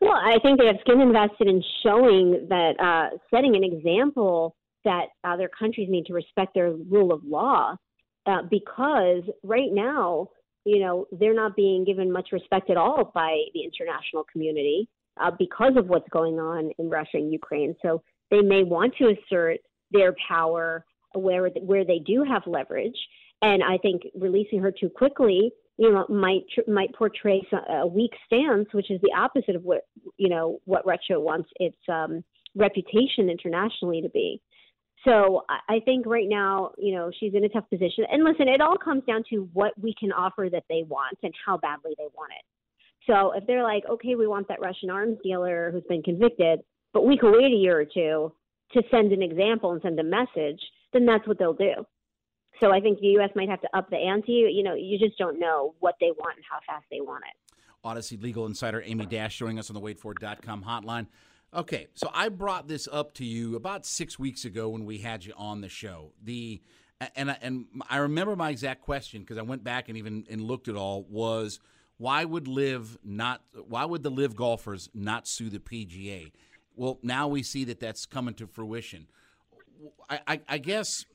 Well, 0.00 0.16
I 0.16 0.38
think 0.42 0.58
they 0.58 0.66
have 0.66 0.76
skin 0.80 1.00
invested 1.00 1.48
in 1.48 1.62
showing 1.82 2.48
that, 2.48 2.72
uh, 2.80 3.16
setting 3.32 3.54
an 3.56 3.64
example 3.64 4.56
that 4.84 5.06
other 5.24 5.48
countries 5.48 5.88
need 5.90 6.06
to 6.06 6.12
respect 6.12 6.54
their 6.54 6.72
rule 6.72 7.12
of 7.12 7.24
law, 7.24 7.76
uh, 8.26 8.42
because 8.50 9.22
right 9.42 9.72
now, 9.72 10.28
you 10.66 10.80
know, 10.80 11.06
they're 11.12 11.32
not 11.32 11.54
being 11.54 11.84
given 11.84 12.10
much 12.10 12.30
respect 12.32 12.70
at 12.70 12.76
all 12.76 13.12
by 13.14 13.40
the 13.54 13.62
international 13.62 14.24
community 14.30 14.88
uh, 15.20 15.30
because 15.38 15.76
of 15.76 15.86
what's 15.86 16.08
going 16.10 16.40
on 16.40 16.72
in 16.78 16.90
Russia 16.90 17.18
and 17.18 17.32
Ukraine. 17.32 17.76
So 17.82 18.02
they 18.32 18.42
may 18.42 18.64
want 18.64 18.94
to 18.96 19.14
assert 19.14 19.58
their 19.92 20.14
power 20.28 20.84
where 21.14 21.48
where 21.62 21.84
they 21.84 22.00
do 22.00 22.24
have 22.24 22.42
leverage. 22.46 22.98
And 23.42 23.62
I 23.62 23.78
think 23.78 24.02
releasing 24.18 24.60
her 24.60 24.72
too 24.72 24.88
quickly, 24.88 25.52
you 25.78 25.92
know, 25.92 26.04
might 26.08 26.46
might 26.66 26.92
portray 26.94 27.46
a 27.70 27.86
weak 27.86 28.12
stance, 28.26 28.66
which 28.72 28.90
is 28.90 29.00
the 29.02 29.12
opposite 29.16 29.54
of 29.54 29.62
what 29.62 29.82
you 30.16 30.28
know 30.28 30.58
what 30.64 30.84
Russia 30.84 31.20
wants 31.20 31.48
its 31.60 31.78
um, 31.88 32.24
reputation 32.56 33.30
internationally 33.30 34.02
to 34.02 34.08
be. 34.08 34.42
So 35.04 35.44
I 35.48 35.80
think 35.84 36.04
right 36.06 36.28
now, 36.28 36.72
you 36.78 36.94
know, 36.94 37.10
she's 37.20 37.34
in 37.34 37.44
a 37.44 37.48
tough 37.48 37.68
position. 37.70 38.04
And 38.10 38.24
listen, 38.24 38.48
it 38.48 38.60
all 38.60 38.76
comes 38.76 39.04
down 39.06 39.22
to 39.30 39.48
what 39.52 39.72
we 39.80 39.94
can 39.98 40.10
offer 40.10 40.48
that 40.50 40.64
they 40.68 40.82
want 40.82 41.18
and 41.22 41.32
how 41.44 41.58
badly 41.58 41.92
they 41.96 42.08
want 42.14 42.32
it. 42.32 42.44
So 43.06 43.32
if 43.32 43.46
they're 43.46 43.62
like, 43.62 43.84
okay, 43.88 44.16
we 44.16 44.26
want 44.26 44.48
that 44.48 44.60
Russian 44.60 44.90
arms 44.90 45.18
dealer 45.22 45.70
who's 45.70 45.84
been 45.88 46.02
convicted, 46.02 46.60
but 46.92 47.06
we 47.06 47.16
can 47.16 47.30
wait 47.30 47.52
a 47.52 47.56
year 47.56 47.78
or 47.78 47.84
two 47.84 48.32
to 48.72 48.82
send 48.90 49.12
an 49.12 49.22
example 49.22 49.72
and 49.72 49.82
send 49.82 50.00
a 50.00 50.02
message, 50.02 50.60
then 50.92 51.06
that's 51.06 51.26
what 51.28 51.38
they'll 51.38 51.54
do. 51.54 51.86
So 52.60 52.72
I 52.72 52.80
think 52.80 53.00
the 53.00 53.08
U.S. 53.08 53.30
might 53.36 53.48
have 53.48 53.60
to 53.60 53.76
up 53.76 53.90
the 53.90 53.96
ante. 53.96 54.32
You 54.32 54.62
know, 54.62 54.74
you 54.74 54.98
just 54.98 55.18
don't 55.18 55.38
know 55.38 55.74
what 55.80 55.94
they 56.00 56.10
want 56.18 56.36
and 56.36 56.44
how 56.50 56.58
fast 56.66 56.86
they 56.90 57.00
want 57.00 57.24
it. 57.24 57.54
Audacy 57.84 58.20
legal 58.20 58.46
insider 58.46 58.82
Amy 58.84 59.06
Dash 59.06 59.38
joining 59.38 59.58
us 59.58 59.70
on 59.70 59.74
the 59.74 59.80
waitfor.com 59.80 60.64
hotline. 60.64 61.06
Okay, 61.54 61.86
so 61.94 62.10
I 62.12 62.28
brought 62.28 62.68
this 62.68 62.88
up 62.90 63.14
to 63.14 63.24
you 63.24 63.56
about 63.56 63.86
six 63.86 64.18
weeks 64.18 64.44
ago 64.44 64.68
when 64.68 64.84
we 64.84 64.98
had 64.98 65.24
you 65.24 65.32
on 65.36 65.60
the 65.60 65.68
show. 65.68 66.12
The 66.22 66.60
and 67.14 67.30
I, 67.30 67.38
and 67.42 67.66
I 67.88 67.98
remember 67.98 68.36
my 68.36 68.50
exact 68.50 68.82
question 68.82 69.20
because 69.20 69.38
I 69.38 69.42
went 69.42 69.62
back 69.62 69.88
and 69.88 69.96
even 69.96 70.24
and 70.28 70.40
looked 70.40 70.68
at 70.68 70.76
all 70.76 71.04
was 71.08 71.60
why 71.98 72.24
would 72.24 72.48
LIV 72.48 72.98
not 73.04 73.42
why 73.68 73.84
would 73.84 74.02
the 74.02 74.10
LIV 74.10 74.36
golfers 74.36 74.88
not 74.94 75.26
sue 75.26 75.50
the 75.50 75.58
PGA? 75.58 76.32
Well, 76.74 76.98
now 77.02 77.28
we 77.28 77.42
see 77.42 77.64
that 77.64 77.80
that's 77.80 78.04
coming 78.06 78.34
to 78.34 78.46
fruition. 78.46 79.06
I, 80.10 80.20
I, 80.26 80.40
I 80.48 80.58
guess 80.58 81.06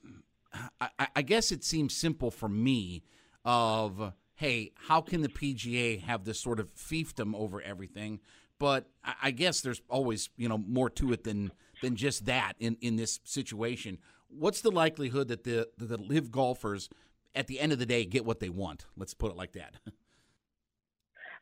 I, 0.80 1.08
I, 1.16 1.22
guess 1.22 1.52
it 1.52 1.64
seems 1.64 1.96
simple 1.96 2.32
for 2.32 2.50
me 2.50 3.04
of 3.46 4.14
hey, 4.36 4.72
how 4.88 5.02
can 5.02 5.22
the 5.22 5.30
PGA 5.30 6.02
have 6.02 6.26
this 6.26 6.40
sort 6.40 6.60
of 6.60 6.74
fiefdom 6.76 7.36
over 7.36 7.62
everything? 7.62 8.20
But 8.62 8.86
I, 9.24 9.32
guess 9.32 9.62
there's 9.62 9.82
always 9.90 10.30
you 10.38 10.48
know 10.48 10.60
more 10.60 10.88
to 10.92 11.14
it 11.14 11.24
than 11.24 11.52
than 11.82 11.96
just 11.96 12.28
that 12.28 12.54
in, 12.60 12.78
in 12.80 12.96
this 12.96 13.20
situation. 13.24 13.98
What's 14.28 14.62
the 14.62 14.70
likelihood 14.70 15.30
that 15.30 15.46
the 15.46 15.68
the 15.80 15.98
LIV 15.98 16.30
golfers 16.30 16.88
at 17.34 17.48
the 17.48 17.60
end 17.60 17.72
of 17.72 17.80
the 17.80 17.88
day 17.88 18.06
get 18.06 18.24
what 18.24 18.40
they 18.40 18.50
want? 18.50 18.86
Let's 18.96 19.16
put 19.16 19.32
it 19.32 19.36
like 19.36 19.54
that. 19.54 19.78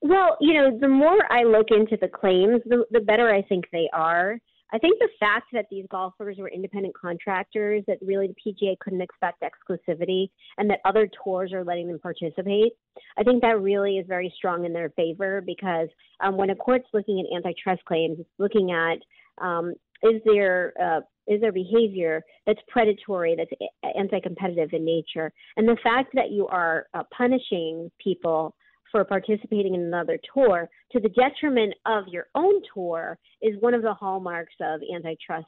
Well, 0.01 0.37
you 0.39 0.53
know, 0.53 0.79
the 0.79 0.87
more 0.87 1.29
I 1.29 1.43
look 1.43 1.67
into 1.71 1.97
the 1.99 2.07
claims, 2.07 2.61
the, 2.65 2.85
the 2.89 3.01
better 3.01 3.33
I 3.33 3.41
think 3.41 3.65
they 3.73 3.89
are. 3.91 4.39
I 4.71 4.77
think 4.77 4.99
the 4.99 5.09
fact 5.19 5.47
that 5.53 5.65
these 5.71 5.85
golfers 5.89 6.37
were 6.37 6.49
independent 6.49 6.95
contractors, 6.95 7.83
that 7.87 7.97
really 8.01 8.27
the 8.27 8.35
PGA 8.51 8.77
couldn't 8.79 9.01
expect 9.01 9.41
exclusivity, 9.41 10.29
and 10.57 10.69
that 10.69 10.79
other 10.85 11.09
tours 11.23 11.53
are 11.53 11.63
letting 11.63 11.87
them 11.87 11.99
participate, 11.99 12.73
I 13.17 13.23
think 13.23 13.41
that 13.41 13.61
really 13.61 13.97
is 13.97 14.05
very 14.07 14.33
strong 14.35 14.65
in 14.65 14.73
their 14.73 14.89
favor 14.91 15.41
because 15.45 15.89
um, 16.19 16.37
when 16.37 16.49
a 16.51 16.55
court's 16.55 16.87
looking 16.93 17.19
at 17.19 17.35
antitrust 17.35 17.83
claims, 17.85 18.19
it's 18.19 18.29
looking 18.37 18.71
at 18.71 18.97
um, 19.43 19.73
is 20.03 20.21
there 20.25 20.73
uh, 20.81 21.01
is 21.27 21.41
there 21.41 21.51
behavior 21.51 22.23
that's 22.47 22.59
predatory, 22.67 23.35
that's 23.35 23.51
anti-competitive 23.97 24.69
in 24.73 24.85
nature, 24.85 25.31
and 25.57 25.67
the 25.67 25.77
fact 25.83 26.09
that 26.13 26.31
you 26.31 26.47
are 26.47 26.87
uh, 26.93 27.03
punishing 27.15 27.91
people 28.03 28.55
for 28.91 29.03
participating 29.03 29.75
in 29.75 29.81
another 29.81 30.19
tour 30.33 30.69
to 30.91 30.99
the 30.99 31.09
detriment 31.09 31.73
of 31.85 32.07
your 32.07 32.27
own 32.35 32.61
tour 32.73 33.17
is 33.41 33.55
one 33.59 33.73
of 33.73 33.81
the 33.81 33.93
hallmarks 33.93 34.53
of 34.61 34.81
antitrust 34.93 35.47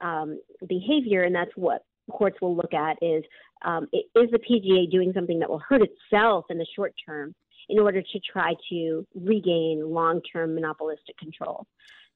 um, 0.00 0.40
behavior, 0.68 1.22
and 1.24 1.34
that's 1.34 1.50
what 1.56 1.84
courts 2.10 2.38
will 2.40 2.56
look 2.56 2.74
at 2.74 2.96
is 3.02 3.22
um, 3.64 3.86
is 3.92 4.30
the 4.30 4.38
PGA 4.38 4.90
doing 4.90 5.12
something 5.14 5.38
that 5.38 5.48
will 5.48 5.62
hurt 5.68 5.82
itself 5.82 6.46
in 6.50 6.58
the 6.58 6.66
short 6.74 6.94
term 7.06 7.34
in 7.68 7.78
order 7.78 8.02
to 8.02 8.20
try 8.32 8.54
to 8.70 9.06
regain 9.14 9.82
long-term 9.86 10.54
monopolistic 10.54 11.16
control. 11.18 11.66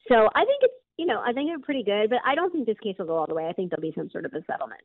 So 0.09 0.29
I 0.35 0.45
think 0.45 0.59
it's 0.63 0.75
you 0.97 1.07
know 1.07 1.23
I 1.25 1.33
think 1.33 1.51
it's 1.53 1.65
pretty 1.65 1.85
good, 1.85 2.11
but 2.11 2.19
I 2.27 2.35
don't 2.35 2.53
think 2.53 2.67
this 2.67 2.79
case 2.83 2.97
will 2.99 3.07
go 3.07 3.17
all 3.17 3.27
the 3.27 3.35
way. 3.35 3.47
I 3.47 3.53
think 3.53 3.71
there'll 3.71 3.83
be 3.83 3.95
some 3.97 4.11
sort 4.11 4.25
of 4.25 4.33
a 4.33 4.43
settlement. 4.51 4.83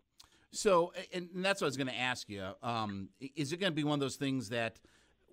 So, 0.52 0.94
and 1.14 1.30
that's 1.36 1.62
what 1.62 1.66
I 1.66 1.70
was 1.70 1.78
going 1.78 1.88
to 1.88 2.00
ask 2.00 2.28
you. 2.28 2.44
Um, 2.64 3.10
is 3.36 3.54
it 3.54 3.58
going 3.60 3.72
to 3.72 3.76
be 3.76 3.84
one 3.84 3.96
of 3.96 4.00
those 4.00 4.16
things 4.16 4.50
that 4.50 4.80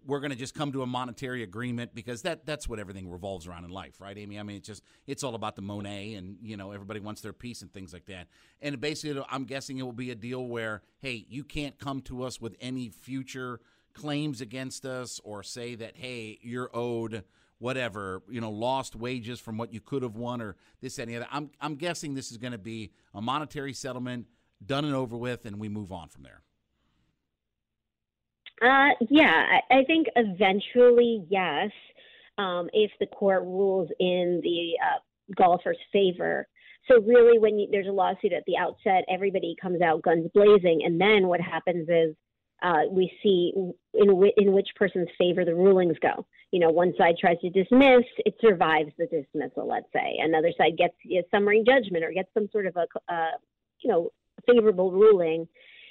we're 0.07 0.21
going 0.21 0.31
to 0.31 0.37
just 0.37 0.55
come 0.55 0.73
to 0.73 0.83
a 0.83 0.87
monetary 0.87 1.43
agreement 1.43 1.95
because 1.95 2.23
that 2.23 2.47
that's 2.47 2.69
what 2.69 2.79
everything 2.79 3.11
revolves 3.11 3.47
around 3.47 3.65
in 3.65 3.71
life, 3.71 4.01
right, 4.01 4.17
Amy? 4.17 4.39
I 4.39 4.43
mean, 4.43 4.59
it's 4.59 4.69
just 4.69 4.83
it's 5.07 5.25
all 5.25 5.35
about 5.35 5.57
the 5.57 5.63
Monet, 5.63 6.15
and 6.15 6.37
you 6.41 6.57
know 6.57 6.73
everybody 6.73 7.01
wants 7.01 7.21
their 7.21 7.33
piece 7.33 7.63
and 7.63 7.73
things 7.73 7.93
like 7.93 8.07
that. 8.07 8.29
And 8.61 8.81
basically, 8.81 9.23
I'm 9.31 9.45
guessing 9.45 9.79
it 9.79 9.83
will 9.83 9.93
be 9.93 10.11
a 10.11 10.15
deal 10.15 10.47
where, 10.47 10.83
hey, 11.01 11.27
you 11.29 11.45
can't 11.45 11.79
come 11.79 12.01
to 12.03 12.23
us 12.23 12.41
with 12.41 12.57
any 12.61 12.89
future 12.89 13.61
claims 13.95 14.41
against 14.41 14.85
us 14.85 15.21
or 15.25 15.43
say 15.43 15.75
that, 15.75 15.97
hey, 15.97 16.39
you're 16.43 16.71
owed 16.75 17.25
whatever, 17.59 18.23
you 18.29 18.41
know, 18.41 18.51
lost 18.51 18.95
wages 18.95 19.41
from 19.41 19.57
what 19.57 19.73
you 19.73 19.81
could 19.81 20.03
have 20.03 20.15
won 20.17 20.43
or 20.43 20.57
this, 20.81 20.99
and 20.99 21.11
the 21.11 21.17
other. 21.17 21.29
I'm 21.31 21.51
I'm 21.61 21.77
guessing 21.77 22.15
this 22.15 22.31
is 22.31 22.37
going 22.37 22.53
to 22.53 22.59
be 22.59 22.93
a 23.15 23.21
monetary 23.21 23.73
settlement, 23.73 24.27
done 24.65 24.85
and 24.85 24.95
over 24.95 25.17
with, 25.17 25.47
and 25.47 25.59
we 25.59 25.69
move 25.69 25.93
on 25.93 26.09
from 26.09 26.23
there. 26.23 26.43
Uh, 28.63 28.91
yeah, 29.11 29.61
I, 29.71 29.79
I 29.79 29.85
think 29.85 30.07
eventually, 30.17 31.25
yes. 31.29 31.71
Um, 32.39 32.69
if 32.75 32.91
the 33.01 33.07
court 33.07 33.45
rules 33.45 33.89
in 33.99 34.41
the 34.43 34.73
uh, 34.85 34.99
golfer's 35.35 35.79
favor. 35.91 36.47
So 36.91 37.01
really, 37.01 37.39
when 37.39 37.59
you, 37.59 37.67
there's 37.71 37.87
a 37.87 37.93
lawsuit 37.93 38.35
at 38.35 38.45
the 38.47 38.59
outset, 38.59 39.05
everybody 39.09 39.57
comes 39.61 39.81
out 39.81 40.03
guns 40.03 40.29
blazing, 40.35 40.83
and 40.85 41.01
then 41.01 41.29
what 41.29 41.41
happens 41.41 41.89
is 41.89 42.15
uh, 42.63 42.83
we 42.91 43.11
see 43.23 43.53
in, 43.95 44.07
w- 44.07 44.33
in 44.37 44.53
which 44.53 44.69
person's 44.77 45.09
favor 45.19 45.47
the 45.47 45.55
rulings 45.55 45.97
go. 46.01 46.27
You 46.53 46.61
know, 46.61 46.71
one 46.71 46.93
side 46.99 47.17
tries 47.19 47.39
to 47.41 47.49
dismiss, 47.51 48.05
it 48.19 48.35
survives 48.41 48.93
the 48.99 49.07
dismissal, 49.07 49.67
let's 49.67 49.91
say. 49.93 50.17
Another 50.21 50.53
side 50.57 50.77
gets 50.77 50.95
a 51.11 51.25
summary 51.31 51.65
judgment 51.67 52.05
or 52.05 52.13
gets 52.13 52.29
some 52.35 52.49
sort 52.53 52.67
of 52.67 52.77
a, 52.77 52.87
uh, 53.13 53.31
you 53.81 53.91
know, 53.91 54.11
favorable 54.47 54.93
ruling. 54.93 55.49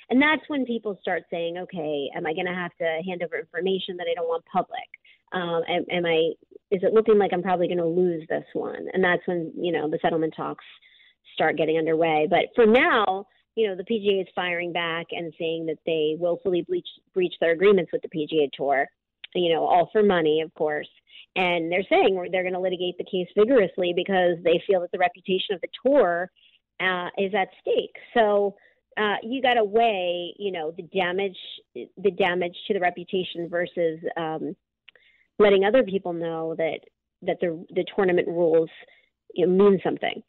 And 0.10 0.22
that's 0.22 0.42
when 0.48 0.66
people 0.66 0.98
start 1.02 1.24
saying, 1.32 1.58
okay, 1.58 2.10
am 2.16 2.26
I 2.26 2.34
going 2.34 2.46
to 2.46 2.54
have 2.54 2.76
to 2.80 3.02
hand 3.06 3.24
over 3.24 3.38
information 3.38 3.98
that 3.98 4.08
I 4.10 4.14
don't 4.14 4.28
want 4.28 4.44
public? 4.46 4.88
Um, 5.34 5.64
am, 5.68 5.86
am 5.90 6.06
I, 6.06 6.32
is 6.72 6.82
it 6.84 6.94
looking 6.94 7.18
like 7.18 7.32
I'm 7.34 7.42
probably 7.42 7.68
going 7.68 7.80
to 7.80 7.86
lose 7.86 8.26
this 8.30 8.46
one? 8.54 8.88
And 8.94 9.04
that's 9.04 9.22
when, 9.26 9.52
you 9.58 9.72
know, 9.72 9.90
the 9.90 10.00
settlement 10.02 10.34
talks 10.36 10.64
start 11.34 11.58
getting 11.58 11.78
underway. 11.78 12.28
But 12.30 12.46
for 12.56 12.66
now, 12.66 13.26
you 13.56 13.68
know, 13.68 13.76
the 13.76 13.84
PGA 13.84 14.22
is 14.22 14.28
firing 14.36 14.74
back 14.74 15.08
and 15.12 15.34
saying 15.40 15.66
that 15.68 15.78
they 15.86 16.16
willfully 16.20 16.62
breach, 16.62 16.88
breach 17.14 17.34
their 17.40 17.52
agreements 17.52 17.92
with 17.92 18.02
the 18.02 18.10
PGA 18.10 18.50
Tour, 18.54 18.88
you 19.34 19.54
know, 19.54 19.66
all 19.66 19.90
for 19.92 20.04
money, 20.04 20.42
of 20.42 20.54
course. 20.54 20.90
And 21.36 21.72
they're 21.72 21.86
saying 21.90 22.16
they're 22.32 22.44
going 22.44 22.54
to 22.54 22.60
litigate 22.60 22.98
the 22.98 23.06
case 23.06 23.28
vigorously 23.38 23.94
because 23.96 24.38
they 24.44 24.62
feel 24.68 24.82
that 24.82 24.92
the 24.92 24.98
reputation 24.98 25.56
of 25.56 25.62
the 25.62 25.68
tour 25.86 26.30
uh, 26.80 27.10
is 27.18 27.34
at 27.34 27.50
stake. 27.62 27.96
So 28.14 28.56
uh, 28.98 29.16
you 29.24 29.42
got 29.42 29.56
to 29.56 29.64
weigh, 29.64 30.34
you 30.38 30.52
know, 30.52 30.72
the 30.72 30.84
damage, 30.84 31.38
the 31.74 32.12
damage 32.12 32.56
to 32.68 32.74
the 32.74 32.80
reputation 32.80 33.50
versus 33.50 34.00
um, 34.18 34.56
letting 35.40 35.66
other 35.66 35.84
people 35.84 36.14
know 36.14 36.56
that 36.58 36.80
that 37.22 37.38
the 37.42 37.66
the 37.74 37.86
tournament 37.96 38.28
rules 38.28 38.70
you 39.34 39.48
know, 39.48 39.70
mean 39.70 39.80
something. 39.84 40.24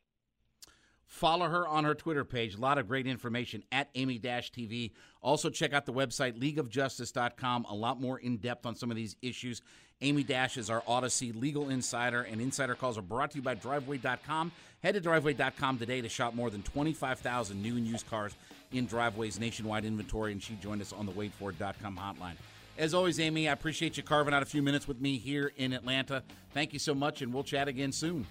Follow 1.07 1.49
her 1.49 1.67
on 1.69 1.85
her 1.85 1.95
Twitter 1.95 2.25
page. 2.25 2.57
A 2.57 2.61
lot 2.61 2.79
of 2.79 2.89
great 2.89 3.07
information 3.07 3.63
at 3.71 3.89
Amy 3.95 4.19
Dash 4.19 4.51
TV. 4.51 4.91
Also, 5.23 5.49
check 5.49 5.73
out 5.73 5.87
the 5.87 5.93
website, 5.93 6.37
leagueofjustice.com. 6.37 7.65
A 7.69 7.75
lot 7.75 8.01
more 8.01 8.19
in 8.19 8.39
depth 8.39 8.67
on 8.67 8.75
some 8.75 8.91
of 8.91 8.97
these 8.97 9.15
issues. 9.23 9.63
Amy 10.03 10.23
Dash 10.23 10.59
is 10.59 10.69
our 10.69 10.83
Audacy 10.83 11.39
legal 11.39 11.71
insider, 11.71 12.23
and 12.23 12.41
insider 12.41 12.75
calls 12.75 12.99
are 12.99 13.03
brought 13.03 13.31
to 13.31 13.37
you 13.37 13.43
by 13.43 13.55
driveway.com. 13.55 14.53
Head 14.83 14.95
to 14.95 15.01
driveway.com 15.01 15.79
today 15.79 16.03
to 16.03 16.09
shop 16.09 16.35
more 16.35 16.51
than 16.51 16.63
25,000 16.63 17.63
new 17.63 17.77
and 17.77 17.87
used 17.87 18.09
cars 18.09 18.35
in 18.73 18.87
Driveway's 18.87 19.41
nationwide 19.41 19.85
inventory, 19.87 20.33
and 20.33 20.43
she 20.43 20.55
joined 20.57 20.83
us 20.83 20.93
on 20.93 21.07
the 21.07 21.13
waitfor.com 21.13 21.99
hotline. 21.99 22.35
As 22.77 22.93
always, 22.93 23.19
Amy, 23.19 23.49
I 23.49 23.53
appreciate 23.53 23.97
you 23.97 24.03
carving 24.03 24.35
out 24.35 24.43
a 24.43 24.47
few 24.47 24.61
minutes 24.61 24.87
with 24.87 25.01
me 25.01 25.17
here 25.17 25.53
in 25.57 25.73
Atlanta. 25.73 26.23
Thank 26.53 26.75
you 26.75 26.79
so 26.79 26.95
much, 26.95 27.23
and 27.23 27.33
we'll 27.33 27.45
chat 27.45 27.69
again 27.69 27.91
soon. 27.91 28.27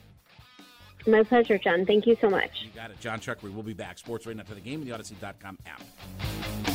My 1.07 1.23
pleasure, 1.23 1.57
John. 1.57 1.85
Thank 1.85 2.05
you 2.05 2.15
so 2.21 2.29
much. 2.29 2.51
You 2.61 2.69
got 2.75 2.91
it. 2.91 2.99
John 2.99 3.19
Chuckery 3.19 3.53
will 3.53 3.63
be 3.63 3.73
back. 3.73 3.97
Sports 3.97 4.27
right 4.27 4.35
now 4.35 4.43
to 4.43 4.53
the 4.53 4.61
game 4.61 4.81
and 4.81 4.89
the 4.89 4.95
Audacy.com 4.95 5.57
app. 5.65 6.74